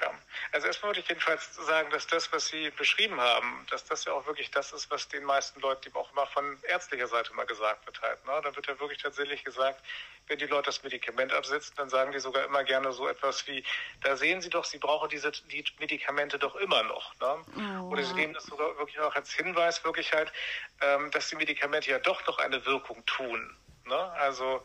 Ja, 0.00 0.10
also 0.52 0.66
erstmal 0.66 0.90
würde 0.90 1.00
ich 1.00 1.08
jedenfalls 1.08 1.54
sagen, 1.54 1.90
dass 1.90 2.06
das, 2.06 2.32
was 2.32 2.46
Sie 2.48 2.70
beschrieben 2.70 3.20
haben, 3.20 3.66
dass 3.70 3.84
das 3.84 4.04
ja 4.04 4.12
auch 4.12 4.26
wirklich 4.26 4.50
das 4.50 4.72
ist, 4.72 4.90
was 4.90 5.08
den 5.08 5.24
meisten 5.24 5.60
Leuten 5.60 5.94
auch 5.94 6.10
immer 6.12 6.26
von 6.26 6.58
ärztlicher 6.68 7.08
Seite 7.08 7.32
mal 7.34 7.46
gesagt 7.46 7.86
wird 7.86 8.00
halt. 8.02 8.24
Ne? 8.26 8.40
Da 8.42 8.54
wird 8.54 8.66
ja 8.66 8.78
wirklich 8.80 9.02
tatsächlich 9.02 9.44
gesagt, 9.44 9.82
wenn 10.28 10.38
die 10.38 10.46
Leute 10.46 10.66
das 10.66 10.82
Medikament 10.82 11.32
absetzen, 11.32 11.74
dann 11.76 11.88
sagen 11.88 12.12
die 12.12 12.18
sogar 12.18 12.44
immer 12.44 12.64
gerne 12.64 12.92
so 12.92 13.08
etwas 13.08 13.46
wie, 13.46 13.64
da 14.02 14.16
sehen 14.16 14.40
Sie 14.40 14.50
doch, 14.50 14.64
Sie 14.64 14.78
brauchen 14.78 15.08
diese 15.08 15.30
die 15.30 15.64
Medikamente 15.78 16.38
doch 16.38 16.56
immer 16.56 16.82
noch. 16.82 17.14
Ne? 17.20 17.44
Oh. 17.80 17.92
Oder 17.92 18.04
sie 18.04 18.14
nehmen 18.14 18.34
das 18.34 18.44
sogar 18.44 18.76
wirklich 18.78 18.98
auch 19.00 19.14
als 19.14 19.32
Hinweis 19.32 19.84
wirklich 19.84 20.12
halt, 20.12 20.32
ähm, 20.80 21.10
dass 21.10 21.28
die 21.28 21.36
Medikamente 21.36 21.90
ja 21.90 21.98
doch 21.98 22.26
noch 22.26 22.38
eine 22.38 22.64
Wirkung 22.66 23.04
tun. 23.06 23.56
Ne? 23.84 23.96
Also 24.12 24.64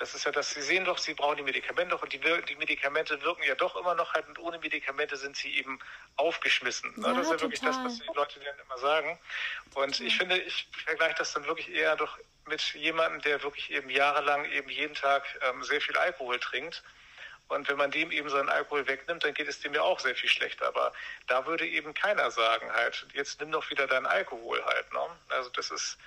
das 0.00 0.14
ist 0.14 0.24
ja 0.24 0.32
das, 0.32 0.50
Sie 0.50 0.62
sehen 0.62 0.86
doch, 0.86 0.96
Sie 0.96 1.12
brauchen 1.12 1.36
die 1.36 1.42
Medikamente 1.42 1.94
doch 1.94 2.02
und 2.02 2.10
die, 2.12 2.18
die 2.18 2.56
Medikamente 2.56 3.20
wirken 3.22 3.42
ja 3.42 3.54
doch 3.54 3.76
immer 3.76 3.94
noch 3.94 4.14
halt 4.14 4.26
und 4.28 4.38
ohne 4.38 4.58
Medikamente 4.58 5.16
sind 5.18 5.36
sie 5.36 5.54
eben 5.58 5.78
aufgeschmissen. 6.16 6.94
Ne? 6.96 7.06
Ja, 7.06 7.12
das 7.12 7.26
ist 7.26 7.32
ja 7.32 7.36
total. 7.36 7.40
wirklich 7.42 7.60
das, 7.60 7.76
was 7.84 7.98
die 7.98 8.14
Leute 8.14 8.40
dann 8.40 8.58
immer 8.64 8.78
sagen. 8.78 9.18
Und 9.74 9.98
ja. 9.98 10.06
ich 10.06 10.16
finde, 10.16 10.38
ich 10.38 10.68
vergleiche 10.84 11.16
das 11.18 11.34
dann 11.34 11.44
wirklich 11.44 11.70
eher 11.70 11.96
doch 11.96 12.16
mit 12.46 12.62
jemandem, 12.72 13.20
der 13.20 13.42
wirklich 13.42 13.70
eben 13.70 13.90
jahrelang 13.90 14.46
eben 14.46 14.70
jeden 14.70 14.94
Tag 14.94 15.22
ähm, 15.42 15.62
sehr 15.62 15.82
viel 15.82 15.96
Alkohol 15.98 16.40
trinkt. 16.40 16.82
Und 17.48 17.68
wenn 17.68 17.76
man 17.76 17.90
dem 17.90 18.10
eben 18.10 18.30
seinen 18.30 18.48
Alkohol 18.48 18.86
wegnimmt, 18.86 19.22
dann 19.22 19.34
geht 19.34 19.48
es 19.48 19.60
dem 19.60 19.74
ja 19.74 19.82
auch 19.82 20.00
sehr 20.00 20.14
viel 20.14 20.30
schlechter. 20.30 20.68
Aber 20.68 20.92
da 21.26 21.44
würde 21.46 21.66
eben 21.66 21.92
keiner 21.92 22.30
sagen 22.30 22.72
halt, 22.72 23.06
jetzt 23.12 23.38
nimm 23.40 23.52
doch 23.52 23.68
wieder 23.68 23.86
deinen 23.86 24.06
Alkohol 24.06 24.64
halt. 24.64 24.90
Ne? 24.94 25.00
Also 25.28 25.50
das 25.50 25.70
ist, 25.70 25.98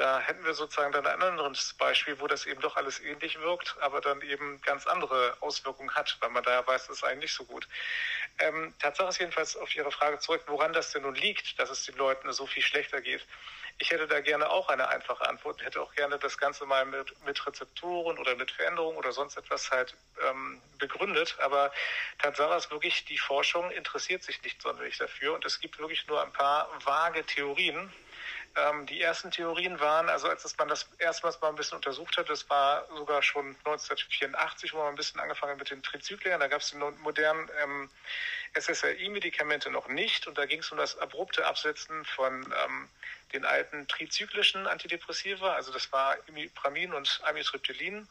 Da 0.00 0.18
hätten 0.18 0.42
wir 0.46 0.54
sozusagen 0.54 0.92
dann 0.92 1.06
ein 1.06 1.22
anderes 1.22 1.74
Beispiel, 1.74 2.18
wo 2.20 2.26
das 2.26 2.46
eben 2.46 2.62
doch 2.62 2.74
alles 2.76 3.00
ähnlich 3.00 3.38
wirkt, 3.38 3.76
aber 3.80 4.00
dann 4.00 4.22
eben 4.22 4.58
ganz 4.62 4.86
andere 4.86 5.36
Auswirkungen 5.40 5.94
hat, 5.94 6.16
weil 6.20 6.30
man 6.30 6.42
da 6.42 6.52
ja 6.52 6.66
weiß, 6.66 6.86
das 6.86 6.96
ist 6.96 7.04
eigentlich 7.04 7.24
nicht 7.24 7.34
so 7.34 7.44
gut. 7.44 7.68
Ähm, 8.38 8.72
Tatsache 8.78 9.10
ist 9.10 9.20
jedenfalls 9.20 9.58
auf 9.58 9.76
Ihre 9.76 9.92
Frage 9.92 10.18
zurück, 10.18 10.42
woran 10.46 10.72
das 10.72 10.92
denn 10.92 11.02
nun 11.02 11.16
liegt, 11.16 11.58
dass 11.58 11.68
es 11.68 11.84
den 11.84 11.96
Leuten 11.96 12.32
so 12.32 12.46
viel 12.46 12.62
schlechter 12.62 13.02
geht. 13.02 13.26
Ich 13.76 13.90
hätte 13.90 14.06
da 14.06 14.20
gerne 14.20 14.48
auch 14.48 14.70
eine 14.70 14.88
einfache 14.88 15.28
Antwort 15.28 15.62
hätte 15.62 15.82
auch 15.82 15.94
gerne 15.94 16.18
das 16.18 16.38
Ganze 16.38 16.64
mal 16.64 16.86
mit, 16.86 17.14
mit 17.26 17.46
Rezeptoren 17.46 18.16
oder 18.16 18.34
mit 18.36 18.50
Veränderungen 18.50 18.96
oder 18.96 19.12
sonst 19.12 19.36
etwas 19.36 19.70
halt 19.70 19.94
ähm, 20.26 20.62
begründet. 20.78 21.36
Aber 21.40 21.72
Tatsache 22.20 22.56
ist 22.56 22.70
wirklich, 22.70 23.04
die 23.04 23.18
Forschung 23.18 23.70
interessiert 23.70 24.22
sich 24.22 24.42
nicht 24.44 24.62
sonderlich 24.62 24.96
dafür 24.96 25.34
und 25.34 25.44
es 25.44 25.60
gibt 25.60 25.78
wirklich 25.78 26.06
nur 26.06 26.22
ein 26.22 26.32
paar 26.32 26.70
vage 26.86 27.22
Theorien. 27.26 27.92
Ähm, 28.56 28.86
die 28.86 29.00
ersten 29.00 29.30
Theorien 29.30 29.78
waren, 29.78 30.08
also 30.08 30.28
als 30.28 30.56
man 30.58 30.68
das 30.68 30.88
erstmals 30.98 31.40
mal 31.40 31.48
ein 31.48 31.54
bisschen 31.54 31.76
untersucht 31.76 32.16
hat, 32.16 32.28
das 32.28 32.50
war 32.50 32.86
sogar 32.96 33.22
schon 33.22 33.56
1984, 33.64 34.74
wo 34.74 34.78
man 34.78 34.88
ein 34.88 34.96
bisschen 34.96 35.20
angefangen 35.20 35.52
hat 35.52 35.58
mit 35.58 35.70
den 35.70 35.82
Trizyklen. 35.82 36.40
Da 36.40 36.48
gab 36.48 36.60
es 36.60 36.70
die 36.70 36.76
modernen 36.76 37.48
ähm, 37.62 37.90
SSRI-Medikamente 38.54 39.70
noch 39.70 39.86
nicht 39.86 40.26
und 40.26 40.36
da 40.36 40.46
ging 40.46 40.60
es 40.60 40.72
um 40.72 40.78
das 40.78 40.98
abrupte 40.98 41.46
Absetzen 41.46 42.04
von 42.04 42.42
ähm, 42.64 42.88
den 43.32 43.44
alten 43.44 43.86
trizyklischen 43.86 44.66
Antidepressiva, 44.66 45.54
also 45.54 45.72
das 45.72 45.92
war 45.92 46.16
Imipramin 46.26 46.92
und 46.92 47.20
Amitriptylin. 47.24 47.98
Und 47.98 48.08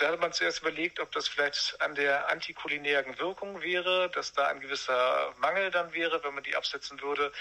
da 0.00 0.08
hat 0.08 0.20
man 0.20 0.32
zuerst 0.32 0.60
überlegt, 0.60 1.00
ob 1.00 1.10
das 1.12 1.28
vielleicht 1.28 1.80
an 1.80 1.94
der 1.94 2.28
antikulinären 2.30 3.18
Wirkung 3.18 3.60
wäre, 3.62 4.10
dass 4.10 4.32
da 4.32 4.46
ein 4.46 4.60
gewisser 4.60 5.34
Mangel 5.38 5.70
dann 5.70 5.92
wäre, 5.92 6.22
wenn 6.24 6.34
man 6.34 6.44
die 6.44 6.56
absetzen 6.56 7.00
würde. 7.02 7.32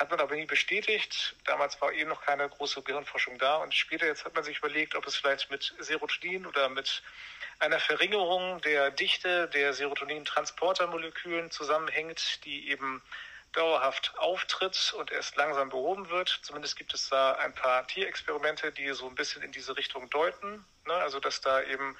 Hat 0.00 0.10
man 0.10 0.18
aber 0.18 0.34
nie 0.34 0.46
bestätigt. 0.46 1.36
Damals 1.44 1.78
war 1.82 1.92
eben 1.92 2.08
noch 2.08 2.22
keine 2.22 2.48
große 2.48 2.80
Gehirnforschung 2.80 3.36
da. 3.36 3.56
Und 3.56 3.74
später 3.74 4.06
jetzt 4.06 4.24
hat 4.24 4.34
man 4.34 4.42
sich 4.42 4.56
überlegt, 4.56 4.94
ob 4.94 5.06
es 5.06 5.14
vielleicht 5.14 5.50
mit 5.50 5.74
Serotonin 5.78 6.46
oder 6.46 6.70
mit 6.70 7.02
einer 7.58 7.78
Verringerung 7.78 8.62
der 8.62 8.90
Dichte 8.92 9.46
der 9.48 9.74
Serotonin-Transportermolekülen 9.74 11.50
zusammenhängt, 11.50 12.42
die 12.46 12.70
eben 12.70 13.02
dauerhaft 13.52 14.14
auftritt 14.16 14.94
und 14.96 15.12
erst 15.12 15.36
langsam 15.36 15.68
behoben 15.68 16.08
wird. 16.08 16.40
Zumindest 16.44 16.76
gibt 16.76 16.94
es 16.94 17.10
da 17.10 17.32
ein 17.32 17.52
paar 17.52 17.86
Tierexperimente, 17.86 18.72
die 18.72 18.90
so 18.94 19.06
ein 19.06 19.14
bisschen 19.14 19.42
in 19.42 19.52
diese 19.52 19.76
Richtung 19.76 20.08
deuten. 20.08 20.64
Ne? 20.86 20.94
Also 20.94 21.20
dass 21.20 21.42
da 21.42 21.62
eben 21.64 21.94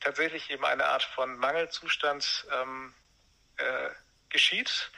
tatsächlich 0.00 0.50
eben 0.50 0.66
eine 0.66 0.84
Art 0.84 1.04
von 1.04 1.38
Mangelzustand 1.38 2.46
ähm, 2.52 2.92
äh, 3.56 3.88
geschieht. 4.28 4.90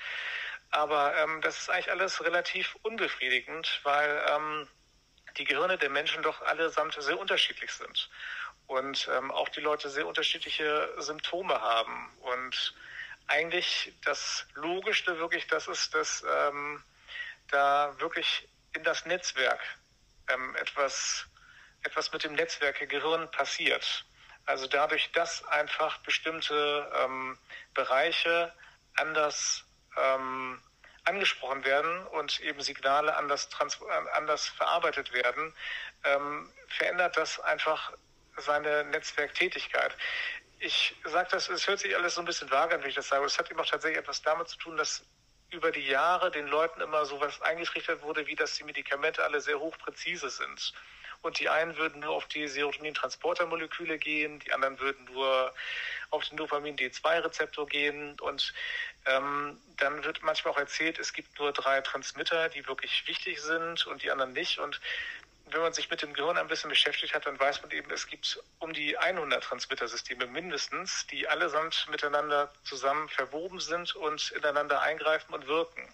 Aber 0.70 1.16
ähm, 1.16 1.40
das 1.40 1.60
ist 1.60 1.70
eigentlich 1.70 1.90
alles 1.90 2.22
relativ 2.24 2.76
unbefriedigend, 2.82 3.80
weil 3.84 4.24
ähm, 4.28 4.68
die 5.36 5.44
Gehirne 5.44 5.78
der 5.78 5.90
Menschen 5.90 6.22
doch 6.22 6.42
allesamt 6.42 6.94
sehr 6.98 7.18
unterschiedlich 7.18 7.72
sind. 7.72 8.10
Und 8.66 9.08
ähm, 9.12 9.30
auch 9.30 9.48
die 9.48 9.60
Leute 9.60 9.88
sehr 9.88 10.06
unterschiedliche 10.06 10.92
Symptome 10.98 11.60
haben. 11.60 12.12
Und 12.20 12.74
eigentlich 13.28 13.94
das 14.04 14.46
Logischste 14.54 15.18
wirklich 15.18 15.46
das 15.46 15.68
ist, 15.68 15.94
dass 15.94 16.24
ähm, 16.28 16.82
da 17.48 17.94
wirklich 17.98 18.48
in 18.74 18.84
das 18.84 19.06
Netzwerk 19.06 19.60
ähm, 20.28 20.54
etwas, 20.56 21.26
etwas 21.82 22.12
mit 22.12 22.24
dem 22.24 22.34
Netzwerk 22.34 22.86
Gehirn 22.88 23.30
passiert. 23.30 24.04
Also 24.44 24.66
dadurch, 24.66 25.12
dass 25.12 25.44
einfach 25.44 25.98
bestimmte 25.98 26.90
ähm, 26.96 27.38
Bereiche 27.74 28.52
anders 28.96 29.64
ähm, 30.00 30.62
angesprochen 31.04 31.64
werden 31.64 32.06
und 32.08 32.40
eben 32.40 32.60
Signale 32.60 33.16
anders, 33.16 33.48
anders 34.12 34.48
verarbeitet 34.48 35.12
werden, 35.12 35.54
ähm, 36.04 36.52
verändert 36.68 37.16
das 37.16 37.40
einfach 37.40 37.92
seine 38.36 38.84
Netzwerktätigkeit 38.84 39.96
ich 40.60 40.96
sage 41.04 41.28
das, 41.30 41.48
es 41.48 41.66
hört 41.68 41.78
sich 41.80 41.94
alles 41.96 42.14
so 42.14 42.22
ein 42.22 42.24
bisschen 42.24 42.50
vage 42.50 42.74
an, 42.74 42.82
wenn 42.82 42.88
ich 42.88 42.96
das 42.96 43.08
sage. 43.08 43.24
Es 43.24 43.38
hat 43.38 43.50
eben 43.50 43.60
auch 43.60 43.66
tatsächlich 43.66 43.98
etwas 43.98 44.22
damit 44.22 44.48
zu 44.48 44.58
tun, 44.58 44.76
dass 44.76 45.02
über 45.50 45.70
die 45.70 45.86
Jahre 45.86 46.30
den 46.30 46.46
Leuten 46.46 46.80
immer 46.80 47.04
so 47.04 47.20
was 47.20 47.40
eingetrichtert 47.42 48.02
wurde, 48.02 48.26
wie 48.26 48.36
dass 48.36 48.54
die 48.54 48.64
Medikamente 48.64 49.24
alle 49.24 49.40
sehr 49.40 49.58
hochpräzise 49.58 50.30
sind. 50.30 50.72
Und 51.20 51.40
die 51.40 51.48
einen 51.48 51.76
würden 51.76 52.00
nur 52.00 52.10
auf 52.10 52.26
die 52.26 52.46
Serotonin-Transportermoleküle 52.46 53.98
gehen, 53.98 54.38
die 54.38 54.52
anderen 54.52 54.78
würden 54.78 55.04
nur 55.12 55.52
auf 56.10 56.24
den 56.28 56.36
Dopamin-D2-Rezeptor 56.36 57.66
gehen. 57.66 58.16
Und 58.20 58.54
ähm, 59.04 59.60
dann 59.78 60.04
wird 60.04 60.22
manchmal 60.22 60.54
auch 60.54 60.58
erzählt, 60.58 60.98
es 60.98 61.12
gibt 61.12 61.38
nur 61.40 61.52
drei 61.52 61.80
Transmitter, 61.80 62.48
die 62.50 62.66
wirklich 62.68 63.06
wichtig 63.08 63.40
sind 63.40 63.84
und 63.86 64.02
die 64.02 64.12
anderen 64.12 64.32
nicht. 64.32 64.60
Und 64.60 64.80
wenn 65.52 65.62
man 65.62 65.72
sich 65.72 65.90
mit 65.90 66.02
dem 66.02 66.12
Gehirn 66.12 66.36
ein 66.38 66.48
bisschen 66.48 66.70
beschäftigt 66.70 67.14
hat, 67.14 67.26
dann 67.26 67.38
weiß 67.38 67.62
man 67.62 67.70
eben, 67.70 67.90
es 67.90 68.06
gibt 68.06 68.42
um 68.58 68.72
die 68.72 68.96
100 68.96 69.42
Transmittersysteme 69.42 70.26
mindestens, 70.26 71.06
die 71.06 71.28
allesamt 71.28 71.86
miteinander 71.90 72.52
zusammen 72.64 73.08
verwoben 73.08 73.60
sind 73.60 73.94
und 73.96 74.30
ineinander 74.32 74.80
eingreifen 74.80 75.34
und 75.34 75.46
wirken. 75.46 75.92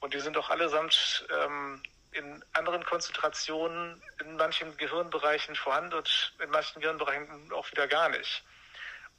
Und 0.00 0.14
die 0.14 0.20
sind 0.20 0.36
auch 0.36 0.50
allesamt 0.50 1.26
ähm, 1.30 1.82
in 2.12 2.44
anderen 2.52 2.84
Konzentrationen 2.84 4.02
in 4.20 4.36
manchen 4.36 4.76
Gehirnbereichen 4.76 5.56
vorhanden 5.56 5.94
und 5.94 6.34
in 6.42 6.50
manchen 6.50 6.80
Gehirnbereichen 6.80 7.52
auch 7.52 7.70
wieder 7.70 7.88
gar 7.88 8.08
nicht. 8.08 8.42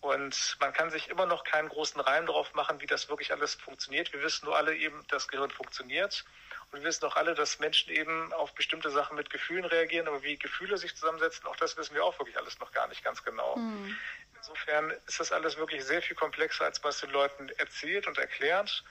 Und 0.01 0.57
man 0.59 0.73
kann 0.73 0.91
sich 0.91 1.09
immer 1.09 1.25
noch 1.25 1.45
keinen 1.45 1.69
großen 1.69 2.01
Reim 2.01 2.25
darauf 2.25 2.53
machen, 2.53 2.81
wie 2.81 2.85
das 2.85 3.07
wirklich 3.07 3.31
alles 3.31 3.55
funktioniert. 3.55 4.11
Wir 4.11 4.21
wissen 4.21 4.45
nur 4.45 4.57
alle 4.57 4.75
eben, 4.75 5.01
das 5.07 5.29
Gehirn 5.29 5.49
funktioniert. 5.49 6.25
Und 6.73 6.79
wir 6.79 6.87
wissen 6.87 7.05
auch 7.05 7.15
alle, 7.15 7.35
dass 7.35 7.59
Menschen 7.59 7.93
eben 7.93 8.33
auf 8.33 8.55
bestimmte 8.55 8.89
Sachen 8.89 9.15
mit 9.15 9.29
Gefühlen 9.29 9.63
reagieren, 9.63 10.07
aber 10.07 10.23
wie 10.23 10.39
Gefühle 10.39 10.75
sich 10.79 10.95
zusammensetzen, 10.95 11.45
auch 11.45 11.55
das 11.55 11.77
wissen 11.77 11.93
wir 11.93 12.03
auch 12.03 12.17
wirklich 12.17 12.35
alles 12.35 12.59
noch 12.59 12.71
gar 12.71 12.87
nicht 12.87 13.03
ganz 13.03 13.23
genau. 13.23 13.55
Mhm. 13.57 13.95
Insofern 14.37 14.89
ist 15.05 15.19
das 15.19 15.31
alles 15.31 15.55
wirklich 15.57 15.85
sehr 15.85 16.01
viel 16.01 16.15
komplexer, 16.15 16.65
als 16.65 16.81
man 16.81 16.89
es 16.89 16.99
den 16.99 17.11
Leuten 17.11 17.49
erzählt 17.57 18.07
und 18.07 18.17
erklärt. 18.17 18.83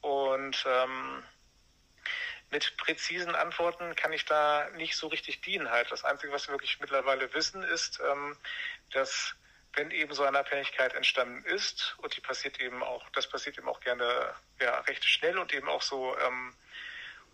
Und 0.00 0.64
ähm, 0.66 1.22
mit 2.50 2.78
präzisen 2.78 3.34
Antworten 3.34 3.94
kann 3.94 4.14
ich 4.14 4.24
da 4.24 4.70
nicht 4.70 4.96
so 4.96 5.08
richtig 5.08 5.42
dienen 5.42 5.70
halt. 5.70 5.92
Das 5.92 6.04
Einzige, 6.04 6.32
was 6.32 6.48
wir 6.48 6.54
wirklich 6.54 6.80
mittlerweile 6.80 7.34
wissen, 7.34 7.62
ist, 7.62 8.00
ähm, 8.10 8.38
dass 8.92 9.34
wenn 9.74 9.90
eben 9.90 10.14
so 10.14 10.24
eine 10.24 10.38
Abhängigkeit 10.38 10.94
entstanden 10.94 11.44
ist, 11.44 11.94
und 11.98 12.16
die 12.16 12.22
passiert 12.22 12.58
eben 12.58 12.82
auch, 12.82 13.06
das 13.10 13.28
passiert 13.28 13.58
eben 13.58 13.68
auch 13.68 13.80
gerne 13.80 14.34
ja, 14.60 14.80
recht 14.80 15.04
schnell 15.04 15.36
und 15.36 15.52
eben 15.52 15.68
auch 15.68 15.82
so 15.82 16.16
ähm, 16.18 16.54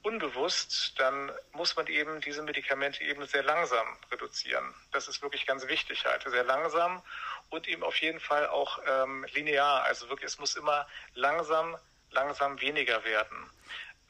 unbewusst, 0.05 0.95
dann 0.99 1.33
muss 1.53 1.77
man 1.77 1.87
eben 1.87 2.21
diese 2.21 2.43
Medikamente 2.43 3.03
eben 3.03 3.25
sehr 3.27 3.43
langsam 3.43 3.87
reduzieren. 4.13 4.75
Das 4.93 5.09
ist 5.09 5.23
wirklich 5.23 5.47
ganz 5.47 5.67
wichtig 5.67 6.05
halt, 6.05 6.23
sehr 6.23 6.45
langsam 6.45 7.03
und 7.49 7.67
eben 7.67 7.83
auf 7.83 7.97
jeden 7.97 8.21
Fall 8.21 8.47
auch 8.47 8.79
ähm, 8.87 9.27
linear. 9.33 9.83
Also 9.85 10.09
wirklich, 10.11 10.29
es 10.29 10.39
muss 10.39 10.57
immer 10.57 10.87
langsam, 11.15 11.77
langsam 12.11 12.61
weniger 12.61 13.03
werden. 13.05 13.51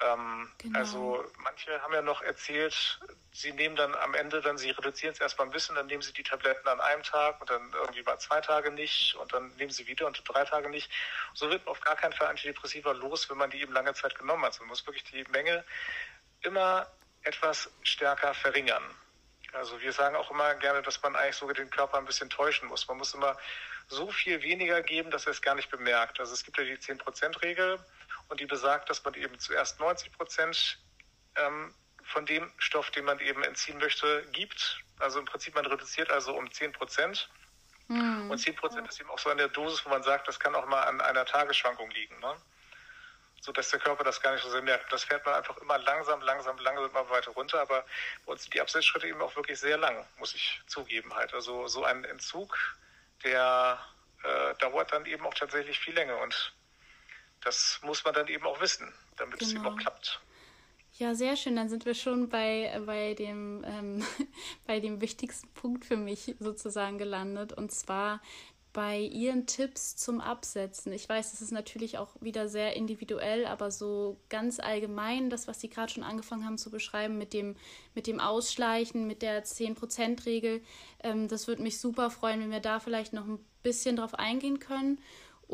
Ähm, 0.00 0.50
genau. 0.59 0.78
Also 0.78 1.24
manche 1.38 1.80
haben 1.80 1.94
ja 1.94 2.02
noch 2.02 2.20
erzählt, 2.22 2.98
sie 3.33 3.52
nehmen 3.52 3.76
dann 3.76 3.94
am 3.94 4.14
Ende, 4.14 4.40
dann 4.40 4.59
sie 4.59 4.70
reduzieren 4.70 5.12
es 5.14 5.20
erstmal 5.20 5.46
ein 5.46 5.52
bisschen, 5.52 5.76
dann 5.76 5.87
nehmen 5.87 6.02
sie 6.02 6.12
die 6.12 6.24
Tabletten 6.24 6.66
an 6.68 6.80
einem 6.80 7.02
Tag 7.02 7.40
und 7.40 7.48
dann 7.48 7.72
irgendwie 7.72 8.02
mal 8.02 8.18
zwei 8.18 8.40
Tage 8.40 8.70
nicht 8.72 9.14
und 9.14 9.33
dann 9.33 9.54
nehmen 9.57 9.70
sie 9.70 9.87
wieder 9.87 10.07
und 10.07 10.22
drei 10.26 10.44
Tage 10.44 10.68
nicht. 10.68 10.90
So 11.33 11.48
wird 11.48 11.64
man 11.64 11.72
auf 11.72 11.80
gar 11.80 11.96
keinen 11.96 12.12
Fall 12.12 12.26
Antidepressiva 12.26 12.92
los, 12.92 13.30
wenn 13.30 13.38
man 13.38 13.50
die 13.50 13.61
eben 13.61 13.72
lange 13.72 13.94
Zeit 13.94 14.16
genommen 14.16 14.44
hat. 14.44 14.59
Man 14.59 14.68
muss 14.68 14.85
wirklich 14.87 15.04
die 15.04 15.24
Menge 15.30 15.64
immer 16.42 16.87
etwas 17.22 17.70
stärker 17.83 18.35
verringern. 18.35 18.85
Also 19.52 19.80
wir 19.80 19.92
sagen 19.92 20.16
auch 20.16 20.30
immer 20.30 20.54
gerne, 20.57 20.83
dass 20.83 21.00
man 21.02 21.14
eigentlich 21.14 21.37
sogar 21.37 21.54
den 21.54 21.70
Körper 21.70 21.98
ein 21.98 22.04
bisschen 22.04 22.28
täuschen 22.28 22.68
muss. 22.68 22.88
Man 22.88 22.98
muss 22.98 23.14
immer 23.14 23.37
so 23.88 24.11
viel 24.11 24.42
weniger 24.42 24.83
geben, 24.83 25.11
dass 25.11 25.26
er 25.26 25.33
es 25.33 25.42
gar 25.42 25.54
nicht 25.54 25.70
bemerkt. 25.70 26.18
Also 26.18 26.33
es 26.33 26.44
gibt 26.44 26.59
ja 26.59 26.64
die 26.64 26.76
10%-Regel 26.76 27.78
und 28.28 28.40
die 28.40 28.46
besagt, 28.46 28.90
dass 28.90 29.04
man 29.04 29.14
eben 29.14 29.38
zuerst 29.38 29.80
90 29.80 30.12
Prozent 30.12 30.78
ähm, 31.37 31.74
von 32.02 32.26
dem 32.26 32.52
Stoff, 32.58 32.90
den 32.90 33.04
man 33.04 33.18
eben 33.20 33.42
entziehen 33.42 33.78
möchte, 33.78 34.26
gibt. 34.32 34.80
Also 34.98 35.18
im 35.18 35.24
Prinzip 35.24 35.54
man 35.54 35.66
reduziert 35.66 36.10
also 36.10 36.37
um 36.37 36.50
10 36.50 36.72
Prozent. 36.72 37.28
Mhm. 37.88 38.30
Und 38.30 38.38
10 38.38 38.56
Prozent 38.56 38.88
ist 38.88 39.00
eben 39.00 39.10
auch 39.10 39.18
so 39.18 39.30
eine 39.30 39.48
Dosis, 39.48 39.84
wo 39.84 39.90
man 39.90 40.02
sagt, 40.02 40.28
das 40.28 40.38
kann 40.40 40.54
auch 40.54 40.66
mal 40.66 40.82
an 40.82 41.00
einer 41.00 41.24
Tagesschwankung 41.24 41.90
liegen. 41.90 42.18
Ne? 42.20 42.34
so 43.44 43.52
dass 43.52 43.68
der 43.68 43.78
Körper 43.78 44.04
das 44.04 44.22
gar 44.22 44.32
nicht 44.32 44.42
so 44.42 44.48
sehr 44.48 44.62
merkt. 44.62 44.90
Das 44.90 45.04
fährt 45.04 45.24
man 45.26 45.34
einfach 45.34 45.58
immer 45.58 45.76
langsam, 45.78 46.22
langsam, 46.22 46.56
langsam 46.58 46.88
immer 46.88 47.10
weiter 47.10 47.30
runter. 47.32 47.60
Aber 47.60 47.84
bei 48.24 48.32
uns 48.32 48.42
sind 48.42 48.54
die 48.54 48.60
Absetzschritte 48.60 49.06
eben 49.06 49.20
auch 49.20 49.37
wirklich 49.37 49.60
sehr 49.60 49.76
lang, 49.76 50.06
muss 50.16 50.34
ich 50.34 50.62
zugeben 50.66 51.14
halt. 51.14 51.34
Also 51.34 51.68
so 51.68 51.84
ein 51.84 52.04
Entzug, 52.04 52.56
der 53.22 53.78
äh, 54.22 54.54
dauert 54.54 54.92
dann 54.92 55.04
eben 55.04 55.26
auch 55.26 55.34
tatsächlich 55.34 55.78
viel 55.78 55.94
länger. 55.94 56.18
Und 56.22 56.54
das 57.44 57.80
muss 57.83 58.04
man 58.04 58.14
dann 58.14 58.28
eben 58.28 58.44
auch 58.44 58.61
wissen, 58.61 58.92
damit 59.16 59.38
genau. 59.38 59.48
es 59.48 59.54
eben 59.54 59.66
auch 59.66 59.76
klappt. 59.76 60.20
Ja, 60.96 61.14
sehr 61.14 61.37
schön. 61.37 61.57
Dann 61.57 61.68
sind 61.68 61.87
wir 61.87 61.94
schon 61.94 62.28
bei, 62.28 62.80
bei, 62.87 63.14
dem, 63.14 63.64
ähm, 63.66 64.04
bei 64.66 64.80
dem 64.80 65.00
wichtigsten 65.00 65.48
Punkt 65.48 65.85
für 65.85 65.96
mich 65.96 66.37
sozusagen 66.38 66.98
gelandet. 66.98 67.52
Und 67.52 67.73
zwar 67.73 68.21
bei 68.75 68.98
Ihren 68.98 69.46
Tipps 69.46 69.96
zum 69.96 70.21
Absetzen. 70.21 70.92
Ich 70.92 71.08
weiß, 71.08 71.31
das 71.31 71.40
ist 71.40 71.52
natürlich 71.52 71.96
auch 71.96 72.10
wieder 72.21 72.48
sehr 72.48 72.75
individuell, 72.75 73.46
aber 73.46 73.71
so 73.71 74.21
ganz 74.29 74.58
allgemein, 74.58 75.31
das, 75.31 75.46
was 75.46 75.60
Sie 75.60 75.71
gerade 75.71 75.92
schon 75.92 76.02
angefangen 76.02 76.44
haben 76.44 76.58
zu 76.58 76.71
beschreiben, 76.71 77.16
mit 77.16 77.33
dem, 77.33 77.56
mit 77.94 78.08
dem 78.08 78.18
Ausschleichen, 78.18 79.06
mit 79.06 79.23
der 79.23 79.44
10%-Regel, 79.44 80.60
ähm, 81.04 81.29
das 81.29 81.46
würde 81.46 81.62
mich 81.62 81.79
super 81.81 82.10
freuen, 82.10 82.40
wenn 82.40 82.50
wir 82.50 82.60
da 82.60 82.81
vielleicht 82.81 83.12
noch 83.12 83.27
ein 83.27 83.38
bisschen 83.62 83.94
drauf 83.96 84.14
eingehen 84.14 84.58
können. 84.58 85.00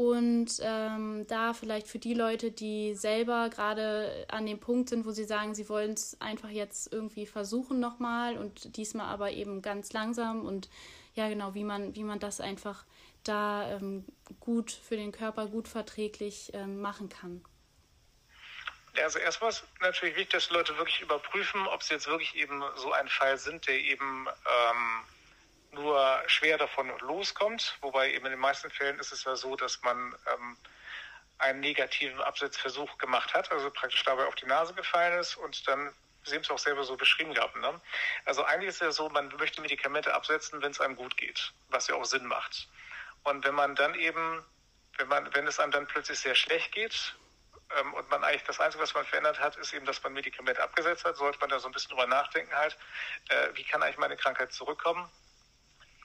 Und 0.01 0.61
ähm, 0.63 1.27
da 1.27 1.53
vielleicht 1.53 1.87
für 1.87 1.99
die 1.99 2.15
Leute, 2.15 2.51
die 2.51 2.95
selber 2.95 3.51
gerade 3.51 4.27
an 4.31 4.47
dem 4.47 4.59
Punkt 4.59 4.89
sind, 4.89 5.05
wo 5.05 5.11
sie 5.11 5.25
sagen, 5.25 5.55
sie 5.55 5.69
wollen 5.69 5.93
es 5.93 6.19
einfach 6.23 6.49
jetzt 6.49 6.91
irgendwie 6.91 7.27
versuchen 7.27 7.81
nochmal 7.81 8.39
und 8.39 8.79
diesmal 8.79 9.13
aber 9.13 9.31
eben 9.33 9.61
ganz 9.61 9.93
langsam 9.93 10.47
und 10.47 10.71
ja 11.17 11.29
genau, 11.29 11.53
wie 11.53 11.65
man, 11.65 11.95
wie 11.97 12.05
man 12.05 12.19
das 12.19 12.41
einfach 12.41 12.87
da 13.25 13.73
ähm, 13.73 14.07
gut 14.41 14.71
für 14.73 14.97
den 14.97 15.13
Körper 15.13 15.49
gut 15.49 15.69
verträglich 15.69 16.51
ähm, 16.55 16.81
machen 16.81 17.11
kann? 17.11 17.45
Also 19.03 19.19
erstmal 19.19 19.51
ist 19.51 19.65
natürlich 19.83 20.17
wichtig, 20.17 20.31
dass 20.31 20.49
Leute 20.49 20.79
wirklich 20.79 21.03
überprüfen, 21.03 21.67
ob 21.67 21.83
sie 21.83 21.93
jetzt 21.93 22.07
wirklich 22.07 22.35
eben 22.37 22.65
so 22.77 22.91
ein 22.93 23.09
Fall 23.09 23.37
sind, 23.37 23.67
der 23.67 23.79
eben 23.79 24.27
ähm, 24.29 25.05
nur 25.73 26.23
schwer 26.27 26.59
davon 26.59 26.93
loskommt. 27.01 27.77
Wobei 27.81 28.13
eben 28.13 28.27
in 28.27 28.33
den 28.33 28.41
meisten 28.41 28.71
Fällen 28.71 28.99
ist 28.99 29.13
es 29.13 29.25
ja 29.25 29.37
so, 29.37 29.57
dass 29.57 29.83
man 29.83 30.15
ähm, 30.33 30.57
einen 31.39 31.61
negativen 31.61 32.21
Absetzversuch 32.21 32.99
gemacht 32.99 33.35
hat, 33.35 33.51
also 33.51 33.71
praktisch 33.71 34.05
dabei 34.05 34.27
auf 34.27 34.35
die 34.35 34.47
Nase 34.47 34.75
gefallen 34.75 35.19
ist 35.19 35.37
und 35.37 35.67
dann 35.67 35.93
Sie 36.25 36.35
haben 36.35 36.43
es 36.43 36.51
auch 36.51 36.59
selber 36.59 36.85
so 36.85 36.97
beschrieben 36.97 37.35
gehabt. 37.35 37.57
Ne? 37.57 37.81
Also 38.25 38.45
eigentlich 38.45 38.69
ist 38.69 38.75
es 38.77 38.81
ja 38.81 38.93
so, 38.93 39.09
man 39.09 39.29
möchte 39.39 39.61
Medikamente 39.61 40.13
absetzen, 40.13 40.61
wenn 40.61 40.71
es 40.71 40.81
einem 40.81 40.97
gut 40.97 41.17
geht, 41.17 41.53
was 41.69 41.89
ja 41.89 41.95
auch 41.95 42.05
Sinn 42.05 42.27
macht. 42.27 42.69
Und 43.23 43.45
wenn 43.45 43.55
man 43.55 43.75
dann 43.75 43.95
eben, 43.95 44.45
wenn 44.99 45.09
man, 45.09 45.35
wenn 45.35 45.47
es 45.47 45.59
einem 45.59 45.73
dann 45.73 45.87
plötzlich 45.87 46.19
sehr 46.19 46.35
schlecht 46.35 46.73
geht 46.73 47.15
ähm, 47.79 47.95
und 47.95 48.09
man 48.11 48.23
eigentlich 48.23 48.45
das 48.45 48.61
Einzige, 48.61 48.83
was 48.83 48.95
man 48.95 49.07
verändert 49.07 49.41
hat, 49.41 49.57
ist 49.57 49.73
eben, 49.73 49.87
dass 49.87 50.03
man 50.03 50.13
Medikamente 50.13 50.63
abgesetzt 50.63 51.05
hat, 51.05 51.17
sollte 51.17 51.39
man 51.41 51.49
da 51.49 51.59
so 51.59 51.69
ein 51.69 51.73
bisschen 51.73 51.91
drüber 51.91 52.07
nachdenken 52.07 52.55
halt, 52.55 52.77
äh, 53.29 53.49
wie 53.55 53.65
kann 53.65 53.83
eigentlich 53.83 53.99
meine 53.99 54.17
Krankheit 54.17 54.53
zurückkommen, 54.53 55.11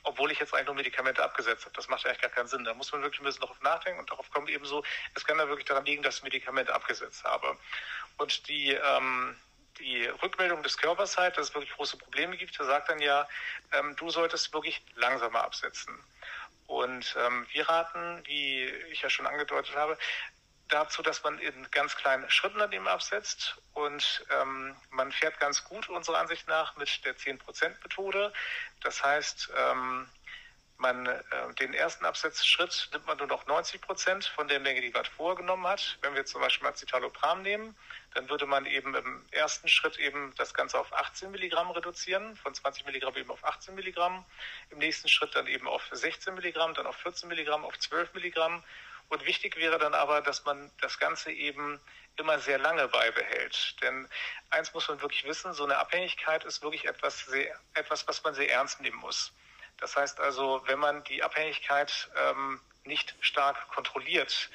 obwohl 0.06 0.32
ich 0.32 0.40
jetzt 0.40 0.54
eigentlich 0.54 0.68
nur 0.68 0.76
Medikamente 0.76 1.24
abgesetzt 1.24 1.66
habe. 1.66 1.76
Das 1.76 1.90
macht 1.90 2.04
ja 2.04 2.10
eigentlich 2.10 2.22
gar 2.22 2.32
keinen 2.32 2.48
Sinn. 2.48 2.64
Da 2.64 2.74
muss 2.74 2.92
man 2.92 3.02
wirklich 3.02 3.22
ein 3.22 3.26
bisschen 3.26 3.42
darauf 3.42 3.60
nachdenken 3.62 4.00
und 4.00 4.10
darauf 4.10 4.30
kommt 4.32 4.50
eben 4.50 4.66
so, 4.66 4.84
es 5.16 5.26
kann 5.26 5.38
da 5.38 5.48
wirklich 5.48 5.66
daran 5.66 5.86
liegen, 5.86 6.04
dass 6.04 6.18
ich 6.18 6.24
Medikamente 6.24 6.74
abgesetzt 6.74 7.24
habe. 7.24 7.58
Und 8.18 8.48
die, 8.48 8.72
ähm, 8.72 9.36
die 9.80 10.06
Rückmeldung 10.06 10.64
des 10.64 10.78
Körpers 10.78 11.18
halt, 11.18 11.38
dass 11.38 11.50
es 11.50 11.56
wirklich 11.56 11.74
große 11.74 11.98
Probleme 11.98 12.38
gibt, 12.38 12.58
der 12.58 12.66
sagt 12.66 12.90
dann 12.90 13.00
ja, 13.00 13.28
ähm, 13.74 13.96
du 13.96 14.10
solltest 14.10 14.54
wirklich 14.54 14.82
langsamer 14.96 15.44
absetzen. 15.44 16.00
Und 16.68 17.16
ähm, 17.20 17.46
wir 17.52 17.68
raten, 17.68 18.24
wie 18.26 18.64
ich 18.92 19.02
ja 19.02 19.10
schon 19.10 19.28
angedeutet 19.28 19.76
habe, 19.76 19.98
dazu, 20.70 21.02
dass 21.02 21.24
man 21.24 21.40
in 21.40 21.70
ganz 21.72 21.96
kleinen 21.96 22.30
Schritten 22.30 22.60
daneben 22.60 22.88
absetzt. 22.88 23.58
Und 23.74 24.26
ähm, 24.42 24.76
man 24.90 25.12
fährt 25.12 25.40
ganz 25.40 25.64
gut 25.64 25.90
unserer 25.90 26.20
Ansicht 26.20 26.48
nach 26.48 26.76
mit 26.78 27.06
der 27.06 27.16
10%-Methode. 27.16 28.34
Das 28.82 29.04
heißt, 29.04 29.52
ähm, 29.56 30.10
man, 30.78 31.06
äh, 31.06 31.22
den 31.60 31.74
ersten 31.74 32.06
Absetzschritt 32.06 32.90
nimmt 32.92 33.08
man 33.08 33.18
nur 33.18 33.28
noch 33.28 33.46
90 33.46 33.82
Prozent 33.82 34.26
von 34.26 34.48
der 34.48 34.60
Menge, 34.60 34.82
die 34.82 34.90
man 34.90 35.06
vorgenommen 35.06 35.66
hat. 35.68 35.98
Wenn 36.02 36.16
wir 36.16 36.26
zum 36.26 36.42
Beispiel 36.42 36.68
mal 36.68 36.76
Citalopram 36.76 37.42
nehmen, 37.42 37.76
dann 38.14 38.30
würde 38.30 38.46
man 38.46 38.66
eben 38.66 38.94
im 38.96 39.26
ersten 39.32 39.68
Schritt 39.68 39.98
eben 39.98 40.34
das 40.38 40.54
Ganze 40.54 40.80
auf 40.80 40.92
18 40.94 41.32
Milligramm 41.32 41.72
reduzieren, 41.72 42.36
von 42.38 42.54
20 42.54 42.86
Milligramm 42.86 43.16
eben 43.16 43.32
auf 43.32 43.44
18 43.44 43.76
Milligramm. 43.76 44.26
Im 44.70 44.80
nächsten 44.80 45.08
Schritt 45.08 45.36
dann 45.36 45.48
eben 45.48 45.68
auf 45.68 45.84
16 45.92 46.34
Milligramm, 46.34 46.74
dann 46.74 46.88
auf 46.88 46.98
14 46.98 47.30
Milligramm, 47.30 47.64
auf 47.64 47.78
12 47.78 48.14
Milligramm. 48.14 48.64
Und 49.10 49.26
wichtig 49.26 49.58
wäre 49.58 49.78
dann 49.78 49.94
aber, 49.94 50.22
dass 50.22 50.46
man 50.46 50.72
das 50.82 50.98
Ganze 51.00 51.32
eben 51.32 51.80
immer 52.18 52.40
sehr 52.40 52.58
lange 52.58 52.88
beibehält. 52.88 53.76
Denn 53.82 54.08
eins 54.50 54.74
muss 54.74 54.88
man 54.88 55.02
wirklich 55.02 55.26
wissen, 55.26 55.54
so 55.54 55.64
eine 55.64 55.78
Abhängigkeit 55.78 56.44
ist 56.46 56.62
wirklich 56.64 56.86
etwas, 56.86 57.26
sehr, 57.26 57.60
etwas 57.74 58.08
was 58.08 58.24
man 58.24 58.34
sehr 58.34 58.50
ernst 58.50 58.82
nehmen 58.82 58.98
muss. 58.98 59.32
Das 59.78 59.96
heißt 59.96 60.20
also, 60.20 60.64
wenn 60.66 60.80
man 60.80 61.04
die 61.04 61.22
Abhängigkeit 61.22 62.10
ähm, 62.16 62.62
nicht 62.86 63.16
stark 63.20 63.68
kontrolliert, 63.70 64.50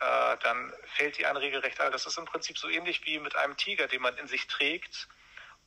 äh, 0.00 0.36
dann 0.42 0.72
fällt 0.96 1.18
die 1.18 1.26
an 1.26 1.36
regelrecht 1.36 1.80
an. 1.80 1.92
Das 1.92 2.06
ist 2.06 2.18
im 2.18 2.24
Prinzip 2.24 2.58
so 2.58 2.68
ähnlich 2.68 3.04
wie 3.06 3.18
mit 3.18 3.36
einem 3.36 3.56
Tiger, 3.56 3.86
den 3.86 4.02
man 4.02 4.16
in 4.18 4.26
sich 4.26 4.46
trägt. 4.46 5.08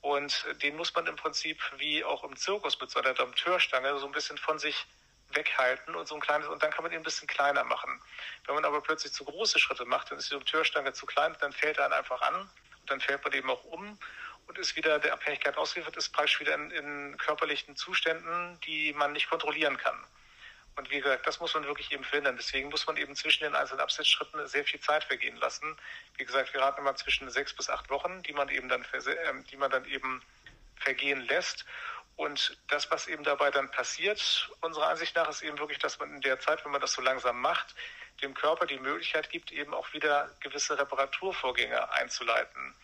Und 0.02 0.46
den 0.62 0.76
muss 0.76 0.94
man 0.94 1.08
im 1.08 1.16
Prinzip 1.16 1.62
wie 1.78 2.04
auch 2.04 2.24
im 2.24 2.36
Zirkus 2.36 2.80
mit 2.80 2.90
so 2.90 3.00
einer 3.00 3.14
Dompteurstange 3.14 3.98
so 4.00 4.06
ein 4.06 4.12
bisschen 4.12 4.38
von 4.38 4.60
sich 4.60 4.86
weghalten 5.32 5.96
und 5.96 6.08
so 6.08 6.16
ein 6.16 6.22
kleines, 6.22 6.48
und 6.48 6.62
dann 6.64 6.72
kann 6.72 6.84
man 6.84 6.92
ihn 6.92 6.98
ein 7.00 7.04
bisschen 7.04 7.28
kleiner 7.28 7.64
machen. 7.64 8.02
Wenn 8.46 8.56
man 8.56 8.66
aber 8.66 8.82
plötzlich 8.82 9.14
zu 9.14 9.24
große 9.26 9.60
Schritte 9.60 9.86
macht, 9.86 10.12
dann 10.12 10.18
ist 10.18 10.30
die 10.30 10.34
Dompteurstange 10.34 10.94
zu 10.94 11.06
klein, 11.06 11.36
dann 11.40 11.54
fällt 11.54 11.78
er 11.78 11.92
einfach 11.92 12.22
an 12.22 12.42
und 12.42 12.90
dann 12.90 13.02
fällt 13.02 13.24
man 13.24 13.34
eben 13.34 13.50
auch 13.50 13.64
um 13.66 13.98
und 14.48 14.58
ist 14.58 14.76
wieder 14.76 15.00
der 15.00 15.14
Abhängigkeit 15.14 15.58
ausgeliefert, 15.58 15.96
ist 15.98 16.10
praktisch 16.10 16.40
wieder 16.40 16.56
in, 16.56 16.72
in 16.72 17.18
körperlichen 17.18 17.76
Zuständen, 17.76 18.60
die 18.62 18.94
man 18.94 19.14
nicht 19.14 19.30
kontrollieren 19.30 19.78
kann. 19.78 20.04
Und 20.76 20.90
wie 20.92 21.02
gesagt, 21.02 21.28
das 21.28 21.42
muss 21.42 21.54
man 21.54 21.66
wirklich 21.66 21.92
eben 21.92 22.06
verhindern. 22.06 22.38
Deswegen 22.38 22.70
muss 22.70 22.88
man 22.88 22.96
eben 22.96 23.14
zwischen 23.14 23.44
den 23.44 23.54
einzelnen 23.54 23.82
Absetzschritten 23.82 24.48
sehr 24.48 24.64
viel 24.64 24.80
Zeit 24.80 25.04
vergehen 25.04 25.36
lassen. 25.36 25.76
Wie 26.18 26.24
gesagt, 26.24 26.54
wir 26.54 26.62
raten 26.62 26.80
immer 26.80 26.96
zwischen 26.96 27.30
sechs 27.30 27.54
bis 27.54 27.70
acht 27.70 27.90
Wochen, 27.90 28.24
die 28.24 28.32
man 28.32 28.48
eben 28.48 28.70
dann, 28.70 28.86
ähm, 29.28 29.44
die 29.52 29.58
man 29.58 29.70
dann 29.70 29.84
eben 29.86 30.22
vergehen 30.78 31.20
lässt. 31.22 31.66
Und 32.20 32.58
das, 32.68 32.92
was 32.92 33.08
eben 33.08 33.24
dabei 33.24 33.50
dann 33.50 33.72
passiert, 33.72 34.50
unserer 34.60 34.90
Ansicht 34.90 35.16
nach, 35.16 35.30
ist 35.30 35.42
eben 35.42 35.58
wirklich, 35.58 35.80
dass 35.80 36.00
man 36.00 36.14
in 36.14 36.20
der 36.20 36.38
Zeit, 36.38 36.66
wenn 36.66 36.74
man 36.74 36.82
das 36.82 36.92
so 36.92 37.02
langsam 37.02 37.40
macht, 37.40 37.74
dem 38.22 38.34
Körper 38.34 38.66
die 38.66 38.78
Möglichkeit 38.78 39.30
gibt, 39.30 39.54
eben 39.54 39.74
auch 39.74 39.94
wieder 39.94 40.30
gewisse 40.42 40.78
Reparaturvorgänge 40.78 41.94
einzuleiten. 41.94 42.76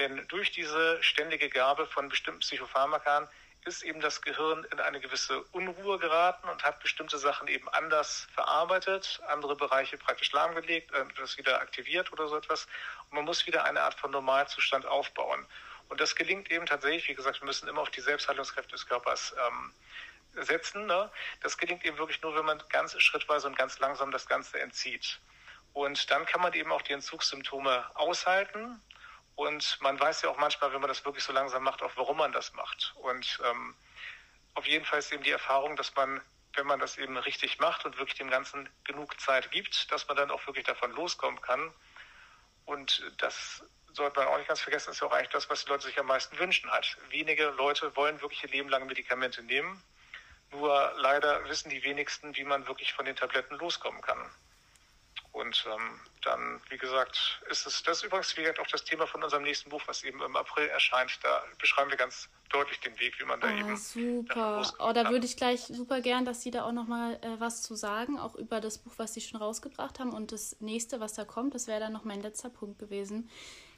Denn 0.00 0.26
durch 0.26 0.50
diese 0.50 1.00
ständige 1.04 1.48
Gabe 1.48 1.86
von 1.86 2.08
bestimmten 2.08 2.40
Psychopharmakan 2.40 3.28
ist 3.64 3.84
eben 3.84 4.00
das 4.00 4.22
Gehirn 4.22 4.66
in 4.72 4.80
eine 4.80 4.98
gewisse 4.98 5.40
Unruhe 5.52 6.00
geraten 6.00 6.48
und 6.48 6.64
hat 6.64 6.80
bestimmte 6.80 7.18
Sachen 7.18 7.46
eben 7.46 7.68
anders 7.68 8.26
verarbeitet, 8.34 9.20
andere 9.28 9.54
Bereiche 9.54 9.98
praktisch 9.98 10.32
lahmgelegt, 10.32 10.92
äh, 10.94 11.04
das 11.16 11.38
wieder 11.38 11.60
aktiviert 11.60 12.10
oder 12.12 12.26
so 12.26 12.36
etwas. 12.36 12.66
Und 13.10 13.18
man 13.18 13.24
muss 13.24 13.46
wieder 13.46 13.62
eine 13.62 13.82
Art 13.82 13.94
von 13.94 14.10
Normalzustand 14.10 14.84
aufbauen. 14.84 15.46
Und 15.90 16.00
das 16.00 16.14
gelingt 16.14 16.50
eben 16.50 16.66
tatsächlich, 16.66 17.08
wie 17.08 17.14
gesagt, 17.14 17.40
wir 17.42 17.46
müssen 17.46 17.68
immer 17.68 17.82
auf 17.82 17.90
die 17.90 18.00
Selbstheilungskräfte 18.00 18.72
des 18.72 18.86
Körpers 18.86 19.34
ähm, 19.46 19.74
setzen. 20.42 20.86
Ne? 20.86 21.10
Das 21.42 21.58
gelingt 21.58 21.84
eben 21.84 21.98
wirklich 21.98 22.22
nur, 22.22 22.34
wenn 22.36 22.44
man 22.44 22.62
ganz 22.68 22.98
schrittweise 23.02 23.48
und 23.48 23.58
ganz 23.58 23.78
langsam 23.80 24.12
das 24.12 24.26
Ganze 24.26 24.60
entzieht. 24.60 25.18
Und 25.72 26.10
dann 26.10 26.26
kann 26.26 26.40
man 26.40 26.52
eben 26.54 26.72
auch 26.72 26.82
die 26.82 26.92
Entzugssymptome 26.92 27.84
aushalten 27.94 28.80
und 29.34 29.78
man 29.80 29.98
weiß 29.98 30.22
ja 30.22 30.28
auch 30.28 30.36
manchmal, 30.36 30.72
wenn 30.72 30.80
man 30.80 30.88
das 30.88 31.04
wirklich 31.04 31.24
so 31.24 31.32
langsam 31.32 31.62
macht, 31.62 31.82
auch 31.82 31.92
warum 31.96 32.18
man 32.18 32.32
das 32.32 32.52
macht. 32.52 32.92
Und 32.96 33.40
ähm, 33.44 33.74
auf 34.54 34.66
jeden 34.66 34.84
Fall 34.84 34.98
ist 34.98 35.12
eben 35.12 35.22
die 35.22 35.30
Erfahrung, 35.30 35.76
dass 35.76 35.94
man, 35.96 36.20
wenn 36.54 36.66
man 36.66 36.78
das 36.78 36.98
eben 36.98 37.16
richtig 37.16 37.58
macht 37.58 37.84
und 37.84 37.98
wirklich 37.98 38.18
dem 38.18 38.30
Ganzen 38.30 38.68
genug 38.84 39.18
Zeit 39.20 39.50
gibt, 39.50 39.90
dass 39.90 40.06
man 40.08 40.16
dann 40.16 40.30
auch 40.30 40.46
wirklich 40.46 40.66
davon 40.66 40.92
loskommen 40.92 41.40
kann. 41.40 41.72
Und 42.66 43.02
das 43.18 43.64
sollte 43.92 44.20
man 44.20 44.28
auch 44.28 44.38
nicht 44.38 44.48
ganz 44.48 44.60
vergessen, 44.60 44.90
ist 44.90 45.00
ja 45.00 45.06
auch 45.06 45.12
eigentlich 45.12 45.30
das, 45.30 45.48
was 45.50 45.64
die 45.64 45.70
Leute 45.70 45.84
sich 45.84 45.98
am 45.98 46.06
meisten 46.06 46.38
wünschen 46.38 46.70
hat. 46.70 46.96
Wenige 47.10 47.46
Leute 47.50 47.94
wollen 47.96 48.20
wirklich 48.20 48.42
ihr 48.42 48.50
Leben 48.50 48.68
lang 48.68 48.86
Medikamente 48.86 49.42
nehmen. 49.42 49.82
Nur 50.52 50.92
leider 50.96 51.48
wissen 51.48 51.70
die 51.70 51.82
wenigsten, 51.84 52.36
wie 52.36 52.44
man 52.44 52.66
wirklich 52.66 52.92
von 52.92 53.04
den 53.04 53.16
Tabletten 53.16 53.56
loskommen 53.56 54.00
kann. 54.02 54.30
Und 55.32 55.64
ähm, 55.72 56.00
dann, 56.22 56.60
wie 56.70 56.76
gesagt, 56.76 57.40
ist 57.48 57.64
es, 57.64 57.82
das 57.84 57.98
ist 57.98 58.04
übrigens, 58.04 58.36
wie 58.36 58.42
gesagt, 58.42 58.58
auch 58.58 58.66
das 58.66 58.84
Thema 58.84 59.06
von 59.06 59.22
unserem 59.22 59.44
nächsten 59.44 59.70
Buch, 59.70 59.82
was 59.86 60.02
eben 60.02 60.20
im 60.20 60.34
April 60.34 60.68
erscheint. 60.68 61.18
Da 61.22 61.44
beschreiben 61.58 61.88
wir 61.88 61.96
ganz 61.96 62.28
deutlich 62.48 62.80
den 62.80 62.98
Weg, 62.98 63.18
wie 63.20 63.24
man 63.24 63.40
da 63.40 63.46
oh, 63.46 63.56
eben. 63.56 63.76
Super. 63.76 64.72
Oh, 64.80 64.92
da 64.92 65.08
würde 65.08 65.26
ich 65.26 65.36
gleich 65.36 65.60
super 65.60 66.00
gern, 66.00 66.24
dass 66.24 66.42
Sie 66.42 66.50
da 66.50 66.64
auch 66.64 66.72
nochmal 66.72 67.14
äh, 67.22 67.38
was 67.38 67.62
zu 67.62 67.76
sagen, 67.76 68.18
auch 68.18 68.34
über 68.34 68.60
das 68.60 68.78
Buch, 68.78 68.92
was 68.96 69.14
Sie 69.14 69.20
schon 69.20 69.40
rausgebracht 69.40 70.00
haben. 70.00 70.12
Und 70.12 70.32
das 70.32 70.56
nächste, 70.60 70.98
was 70.98 71.14
da 71.14 71.24
kommt, 71.24 71.54
das 71.54 71.68
wäre 71.68 71.78
dann 71.78 71.92
noch 71.92 72.04
mein 72.04 72.20
letzter 72.20 72.50
Punkt 72.50 72.80
gewesen. 72.80 73.30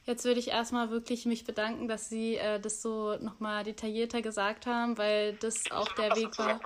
Jetzt 0.05 0.25
würde 0.25 0.39
ich 0.39 0.49
erstmal 0.49 0.89
wirklich 0.89 1.25
mich 1.25 1.45
bedanken, 1.45 1.87
dass 1.87 2.09
Sie 2.09 2.35
äh, 2.35 2.59
das 2.59 2.81
so 2.81 3.15
nochmal 3.17 3.63
detaillierter 3.63 4.21
gesagt 4.21 4.65
haben, 4.65 4.97
weil 4.97 5.33
das 5.33 5.71
auch 5.71 5.91
der 5.93 6.15
Weg 6.15 6.37
war. 6.37 6.59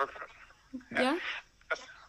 Ja? 0.90 1.02
ja? 1.02 1.14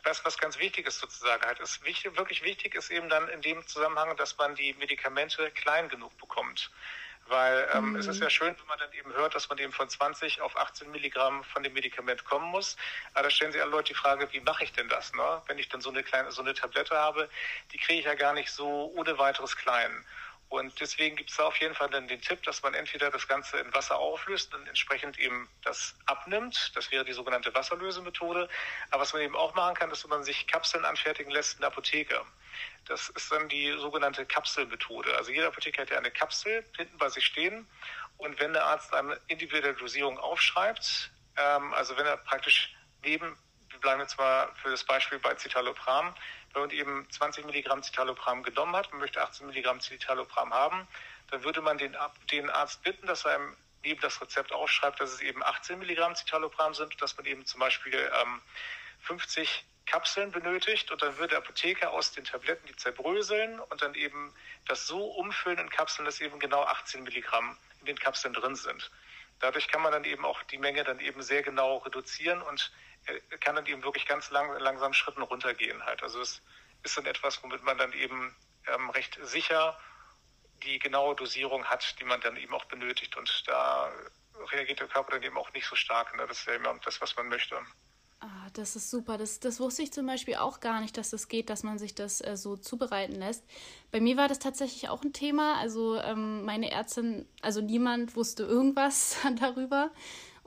was, 0.04 0.26
was 0.26 0.38
ganz 0.38 0.58
wichtig 0.60 0.88
ist 0.88 1.00
sozusagen 1.00 1.44
halt, 1.46 1.60
ist 1.60 1.84
wichtig, 1.84 2.18
wirklich 2.18 2.44
wichtig 2.44 2.76
ist 2.76 2.90
eben 2.90 3.10
dann 3.10 3.28
in 3.30 3.42
dem 3.42 3.66
Zusammenhang, 3.68 4.16
dass 4.18 4.38
man 4.38 4.56
die 4.56 4.74
Medikamente 4.74 5.52
klein 5.52 5.90
genug 5.90 6.18
bekommt. 6.18 6.72
Weil 7.28 7.70
ähm, 7.74 7.92
mhm. 7.92 7.96
es 7.98 8.08
ist 8.08 8.22
ja 8.22 8.30
schön, 8.30 8.56
wenn 8.58 8.68
man 8.68 8.80
dann 8.80 8.92
eben 8.94 9.14
hört, 9.14 9.36
dass 9.36 9.50
man 9.50 9.60
eben 9.60 9.72
von 9.72 9.88
20 9.88 10.42
auf 10.42 10.58
18 10.58 10.90
Milligramm 10.90 11.44
von 11.44 11.62
dem 11.62 11.74
Medikament 11.74 12.26
kommen 12.26 12.50
muss. 12.50 12.76
Aber 13.14 13.24
da 13.24 13.30
stellen 13.30 13.52
sich 13.52 13.62
alle 13.62 13.70
Leute 13.70 13.94
die 13.94 14.00
Frage, 14.00 14.28
wie 14.32 14.40
mache 14.40 14.64
ich 14.64 14.74
denn 14.74 14.90
das? 14.90 15.14
Ne? 15.14 15.42
Wenn 15.46 15.60
ich 15.60 15.70
dann 15.70 15.80
so 15.80 15.92
eine 15.92 16.02
kleine, 16.02 16.32
so 16.32 16.42
eine 16.42 16.56
Tablette 16.56 16.96
habe, 16.96 17.30
die 17.72 17.78
kriege 17.78 18.00
ich 18.00 18.06
ja 18.06 18.16
gar 18.16 18.34
nicht 18.34 18.50
so 18.50 18.92
ohne 18.96 19.20
weiteres 19.20 19.56
klein. 19.56 20.06
Und 20.50 20.80
deswegen 20.80 21.16
gibt 21.16 21.30
es 21.30 21.38
da 21.38 21.46
auf 21.46 21.58
jeden 21.58 21.76
Fall 21.76 21.90
dann 21.90 22.08
den 22.08 22.22
Tipp, 22.22 22.42
dass 22.42 22.64
man 22.64 22.74
entweder 22.74 23.12
das 23.12 23.28
Ganze 23.28 23.60
in 23.60 23.72
Wasser 23.72 24.00
auflöst 24.00 24.54
und 24.56 24.68
entsprechend 24.68 25.20
eben 25.20 25.48
das 25.64 25.96
abnimmt. 26.08 26.72
Das 26.76 26.92
wäre 26.92 27.06
die 27.06 27.14
sogenannte 27.14 27.54
Wasserlösemethode. 27.54 28.50
Aber 28.90 29.02
was 29.02 29.14
man 29.14 29.22
eben 29.22 29.36
auch 29.36 29.54
machen 29.54 29.76
kann, 29.76 29.92
ist, 29.92 30.04
dass 30.04 30.10
man 30.10 30.24
sich 30.24 30.48
Kapseln 30.48 30.86
anfertigen 30.86 31.32
lässt 31.32 31.54
in 31.54 31.60
der 31.62 31.68
Apotheke. 31.68 32.20
Das 32.86 33.10
ist 33.10 33.32
dann 33.32 33.48
die 33.48 33.72
sogenannte 33.78 34.26
Kapselmethode. 34.26 35.16
Also 35.16 35.32
jeder 35.32 35.48
Apotheker 35.48 35.84
hat 35.84 35.92
ja 35.92 36.00
eine 36.00 36.10
Kapsel 36.10 36.66
hinten 36.76 36.98
bei 36.98 37.10
sich 37.10 37.26
stehen. 37.26 37.68
Und 38.18 38.40
wenn 38.40 38.52
der 38.54 38.66
Arzt 38.66 38.92
eine 38.94 39.20
individuelle 39.28 39.76
Dosierung 39.76 40.18
aufschreibt, 40.18 41.12
ähm, 41.38 41.74
also 41.76 41.96
wenn 41.96 42.08
er 42.08 42.18
praktisch 42.18 42.74
neben, 43.04 43.38
wir 43.70 43.80
bleiben 43.80 44.02
jetzt 44.02 44.18
mal 44.18 44.52
für 44.64 44.72
das 44.72 44.84
Beispiel 44.84 45.20
bei 45.20 45.36
Citalopram, 45.36 46.16
wenn 46.54 46.64
man 46.64 46.72
eben 46.72 47.08
20 47.10 47.46
Milligramm 47.46 47.84
Citalopram 47.84 48.44
genommen 48.44 48.76
hat, 48.76 48.92
man 48.92 49.02
möchte 49.02 49.22
18 49.22 49.48
Milligramm 49.48 49.80
Citalopram 49.80 50.54
haben, 50.54 50.88
dann 51.30 51.44
würde 51.44 51.62
man 51.62 51.78
den, 51.78 51.96
den 52.32 52.50
Arzt 52.50 52.84
bitten, 52.84 53.08
dass 53.08 53.26
er 53.26 53.38
ihm 53.38 53.56
neben 53.84 54.02
das 54.02 54.22
Rezept 54.22 54.52
aufschreibt, 54.52 55.00
dass 55.00 55.14
es 55.14 55.22
eben 55.22 55.44
18 55.44 55.80
Milligramm 55.80 56.16
Citalopram 56.16 56.74
sind, 56.74 57.02
dass 57.02 57.16
man 57.18 57.26
eben 57.26 57.46
zum 57.46 57.60
Beispiel 57.60 58.12
ähm, 58.22 58.42
50 59.02 59.66
Kapseln 59.86 60.32
benötigt 60.32 60.92
und 60.92 61.02
dann 61.02 61.18
würde 61.18 61.30
der 61.30 61.40
Apotheker 61.40 61.92
aus 61.92 62.12
den 62.12 62.24
Tabletten 62.24 62.68
die 62.68 62.76
zerbröseln 62.76 63.60
und 63.60 63.82
dann 63.82 63.96
eben 63.96 64.34
das 64.68 64.86
so 64.86 65.04
umfüllen 65.04 65.58
in 65.58 65.70
Kapseln, 65.70 66.06
dass 66.06 66.22
eben 66.22 66.40
genau 66.40 66.64
18 66.64 67.04
Milligramm 67.04 67.58
in 67.80 67.88
den 67.88 67.98
Kapseln 67.98 68.34
drin 68.34 68.56
sind. 68.56 68.92
Dadurch 69.40 69.68
kann 69.68 69.82
man 69.82 69.92
dann 69.92 70.04
eben 70.04 70.26
auch 70.26 70.44
die 70.44 70.58
Menge 70.58 70.84
dann 70.84 71.00
eben 71.00 71.24
sehr 71.24 71.42
genau 71.42 71.78
reduzieren 71.78 72.42
und 72.42 72.72
kann 73.40 73.56
dann 73.56 73.66
eben 73.66 73.84
wirklich 73.84 74.06
ganz 74.06 74.30
lang, 74.30 74.58
langsam 74.60 74.94
Schritten 74.94 75.22
runtergehen 75.22 75.84
halt. 75.86 76.04
Also 76.04 76.22
es 76.22 76.42
ist 76.84 76.98
dann 76.98 77.06
etwas, 77.06 77.42
womit 77.44 77.64
man 77.64 77.78
dann 77.78 77.94
eben 77.94 78.36
ähm, 78.68 78.90
recht 78.92 79.18
sicher 79.22 79.78
die 80.64 80.80
genaue 80.80 81.16
Dosierung 81.16 81.66
hat, 81.66 82.00
die 82.00 82.04
man 82.04 82.22
dann 82.22 82.36
eben 82.38 82.54
auch 82.54 82.66
benötigt. 82.66 83.16
Und 83.16 83.48
da 83.48 83.92
reagiert 84.52 84.80
der 84.80 84.88
Körper 84.88 85.14
dann 85.14 85.24
eben 85.24 85.38
auch 85.38 85.52
nicht 85.54 85.66
so 85.66 85.76
stark. 85.76 86.16
Ne? 86.16 86.26
Das 86.28 86.40
ist 86.40 86.48
ja 86.48 86.54
immer 86.54 86.78
das, 86.84 87.02
was 87.02 87.16
man 87.16 87.30
möchte. 87.30 87.58
Ah, 88.22 88.50
das 88.54 88.76
ist 88.76 88.90
super. 88.90 89.18
Das, 89.18 89.40
das 89.40 89.62
wusste 89.62 89.82
ich 89.82 89.94
zum 89.94 90.06
Beispiel 90.06 90.36
auch 90.36 90.60
gar 90.60 90.82
nicht, 90.82 90.98
dass 90.98 91.10
das 91.10 91.30
geht, 91.30 91.50
dass 91.50 91.64
man 91.64 91.80
sich 91.80 91.96
das 91.96 92.20
äh, 92.20 92.36
so 92.36 92.58
zubereiten 92.58 93.16
lässt. 93.16 93.46
Bei 93.92 94.02
mir 94.02 94.18
war 94.18 94.28
das 94.28 94.40
tatsächlich 94.40 94.90
auch 94.90 95.04
ein 95.04 95.14
Thema. 95.14 95.58
Also 95.58 95.96
ähm, 96.02 96.44
meine 96.44 96.70
Ärztin, 96.70 97.26
also 97.42 97.62
niemand 97.62 98.18
wusste 98.18 98.44
irgendwas 98.44 99.18
darüber. 99.40 99.92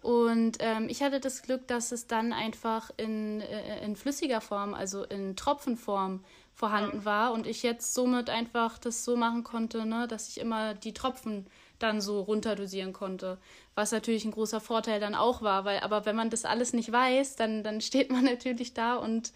Und 0.02 0.56
ähm, 0.58 0.88
ich 0.88 1.00
hatte 1.02 1.20
das 1.20 1.42
Glück, 1.42 1.68
dass 1.68 1.92
es 1.92 2.08
dann 2.08 2.32
einfach 2.32 2.90
in, 2.96 3.40
äh, 3.40 3.84
in 3.84 3.94
flüssiger 3.94 4.40
Form, 4.40 4.74
also 4.74 5.04
in 5.04 5.36
Tropfenform 5.36 6.24
vorhanden 6.54 7.04
war 7.04 7.32
und 7.32 7.46
ich 7.46 7.62
jetzt 7.62 7.94
somit 7.94 8.28
einfach 8.28 8.78
das 8.78 9.04
so 9.04 9.16
machen 9.16 9.44
konnte, 9.44 9.86
ne, 9.86 10.08
dass 10.08 10.28
ich 10.28 10.40
immer 10.40 10.74
die 10.74 10.92
Tropfen 10.92 11.46
dann 11.78 12.00
so 12.00 12.20
runterdosieren 12.20 12.92
konnte. 12.92 13.38
Was 13.76 13.92
natürlich 13.92 14.24
ein 14.24 14.32
großer 14.32 14.60
Vorteil 14.60 15.00
dann 15.00 15.14
auch 15.14 15.40
war, 15.40 15.64
weil 15.64 15.80
aber 15.80 16.04
wenn 16.04 16.16
man 16.16 16.30
das 16.30 16.44
alles 16.44 16.72
nicht 16.72 16.90
weiß, 16.90 17.36
dann, 17.36 17.62
dann 17.62 17.80
steht 17.80 18.10
man 18.10 18.24
natürlich 18.24 18.74
da 18.74 18.96
und, 18.96 19.32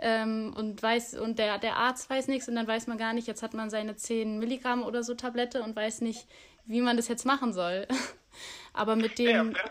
ähm, 0.00 0.52
und 0.56 0.82
weiß, 0.82 1.14
und 1.14 1.38
der, 1.38 1.58
der 1.58 1.76
Arzt 1.76 2.10
weiß 2.10 2.26
nichts 2.26 2.48
und 2.48 2.56
dann 2.56 2.66
weiß 2.66 2.88
man 2.88 2.98
gar 2.98 3.12
nicht, 3.12 3.28
jetzt 3.28 3.44
hat 3.44 3.54
man 3.54 3.70
seine 3.70 3.94
10 3.94 4.40
Milligramm 4.40 4.82
oder 4.82 5.04
so 5.04 5.14
Tablette 5.14 5.62
und 5.62 5.76
weiß 5.76 6.00
nicht, 6.00 6.26
wie 6.66 6.80
man 6.80 6.96
das 6.96 7.06
jetzt 7.06 7.24
machen 7.24 7.52
soll. 7.52 7.86
aber 8.72 8.96
mit 8.96 9.18
dem. 9.18 9.52
Ja, 9.52 9.60
äh, 9.60 9.70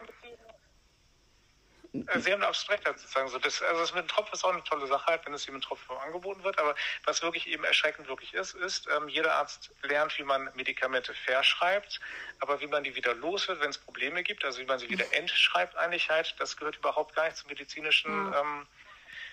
Sie 2.18 2.32
haben 2.32 2.44
absolut 2.44 2.86
recht, 2.86 3.00
sozusagen. 3.00 3.28
So, 3.30 3.40
das, 3.40 3.62
also 3.62 3.82
das 3.82 3.94
mit 3.94 4.06
dem 4.06 4.08
Tropf 4.08 4.32
ist 4.34 4.44
auch 4.44 4.52
eine 4.52 4.64
tolle 4.64 4.88
Sache, 4.88 5.06
halt, 5.06 5.26
wenn 5.26 5.34
es 5.34 5.48
eben 5.48 5.62
Tropf 5.62 5.80
angeboten 5.90 6.44
wird. 6.44 6.60
Aber 6.60 6.76
was 7.06 7.22
wirklich 7.22 7.48
eben 7.48 7.64
erschreckend 7.64 8.08
wirklich 8.08 8.34
ist, 8.34 8.54
ist, 8.56 8.88
ähm, 8.96 9.08
jeder 9.08 9.36
Arzt 9.36 9.72
lernt, 9.84 10.18
wie 10.18 10.24
man 10.24 10.50
Medikamente 10.56 11.14
verschreibt, 11.14 12.00
aber 12.40 12.62
wie 12.62 12.68
man 12.68 12.84
die 12.84 12.96
wieder 12.96 13.14
los 13.14 13.48
wird, 13.48 13.60
wenn 13.62 13.70
es 13.70 13.78
Probleme 13.78 14.24
gibt, 14.24 14.46
also 14.46 14.60
wie 14.60 14.66
man 14.66 14.80
sie 14.80 14.90
wieder 14.90 15.06
entschreibt 15.14 15.76
eigentlich 15.76 16.10
halt, 16.10 16.36
das 16.40 16.58
gehört 16.58 16.78
überhaupt 16.78 17.16
gar 17.16 17.26
nicht 17.26 17.38
zum 17.38 17.50
medizinischen 17.50 18.12
ähm, 18.12 18.68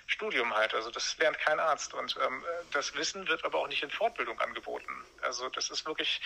Studium 0.07 0.55
halt. 0.55 0.75
Also 0.75 0.91
das 0.91 1.17
lernt 1.19 1.39
kein 1.39 1.59
Arzt. 1.59 1.95
Und 1.95 2.17
ähm, 2.25 2.45
das 2.73 2.95
Wissen 2.95 3.27
wird 3.29 3.45
aber 3.45 3.59
auch 3.59 3.69
nicht 3.69 3.83
in 3.83 3.91
Fortbildung 3.91 4.41
angeboten. 4.41 5.05
Also 5.23 5.49
das 5.49 5.71
ist 5.71 5.87
wirklich, 5.87 6.21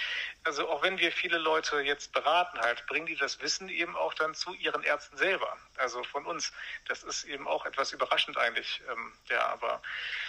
also 0.44 0.68
auch 0.68 0.82
wenn 0.82 0.98
wir 0.98 1.12
viele 1.12 1.38
Leute 1.38 1.80
jetzt 1.80 2.12
beraten 2.12 2.58
halt, 2.60 2.86
bringen 2.86 3.06
die 3.06 3.16
das 3.16 3.40
Wissen 3.40 3.68
eben 3.68 3.96
auch 3.96 4.14
dann 4.14 4.34
zu 4.34 4.54
ihren 4.54 4.82
Ärzten 4.82 5.16
selber. 5.16 5.56
Also 5.76 6.02
von 6.04 6.26
uns. 6.26 6.52
Das 6.86 7.02
ist 7.02 7.24
eben 7.24 7.46
auch 7.46 7.66
etwas 7.66 7.92
überraschend 7.92 8.36
eigentlich. 8.36 8.82
Ähm, 8.90 9.12
ja, 9.28 9.46
aber. 9.46 9.82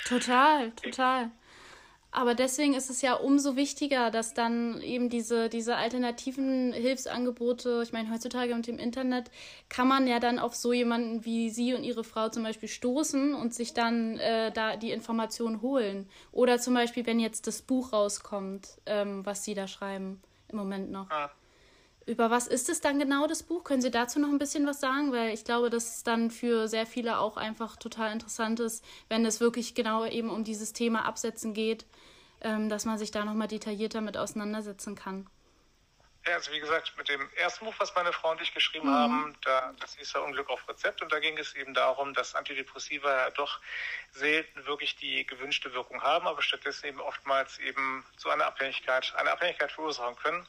Total, 0.08 0.72
total. 0.72 1.32
Aber 2.12 2.34
deswegen 2.34 2.74
ist 2.74 2.90
es 2.90 3.02
ja 3.04 3.14
umso 3.14 3.56
wichtiger, 3.56 4.10
dass 4.10 4.34
dann 4.34 4.82
eben 4.82 5.10
diese, 5.10 5.48
diese 5.48 5.76
alternativen 5.76 6.74
Hilfsangebote, 6.74 7.82
ich 7.84 7.94
meine, 7.94 8.12
heutzutage 8.12 8.56
mit 8.56 8.66
dem 8.66 8.80
Internet 8.80 9.30
kann 9.70 9.88
man 9.88 10.08
ja 10.08 10.20
dann 10.20 10.40
auf 10.40 10.56
so 10.56 10.74
jemanden 10.74 11.24
wie 11.24 11.52
Sie 11.52 11.76
und 11.76 11.84
Ihre 11.84 12.04
Frau 12.04 12.30
zum 12.30 12.44
Beispiel 12.44 12.68
stoßen 12.68 13.36
und 13.36 13.54
sich 13.54 13.76
dann 13.76 14.18
äh, 14.18 14.52
da 14.52 14.76
die 14.76 14.92
Informationen 14.92 15.62
holen. 15.62 16.10
Oder 16.32 16.58
zum 16.58 16.74
Beispiel, 16.74 17.06
wenn 17.06 17.20
jetzt 17.20 17.46
das 17.46 17.62
Buch 17.62 17.94
rauskommt, 17.94 18.80
ähm, 18.88 19.24
was 19.26 19.44
Sie 19.44 19.54
da 19.54 19.68
schreiben, 19.68 20.20
im 20.48 20.58
Moment 20.58 20.92
noch. 20.92 21.12
Ah. 21.12 21.30
Über 22.10 22.32
was 22.32 22.48
ist 22.48 22.70
es 22.70 22.82
dann 22.82 22.98
genau, 22.98 23.28
das 23.28 23.44
Buch? 23.44 23.64
Können 23.64 23.84
Sie 23.84 23.92
dazu 23.92 24.20
noch 24.20 24.30
ein 24.30 24.40
bisschen 24.40 24.66
was 24.66 24.80
sagen? 24.80 25.14
Weil 25.14 25.32
ich 25.32 25.44
glaube, 25.44 25.70
dass 25.70 25.98
es 25.98 26.04
dann 26.04 26.32
für 26.32 26.68
sehr 26.68 26.88
viele 26.88 27.20
auch 27.20 27.38
einfach 27.38 27.76
total 27.76 28.12
interessant 28.12 28.60
ist, 28.60 28.84
wenn 29.10 29.24
es 29.28 29.40
wirklich 29.40 29.76
genau 29.76 30.04
eben 30.08 30.32
um 30.32 30.44
dieses 30.44 30.74
Thema 30.74 31.06
Absetzen 31.06 31.54
geht, 31.54 31.86
ähm, 32.42 32.68
dass 32.68 32.86
man 32.86 32.98
sich 32.98 33.12
da 33.12 33.24
nochmal 33.26 33.48
detaillierter 33.48 34.02
mit 34.02 34.18
auseinandersetzen 34.18 34.96
kann. 34.96 35.30
Ja, 36.26 36.34
also 36.34 36.52
wie 36.52 36.60
gesagt, 36.60 36.94
mit 36.98 37.10
dem 37.10 37.30
ersten 37.36 37.66
Buch, 37.66 37.76
was 37.78 37.94
meine 37.94 38.12
Frau 38.12 38.32
und 38.32 38.42
ich 38.42 38.56
geschrieben 38.56 38.90
mhm. 38.90 38.96
haben, 38.96 39.38
da, 39.44 39.76
das 39.80 39.96
hieß 39.96 40.14
ja 40.14 40.22
Unglück 40.22 40.50
auf 40.50 40.68
Rezept 40.68 41.04
und 41.04 41.14
da 41.14 41.20
ging 41.20 41.38
es 41.38 41.54
eben 41.54 41.76
darum, 41.76 42.16
dass 42.16 42.34
Antidepressiva 42.34 43.08
ja 43.08 43.30
doch 43.30 43.62
selten 44.14 44.66
wirklich 44.66 44.96
die 44.96 45.28
gewünschte 45.28 45.76
Wirkung 45.76 46.02
haben, 46.02 46.28
aber 46.28 46.42
stattdessen 46.42 46.88
eben 46.88 47.02
oftmals 47.02 47.60
eben 47.60 48.04
zu 48.18 48.32
einer 48.32 48.48
Abhängigkeit, 48.48 49.14
eine 49.16 49.32
Abhängigkeit 49.32 49.72
verursachen 49.72 50.16
können 50.16 50.48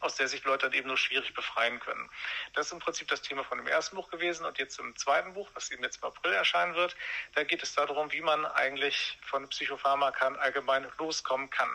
aus 0.00 0.16
der 0.16 0.28
sich 0.28 0.44
Leute 0.44 0.66
dann 0.66 0.72
eben 0.72 0.88
nur 0.88 0.96
schwierig 0.96 1.34
befreien 1.34 1.80
können. 1.80 2.08
Das 2.54 2.66
ist 2.66 2.72
im 2.72 2.78
Prinzip 2.78 3.08
das 3.08 3.22
Thema 3.22 3.44
von 3.44 3.58
dem 3.58 3.66
ersten 3.66 3.96
Buch 3.96 4.10
gewesen 4.10 4.46
und 4.46 4.58
jetzt 4.58 4.78
im 4.78 4.96
zweiten 4.96 5.34
Buch, 5.34 5.48
was 5.54 5.70
eben 5.70 5.82
jetzt 5.82 5.98
im 5.98 6.04
April 6.04 6.32
erscheinen 6.32 6.74
wird, 6.74 6.96
da 7.34 7.44
geht 7.44 7.62
es 7.62 7.74
darum, 7.74 8.12
wie 8.12 8.20
man 8.20 8.46
eigentlich 8.46 9.18
von 9.22 9.48
Psychopharmaka 9.48 10.28
allgemein 10.36 10.90
loskommen 10.98 11.50
kann. 11.50 11.70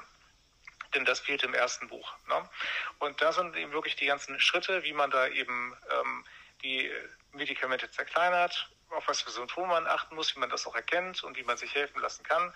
Denn 0.93 1.05
das 1.05 1.20
fehlt 1.20 1.43
im 1.43 1.53
ersten 1.53 1.88
Buch. 1.88 2.13
Ne? 2.28 2.49
Und 2.97 3.22
da 3.22 3.32
sind 3.32 3.55
eben 3.55 3.72
wirklich 3.72 3.95
die 3.95 4.07
ganzen 4.07 4.39
Schritte, 4.39 4.84
wie 4.84 4.93
man 4.93 5.11
da 5.11 5.28
eben 5.28 5.78
ähm, 5.91 6.26
die 6.63 6.91
Medikamente 7.32 7.91
zerkleinert, 7.91 8.70
auf 8.89 9.07
was 9.07 9.22
für 9.22 9.30
Symptome 9.30 9.67
man 9.67 9.86
achten 9.86 10.15
muss, 10.15 10.36
wie 10.36 10.39
man 10.39 10.49
das 10.49 10.65
auch 10.65 10.76
erkennt 10.76 11.24
und 11.24 11.38
wie 11.38 11.43
man 11.43 11.57
sich 11.57 11.76
helfen 11.76 12.01
lassen 12.01 12.24
kann 12.24 12.53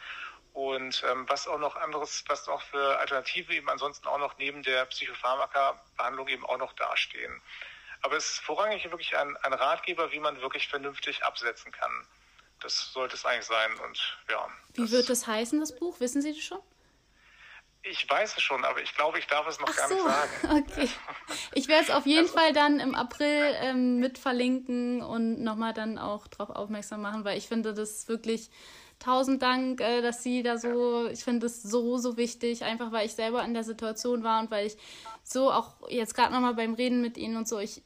und 0.54 1.04
ähm, 1.10 1.26
was 1.28 1.47
auch 1.47 1.58
noch 1.58 1.76
anderes, 1.76 2.24
was 2.28 2.47
auch 2.47 2.62
für 2.62 2.99
Alternativen 2.99 3.56
eben 3.56 3.70
ansonsten 3.70 4.08
auch 4.08 4.20
noch 4.20 4.38
neben 4.38 4.62
der 4.62 4.86
Psychopharmaka-Behandlung 4.86 6.28
eben 6.28 6.45
auch 6.45 6.58
noch 6.58 6.74
dastehen. 6.74 7.41
Aber 8.04 8.18
es 8.18 8.32
ist 8.32 8.39
vorrangig 8.39 8.84
wirklich 8.86 9.18
ein, 9.18 9.36
ein 9.38 9.54
Ratgeber, 9.54 10.12
wie 10.12 10.20
man 10.20 10.39
wirklich 10.41 10.68
vernünftig 10.68 11.24
absetzen 11.24 11.72
kann. 11.72 11.91
Das 12.60 12.91
sollte 12.93 13.16
es 13.16 13.26
eigentlich 13.26 13.45
sein. 13.45 13.72
Und 13.84 14.18
ja. 14.30 14.47
Wie 14.74 14.91
wird 14.91 15.10
das 15.10 15.26
heißen, 15.26 15.60
das 15.60 15.76
Buch? 15.76 15.99
Wissen 15.99 16.22
Sie 16.22 16.34
das 16.34 16.43
schon? 16.43 16.60
Ich 17.82 18.10
weiß 18.10 18.38
es 18.38 18.43
schon, 18.43 18.64
aber 18.64 18.82
ich 18.82 18.95
glaube, 18.95 19.20
ich 19.20 19.28
darf 19.28 19.45
es 19.47 19.60
noch 19.60 19.68
Ach 19.70 19.76
gar 19.76 19.88
so, 19.89 19.95
nicht 19.95 20.06
sagen. 20.06 20.32
Okay. 20.70 20.89
Ich 21.54 21.68
werde 21.68 21.84
es 21.84 21.89
auf 21.89 22.06
jeden 22.06 22.28
also, 22.28 22.38
Fall 22.38 22.54
dann 22.54 22.80
im 22.80 22.95
April 22.95 23.56
ähm, 23.60 23.99
mit 23.99 24.18
verlinken 24.18 25.01
und 25.01 25.41
nochmal 25.41 25.74
dann 25.74 25.97
auch 25.97 26.28
darauf 26.28 26.56
aufmerksam 26.56 27.01
machen, 27.01 27.26
weil 27.26 27.38
ich 27.38 27.47
finde 27.47 27.74
das 27.74 28.08
wirklich 28.08 28.49
tausend 29.04 29.41
Dank, 29.41 29.82
äh, 29.82 30.01
dass 30.01 30.24
Sie 30.24 30.43
da 30.43 30.58
so, 30.58 31.08
ich 31.08 31.24
finde 31.24 31.47
es 31.47 31.62
so, 31.62 31.97
so 31.97 32.18
wichtig, 32.18 32.64
einfach 32.64 32.91
weil 32.91 33.06
ich 33.06 33.14
selber 33.14 33.43
in 33.43 33.54
der 33.54 33.64
Situation 33.64 34.24
war 34.24 34.41
und 34.41 34.51
weil 34.51 34.68
ich 34.68 34.78
so 35.24 35.51
auch 35.51 35.74
jetzt 35.89 36.16
gerade 36.16 36.34
nochmal 36.34 36.56
beim 36.56 36.74
Reden 36.74 37.01
mit 37.01 37.18
Ihnen 37.18 37.38
und 37.38 37.47
so, 37.47 37.60
ich, 37.60 37.82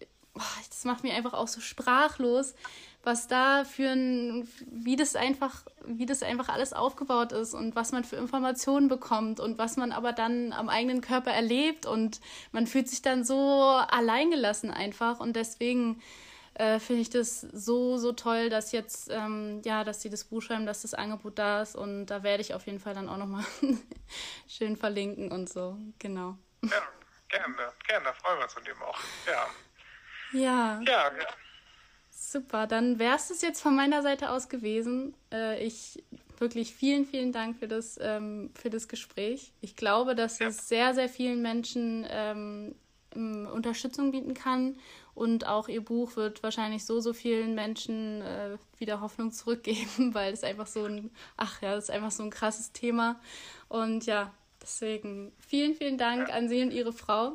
das 0.69 0.85
macht 0.85 1.03
mich 1.03 1.13
einfach 1.13 1.33
auch 1.33 1.47
so 1.47 1.61
sprachlos, 1.61 2.53
was 3.03 3.27
da 3.27 3.63
für 3.63 3.89
ein, 3.89 4.47
wie 4.69 4.95
das 4.95 5.15
einfach, 5.15 5.63
wie 5.85 6.05
das 6.05 6.23
einfach 6.23 6.49
alles 6.49 6.73
aufgebaut 6.73 7.31
ist 7.31 7.53
und 7.53 7.75
was 7.75 7.91
man 7.91 8.03
für 8.03 8.17
Informationen 8.17 8.89
bekommt 8.89 9.39
und 9.39 9.57
was 9.57 9.77
man 9.77 9.91
aber 9.91 10.11
dann 10.11 10.51
am 10.51 10.67
eigenen 10.67 11.01
Körper 11.01 11.31
erlebt 11.31 11.85
und 11.85 12.19
man 12.51 12.67
fühlt 12.67 12.89
sich 12.89 13.01
dann 13.01 13.23
so 13.23 13.37
alleingelassen 13.37 14.71
einfach 14.71 15.19
und 15.19 15.35
deswegen 15.35 16.01
äh, 16.57 16.79
finde 16.79 17.03
ich 17.03 17.09
das 17.11 17.41
so, 17.41 17.97
so 17.97 18.13
toll, 18.13 18.49
dass 18.49 18.71
jetzt, 18.71 19.09
ähm, 19.11 19.61
ja, 19.63 19.83
dass 19.83 20.01
sie 20.01 20.09
das 20.09 20.23
Buch 20.23 20.41
schreiben, 20.41 20.65
dass 20.65 20.81
das 20.81 20.95
Angebot 20.95 21.37
da 21.37 21.61
ist 21.61 21.75
und 21.75 22.07
da 22.07 22.23
werde 22.23 22.41
ich 22.41 22.55
auf 22.55 22.65
jeden 22.65 22.79
Fall 22.79 22.95
dann 22.95 23.09
auch 23.09 23.17
nochmal 23.17 23.45
schön 24.47 24.75
verlinken 24.75 25.31
und 25.31 25.49
so, 25.49 25.77
genau. 25.99 26.35
Ja, 26.63 26.81
gerne, 27.29 27.73
gerne, 27.87 28.05
da 28.05 28.13
freuen 28.13 28.39
wir 28.39 28.43
uns 28.45 28.57
an 28.57 28.63
dem 28.63 28.81
auch, 28.81 28.99
ja. 29.27 29.47
Ja. 30.33 30.81
Ja, 30.81 31.11
ja. 31.15 31.27
Super, 32.09 32.65
dann 32.65 32.97
wäre 32.97 33.15
es 33.15 33.27
das 33.27 33.43
jetzt 33.43 33.61
von 33.61 33.75
meiner 33.75 34.01
Seite 34.01 34.31
aus 34.31 34.49
gewesen. 34.49 35.15
Äh, 35.31 35.63
ich 35.63 36.03
wirklich 36.39 36.73
vielen, 36.73 37.05
vielen 37.05 37.31
Dank 37.31 37.57
für 37.57 37.67
das, 37.67 37.99
ähm, 38.01 38.51
für 38.59 38.71
das 38.71 38.87
Gespräch. 38.87 39.53
Ich 39.61 39.75
glaube, 39.75 40.15
dass 40.15 40.39
ja. 40.39 40.47
es 40.47 40.67
sehr, 40.67 40.93
sehr 40.95 41.07
vielen 41.07 41.41
Menschen 41.41 42.05
ähm, 42.09 42.75
Unterstützung 43.13 44.11
bieten 44.11 44.33
kann 44.33 44.77
und 45.17 45.47
auch 45.47 45.67
ihr 45.67 45.83
Buch 45.83 46.15
wird 46.15 46.43
wahrscheinlich 46.43 46.85
so, 46.85 46.99
so 46.99 47.11
vielen 47.11 47.55
Menschen 47.55 48.21
äh, 48.21 48.57
wieder 48.77 49.01
Hoffnung 49.01 49.31
zurückgeben, 49.31 50.13
weil 50.13 50.31
es 50.31 50.43
einfach 50.43 50.67
so 50.67 50.85
ein, 50.85 51.09
ach 51.35 51.59
ja, 51.61 51.73
das 51.73 51.85
ist 51.85 51.89
einfach 51.89 52.11
so 52.11 52.21
ein 52.21 52.29
krasses 52.29 52.71
Thema. 52.71 53.19
Und 53.67 54.05
ja, 54.05 54.31
deswegen 54.61 55.31
vielen, 55.39 55.73
vielen 55.73 55.97
Dank 55.97 56.31
an 56.31 56.47
Sie 56.49 56.61
und 56.61 56.71
Ihre 56.71 56.93
Frau. 56.93 57.33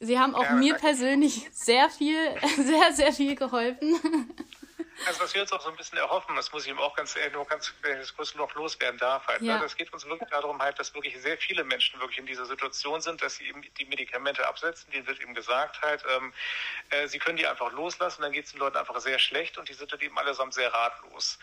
Sie 0.00 0.18
haben 0.18 0.34
auch 0.34 0.42
ja, 0.42 0.54
mir 0.54 0.72
danke. 0.72 0.88
persönlich 0.88 1.48
sehr 1.52 1.88
viel, 1.88 2.18
sehr, 2.56 2.92
sehr 2.92 3.12
viel 3.12 3.36
geholfen. 3.36 3.94
Also 5.06 5.20
was 5.20 5.34
wir 5.34 5.42
uns 5.42 5.52
auch 5.52 5.60
so 5.60 5.68
ein 5.68 5.76
bisschen 5.76 5.98
erhoffen, 5.98 6.34
das 6.36 6.52
muss 6.52 6.64
ich 6.64 6.70
ihm 6.70 6.78
auch 6.78 6.96
ganz 6.96 7.14
ehrlich 7.16 7.34
nur 7.34 7.46
ganz 7.46 7.72
kurz 8.16 8.34
noch 8.34 8.54
loswerden 8.54 8.98
darf. 8.98 9.26
Halt, 9.26 9.42
ne? 9.42 9.48
ja. 9.48 9.54
ne? 9.56 9.62
Das 9.62 9.76
geht 9.76 9.92
uns 9.92 10.04
wirklich 10.06 10.30
darum, 10.30 10.60
halt, 10.60 10.78
dass 10.78 10.94
wirklich 10.94 11.20
sehr 11.20 11.36
viele 11.36 11.64
Menschen 11.64 12.00
wirklich 12.00 12.18
in 12.18 12.26
dieser 12.26 12.46
Situation 12.46 13.00
sind, 13.00 13.22
dass 13.22 13.36
sie 13.36 13.48
eben 13.48 13.62
die 13.62 13.84
Medikamente 13.84 14.46
absetzen. 14.46 14.90
Denen 14.90 15.06
wird 15.06 15.20
eben 15.20 15.34
gesagt 15.34 15.82
halt, 15.82 16.04
ähm, 16.16 16.32
äh, 16.90 17.06
sie 17.08 17.18
können 17.18 17.36
die 17.36 17.46
einfach 17.46 17.72
loslassen, 17.72 18.22
dann 18.22 18.32
geht 18.32 18.46
es 18.46 18.52
den 18.52 18.60
Leuten 18.60 18.76
einfach 18.76 18.98
sehr 19.00 19.18
schlecht 19.18 19.58
und 19.58 19.68
die 19.68 19.74
sind 19.74 19.92
dann 19.92 20.00
eben 20.00 20.18
allesamt 20.18 20.54
sehr 20.54 20.72
ratlos. 20.72 21.38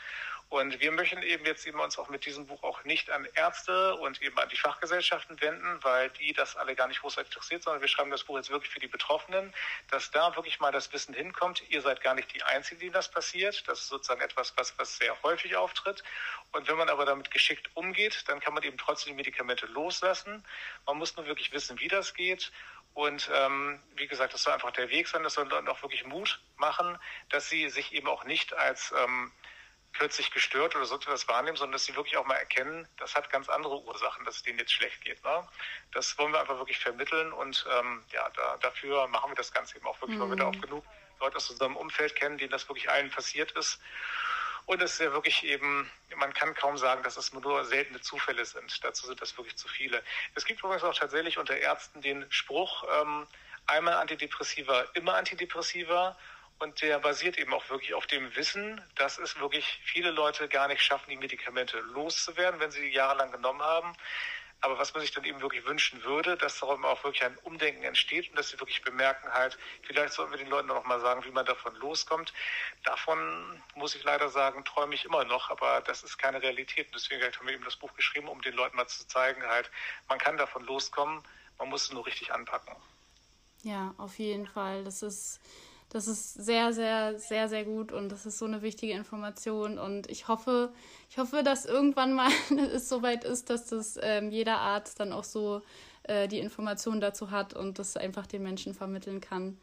Und 0.52 0.82
wir 0.82 0.92
möchten 0.92 1.24
eben 1.24 1.46
jetzt 1.46 1.66
eben 1.66 1.80
uns 1.80 1.98
auch 1.98 2.10
mit 2.10 2.26
diesem 2.26 2.46
Buch 2.46 2.62
auch 2.62 2.84
nicht 2.84 3.10
an 3.10 3.26
Ärzte 3.36 3.96
und 3.96 4.22
eben 4.22 4.38
an 4.38 4.50
die 4.50 4.58
Fachgesellschaften 4.58 5.40
wenden, 5.40 5.82
weil 5.82 6.10
die 6.10 6.34
das 6.34 6.58
alle 6.58 6.76
gar 6.76 6.90
nicht 6.90 7.00
großartig 7.00 7.32
interessiert, 7.32 7.64
sondern 7.64 7.80
wir 7.80 7.88
schreiben 7.88 8.12
das 8.12 8.26
Buch 8.26 8.36
jetzt 8.36 8.50
wirklich 8.50 8.70
für 8.70 8.82
die 8.82 8.90
Betroffenen, 8.90 9.54
dass 9.92 10.12
da 10.12 10.36
wirklich 10.36 10.60
mal 10.60 10.74
das 10.74 10.92
Wissen 10.92 11.14
hinkommt. 11.14 11.64
Ihr 11.70 11.82
seid 11.82 12.02
gar 12.02 12.16
nicht 12.16 12.36
die 12.36 12.44
Einzigen, 12.44 12.82
die 12.82 12.90
das 12.90 13.10
passiert. 13.10 13.66
Das 13.70 13.80
ist 13.80 13.88
sozusagen 13.88 14.20
etwas, 14.20 14.52
was, 14.58 14.78
was 14.78 14.98
sehr 14.98 15.16
häufig 15.24 15.56
auftritt. 15.56 16.04
Und 16.52 16.68
wenn 16.68 16.76
man 16.76 16.90
aber 16.90 17.06
damit 17.06 17.32
geschickt 17.32 17.70
umgeht, 17.74 18.26
dann 18.28 18.42
kann 18.42 18.54
man 18.54 18.64
eben 18.64 18.78
trotzdem 18.78 19.14
die 19.14 19.24
Medikamente 19.24 19.68
loslassen. 19.68 20.44
Man 20.86 20.98
muss 20.98 21.16
nur 21.16 21.28
wirklich 21.28 21.54
wissen, 21.54 21.80
wie 21.80 21.88
das 21.88 22.14
geht. 22.14 22.52
Und 22.94 23.32
ähm, 23.34 23.82
wie 23.96 24.08
gesagt, 24.08 24.34
das 24.34 24.44
soll 24.44 24.52
einfach 24.52 24.72
der 24.72 24.90
Weg 24.90 25.08
sein, 25.08 25.24
das 25.24 25.36
soll 25.36 25.48
dann 25.48 25.70
auch 25.70 25.82
wirklich 25.82 26.04
Mut 26.04 26.42
machen, 26.58 26.98
dass 27.30 27.48
sie 27.48 27.70
sich 27.70 27.94
eben 27.94 28.10
auch 28.10 28.26
nicht 28.26 28.54
als 28.54 28.94
ähm, 29.02 29.32
plötzlich 29.94 30.32
gestört 30.32 30.76
oder 30.76 30.86
sonst 30.86 31.08
was 31.08 31.28
wahrnehmen, 31.28 31.58
sondern 31.58 31.74
dass 31.74 31.86
sie 31.86 31.96
wirklich 31.96 32.18
auch 32.18 32.26
mal 32.26 32.36
erkennen, 32.36 32.88
das 32.98 33.16
hat 33.16 33.30
ganz 33.30 33.50
andere 33.50 33.82
Ursachen, 33.82 34.26
dass 34.26 34.38
es 34.38 34.44
denen 34.44 34.60
jetzt 34.60 34.72
schlecht 34.72 35.02
geht. 35.02 35.24
Ne? 35.24 35.48
Das 35.94 36.18
wollen 36.18 36.32
wir 36.32 36.40
einfach 36.40 36.58
wirklich 36.58 36.80
vermitteln 36.80 37.34
und 37.34 37.66
ähm, 37.72 38.04
ja, 38.12 38.30
da, 38.36 38.58
dafür 38.58 39.08
machen 39.08 39.32
wir 39.32 39.36
das 39.36 39.52
Ganze 39.52 39.78
eben 39.78 39.88
auch 39.88 40.00
wirklich, 40.02 40.18
mhm. 40.18 40.24
weil 40.24 40.30
wir 40.30 40.38
da 40.38 40.46
auch 40.46 40.62
genug 40.62 40.86
Leute 41.20 41.38
aus 41.38 41.50
unserem 41.50 41.76
Umfeld 41.76 42.16
kennen, 42.16 42.38
denen 42.38 42.52
das 42.52 42.68
wirklich 42.68 42.90
allen 42.90 43.10
passiert 43.10 43.52
ist. 43.52 43.80
Und 44.66 44.82
es 44.82 44.94
ist 44.94 45.00
ja 45.00 45.12
wirklich 45.12 45.44
eben, 45.44 45.92
man 46.16 46.34
kann 46.34 46.54
kaum 46.54 46.78
sagen, 46.78 47.04
dass 47.04 47.18
es 47.18 47.34
nur 47.34 47.66
seltene 47.66 48.00
Zufälle 48.00 48.46
sind. 48.46 48.84
Dazu 48.84 49.08
sind 49.08 49.22
das 49.22 49.38
wirklich 49.38 49.58
zu 49.58 49.68
viele. 49.68 50.04
Es 50.36 50.46
gibt 50.46 50.60
übrigens 50.60 50.84
auch 50.84 50.94
tatsächlich 50.94 51.38
unter 51.38 51.58
Ärzten 51.58 52.02
den 52.02 52.26
Spruch, 52.30 52.86
ähm, 53.02 53.28
einmal 53.68 53.96
Antidepressiva, 53.96 54.86
immer 54.94 55.16
Antidepressiva. 55.16 56.18
Und 56.62 56.80
der 56.84 57.00
basiert 57.00 57.40
eben 57.40 57.52
auch 57.56 57.68
wirklich 57.72 57.96
auf 57.96 58.06
dem 58.06 58.36
Wissen, 58.36 58.80
dass 58.94 59.18
es 59.18 59.40
wirklich 59.40 59.80
viele 59.84 60.12
Leute 60.12 60.48
gar 60.48 60.68
nicht 60.68 60.84
schaffen, 60.84 61.10
die 61.10 61.18
Medikamente 61.18 61.80
loszuwerden, 61.80 62.60
wenn 62.60 62.70
sie 62.70 62.82
die 62.82 62.94
jahrelang 62.94 63.32
genommen 63.32 63.64
haben. 63.64 63.96
Aber 64.60 64.78
was 64.78 64.94
man 64.94 65.02
sich 65.02 65.10
dann 65.10 65.24
eben 65.24 65.42
wirklich 65.42 65.66
wünschen 65.66 66.04
würde, 66.04 66.38
dass 66.38 66.60
darum 66.60 66.86
auch 66.86 67.04
wirklich 67.04 67.24
ein 67.24 67.36
Umdenken 67.40 67.82
entsteht 67.82 68.30
und 68.30 68.38
dass 68.38 68.50
sie 68.50 68.60
wirklich 68.60 68.84
bemerken 68.84 69.28
halt, 69.34 69.58
vielleicht 69.82 70.14
sollten 70.14 70.34
wir 70.34 70.38
den 70.38 70.50
Leuten 70.50 70.68
noch 70.68 70.86
mal 70.86 71.00
sagen, 71.00 71.26
wie 71.26 71.32
man 71.32 71.48
davon 71.48 71.74
loskommt. 71.78 72.32
Davon 72.84 73.60
muss 73.74 73.96
ich 73.96 74.04
leider 74.04 74.30
sagen, 74.30 74.64
träume 74.64 74.94
ich 74.94 75.04
immer 75.04 75.26
noch, 75.26 75.50
aber 75.50 75.82
das 75.82 76.04
ist 76.04 76.20
keine 76.20 76.44
Realität. 76.44 76.86
Und 76.86 76.94
deswegen 76.94 77.24
haben 77.24 77.48
wir 77.48 77.56
eben 77.56 77.66
das 77.66 77.76
Buch 77.76 77.92
geschrieben, 77.96 78.28
um 78.28 78.40
den 78.44 78.54
Leuten 78.54 78.78
mal 78.78 78.86
zu 78.86 79.08
zeigen 79.08 79.42
halt, 79.48 79.72
man 80.08 80.20
kann 80.20 80.38
davon 80.38 80.64
loskommen, 80.66 81.24
man 81.58 81.70
muss 81.70 81.86
es 81.86 81.92
nur 81.92 82.06
richtig 82.06 82.32
anpacken. 82.32 82.76
Ja, 83.64 83.96
auf 83.98 84.20
jeden 84.20 84.46
Fall. 84.46 84.84
Das 84.84 85.02
ist 85.02 85.40
das 85.92 86.08
ist 86.08 86.36
sehr, 86.36 86.72
sehr, 86.72 87.20
sehr, 87.20 87.50
sehr 87.50 87.66
gut 87.66 87.92
und 87.92 88.10
das 88.14 88.26
ist 88.26 88.38
so 88.38 88.46
eine 88.46 88.62
wichtige 88.62 88.94
Information. 88.94 89.78
Und 89.78 90.10
ich 90.10 90.30
hoffe, 90.30 90.72
ich 91.10 91.18
hoffe, 91.18 91.44
dass 91.44 91.66
irgendwann 91.66 92.14
mal 92.14 92.32
es 92.74 92.88
soweit 92.88 93.26
ist, 93.26 93.50
dass 93.50 93.68
das 93.68 94.00
ähm, 94.02 94.32
jeder 94.32 94.58
Arzt 94.60 95.02
dann 95.02 95.12
auch 95.12 95.26
so 95.26 95.62
äh, 96.04 96.30
die 96.30 96.40
Informationen 96.40 97.02
dazu 97.02 97.30
hat 97.30 97.54
und 97.54 97.78
das 97.78 97.98
einfach 97.98 98.26
den 98.26 98.42
Menschen 98.42 98.74
vermitteln 98.74 99.20
kann. 99.20 99.58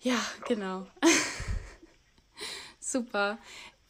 Ja, 0.00 0.18
genau. 0.48 0.86
Super. 2.80 3.36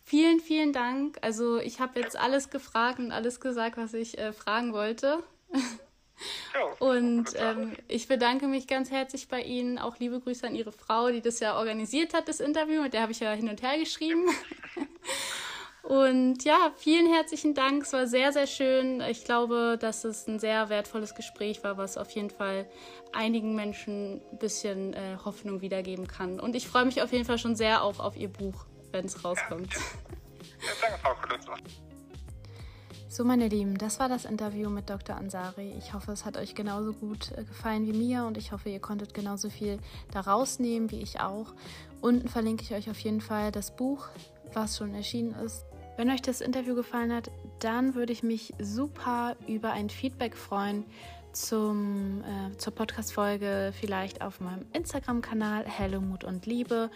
Vielen, 0.03 0.40
vielen 0.40 0.72
Dank. 0.72 1.18
Also 1.20 1.59
ich 1.59 1.78
habe 1.78 2.01
jetzt 2.01 2.16
alles 2.16 2.51
gefragt 2.51 2.99
und 2.99 3.12
alles 3.12 3.38
gesagt, 3.40 3.76
was 3.76 3.94
ich 3.94 4.18
äh, 4.18 4.32
fragen 4.32 4.72
wollte. 4.72 5.22
Und 6.78 7.30
ähm, 7.36 7.76
ich 7.88 8.08
bedanke 8.08 8.46
mich 8.46 8.66
ganz 8.66 8.90
herzlich 8.90 9.28
bei 9.28 9.42
Ihnen. 9.42 9.78
Auch 9.78 9.98
liebe 9.98 10.20
Grüße 10.20 10.46
an 10.46 10.54
Ihre 10.54 10.72
Frau, 10.72 11.10
die 11.10 11.20
das 11.20 11.40
ja 11.40 11.56
organisiert 11.56 12.14
hat, 12.14 12.28
das 12.28 12.40
Interview. 12.40 12.82
Mit 12.82 12.94
der 12.94 13.02
habe 13.02 13.12
ich 13.12 13.20
ja 13.20 13.32
hin 13.32 13.48
und 13.48 13.62
her 13.62 13.78
geschrieben. 13.78 14.26
und 15.82 16.44
ja, 16.44 16.72
vielen 16.76 17.12
herzlichen 17.12 17.54
Dank. 17.54 17.82
Es 17.82 17.92
war 17.92 18.06
sehr, 18.06 18.32
sehr 18.32 18.46
schön. 18.46 19.00
Ich 19.02 19.24
glaube, 19.24 19.78
dass 19.80 20.04
es 20.04 20.26
ein 20.26 20.38
sehr 20.38 20.68
wertvolles 20.68 21.14
Gespräch 21.14 21.62
war, 21.64 21.76
was 21.76 21.96
auf 21.96 22.10
jeden 22.10 22.30
Fall 22.30 22.68
einigen 23.12 23.54
Menschen 23.54 24.20
ein 24.32 24.38
bisschen 24.38 24.94
äh, 24.94 25.18
Hoffnung 25.24 25.60
wiedergeben 25.60 26.06
kann. 26.06 26.40
Und 26.40 26.56
ich 26.56 26.68
freue 26.68 26.84
mich 26.84 27.02
auf 27.02 27.12
jeden 27.12 27.24
Fall 27.24 27.38
schon 27.38 27.56
sehr 27.56 27.82
auch 27.82 28.00
auf 28.00 28.16
Ihr 28.16 28.28
Buch, 28.28 28.66
wenn 28.92 29.04
es 29.04 29.24
rauskommt. 29.24 29.74
Ja, 29.74 30.72
danke, 30.80 30.98
Frau 30.98 31.14
Kulutzer. 31.14 31.56
So, 33.16 33.24
meine 33.24 33.48
Lieben, 33.48 33.78
das 33.78 33.98
war 33.98 34.10
das 34.10 34.26
Interview 34.26 34.68
mit 34.68 34.90
Dr. 34.90 35.16
Ansari. 35.16 35.72
Ich 35.78 35.94
hoffe, 35.94 36.12
es 36.12 36.26
hat 36.26 36.36
euch 36.36 36.54
genauso 36.54 36.92
gut 36.92 37.32
äh, 37.32 37.44
gefallen 37.44 37.86
wie 37.86 37.96
mir 37.96 38.26
und 38.26 38.36
ich 38.36 38.52
hoffe, 38.52 38.68
ihr 38.68 38.78
konntet 38.78 39.14
genauso 39.14 39.48
viel 39.48 39.78
daraus 40.12 40.58
nehmen 40.58 40.90
wie 40.90 41.00
ich 41.00 41.18
auch. 41.18 41.54
Unten 42.02 42.28
verlinke 42.28 42.62
ich 42.62 42.74
euch 42.74 42.90
auf 42.90 42.98
jeden 42.98 43.22
Fall 43.22 43.52
das 43.52 43.74
Buch, 43.74 44.08
was 44.52 44.76
schon 44.76 44.94
erschienen 44.94 45.34
ist. 45.46 45.64
Wenn 45.96 46.10
euch 46.10 46.20
das 46.20 46.42
Interview 46.42 46.74
gefallen 46.74 47.10
hat, 47.10 47.30
dann 47.58 47.94
würde 47.94 48.12
ich 48.12 48.22
mich 48.22 48.52
super 48.60 49.34
über 49.48 49.70
ein 49.70 49.88
Feedback 49.88 50.36
freuen 50.36 50.84
zum, 51.32 52.22
äh, 52.22 52.54
zur 52.58 52.74
Podcast-Folge, 52.74 53.72
vielleicht 53.80 54.20
auf 54.20 54.40
meinem 54.40 54.66
Instagram-Kanal 54.74 55.64
Hello 55.64 56.02
Mut 56.02 56.22
und 56.22 56.44
Liebe 56.44 56.90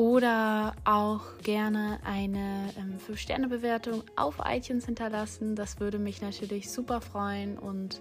oder 0.00 0.72
auch 0.84 1.20
gerne 1.42 1.98
eine 2.04 2.70
ähm, 2.78 2.96
5-Sterne-Bewertung 3.06 4.02
auf 4.16 4.36
iTunes 4.46 4.86
hinterlassen. 4.86 5.54
Das 5.54 5.78
würde 5.78 5.98
mich 5.98 6.22
natürlich 6.22 6.70
super 6.70 7.02
freuen 7.02 7.58
und 7.58 8.00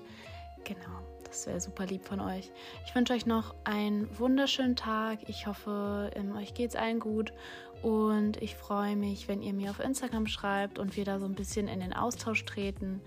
genau, 0.64 1.02
das 1.26 1.46
wäre 1.46 1.60
super 1.60 1.86
lieb 1.86 2.06
von 2.06 2.22
euch. 2.22 2.54
Ich 2.86 2.96
wünsche 2.96 3.12
euch 3.12 3.26
noch 3.26 3.54
einen 3.66 4.08
wunderschönen 4.18 4.78
Tag. 4.78 5.28
Ich 5.28 5.46
hoffe, 5.46 6.10
ähm, 6.16 6.38
euch 6.38 6.54
es 6.58 6.78
allen 6.78 7.02
gut 7.02 7.34
und 7.82 8.42
ich 8.42 8.56
freue 8.56 8.96
mich, 8.96 9.28
wenn 9.28 9.42
ihr 9.42 9.52
mir 9.52 9.70
auf 9.70 9.82
Instagram 9.82 10.28
schreibt 10.28 10.80
und 10.80 10.96
wir 10.96 11.04
da 11.04 11.20
so 11.20 11.26
ein 11.26 11.36
bisschen 11.36 11.68
in 11.68 11.82
den 11.82 11.92
Austausch 11.92 12.46
treten. 12.46 13.02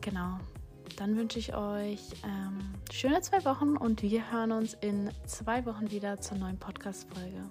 Genau. 0.00 0.38
Dann 0.96 1.16
wünsche 1.16 1.40
ich 1.40 1.56
euch 1.56 2.02
ähm, 2.22 2.60
schöne 2.92 3.20
zwei 3.22 3.44
Wochen 3.44 3.76
und 3.76 4.02
wir 4.02 4.30
hören 4.30 4.52
uns 4.52 4.74
in 4.74 5.10
zwei 5.26 5.66
Wochen 5.66 5.90
wieder 5.90 6.20
zur 6.20 6.38
neuen 6.38 6.58
Podcast-Folge. 6.58 7.42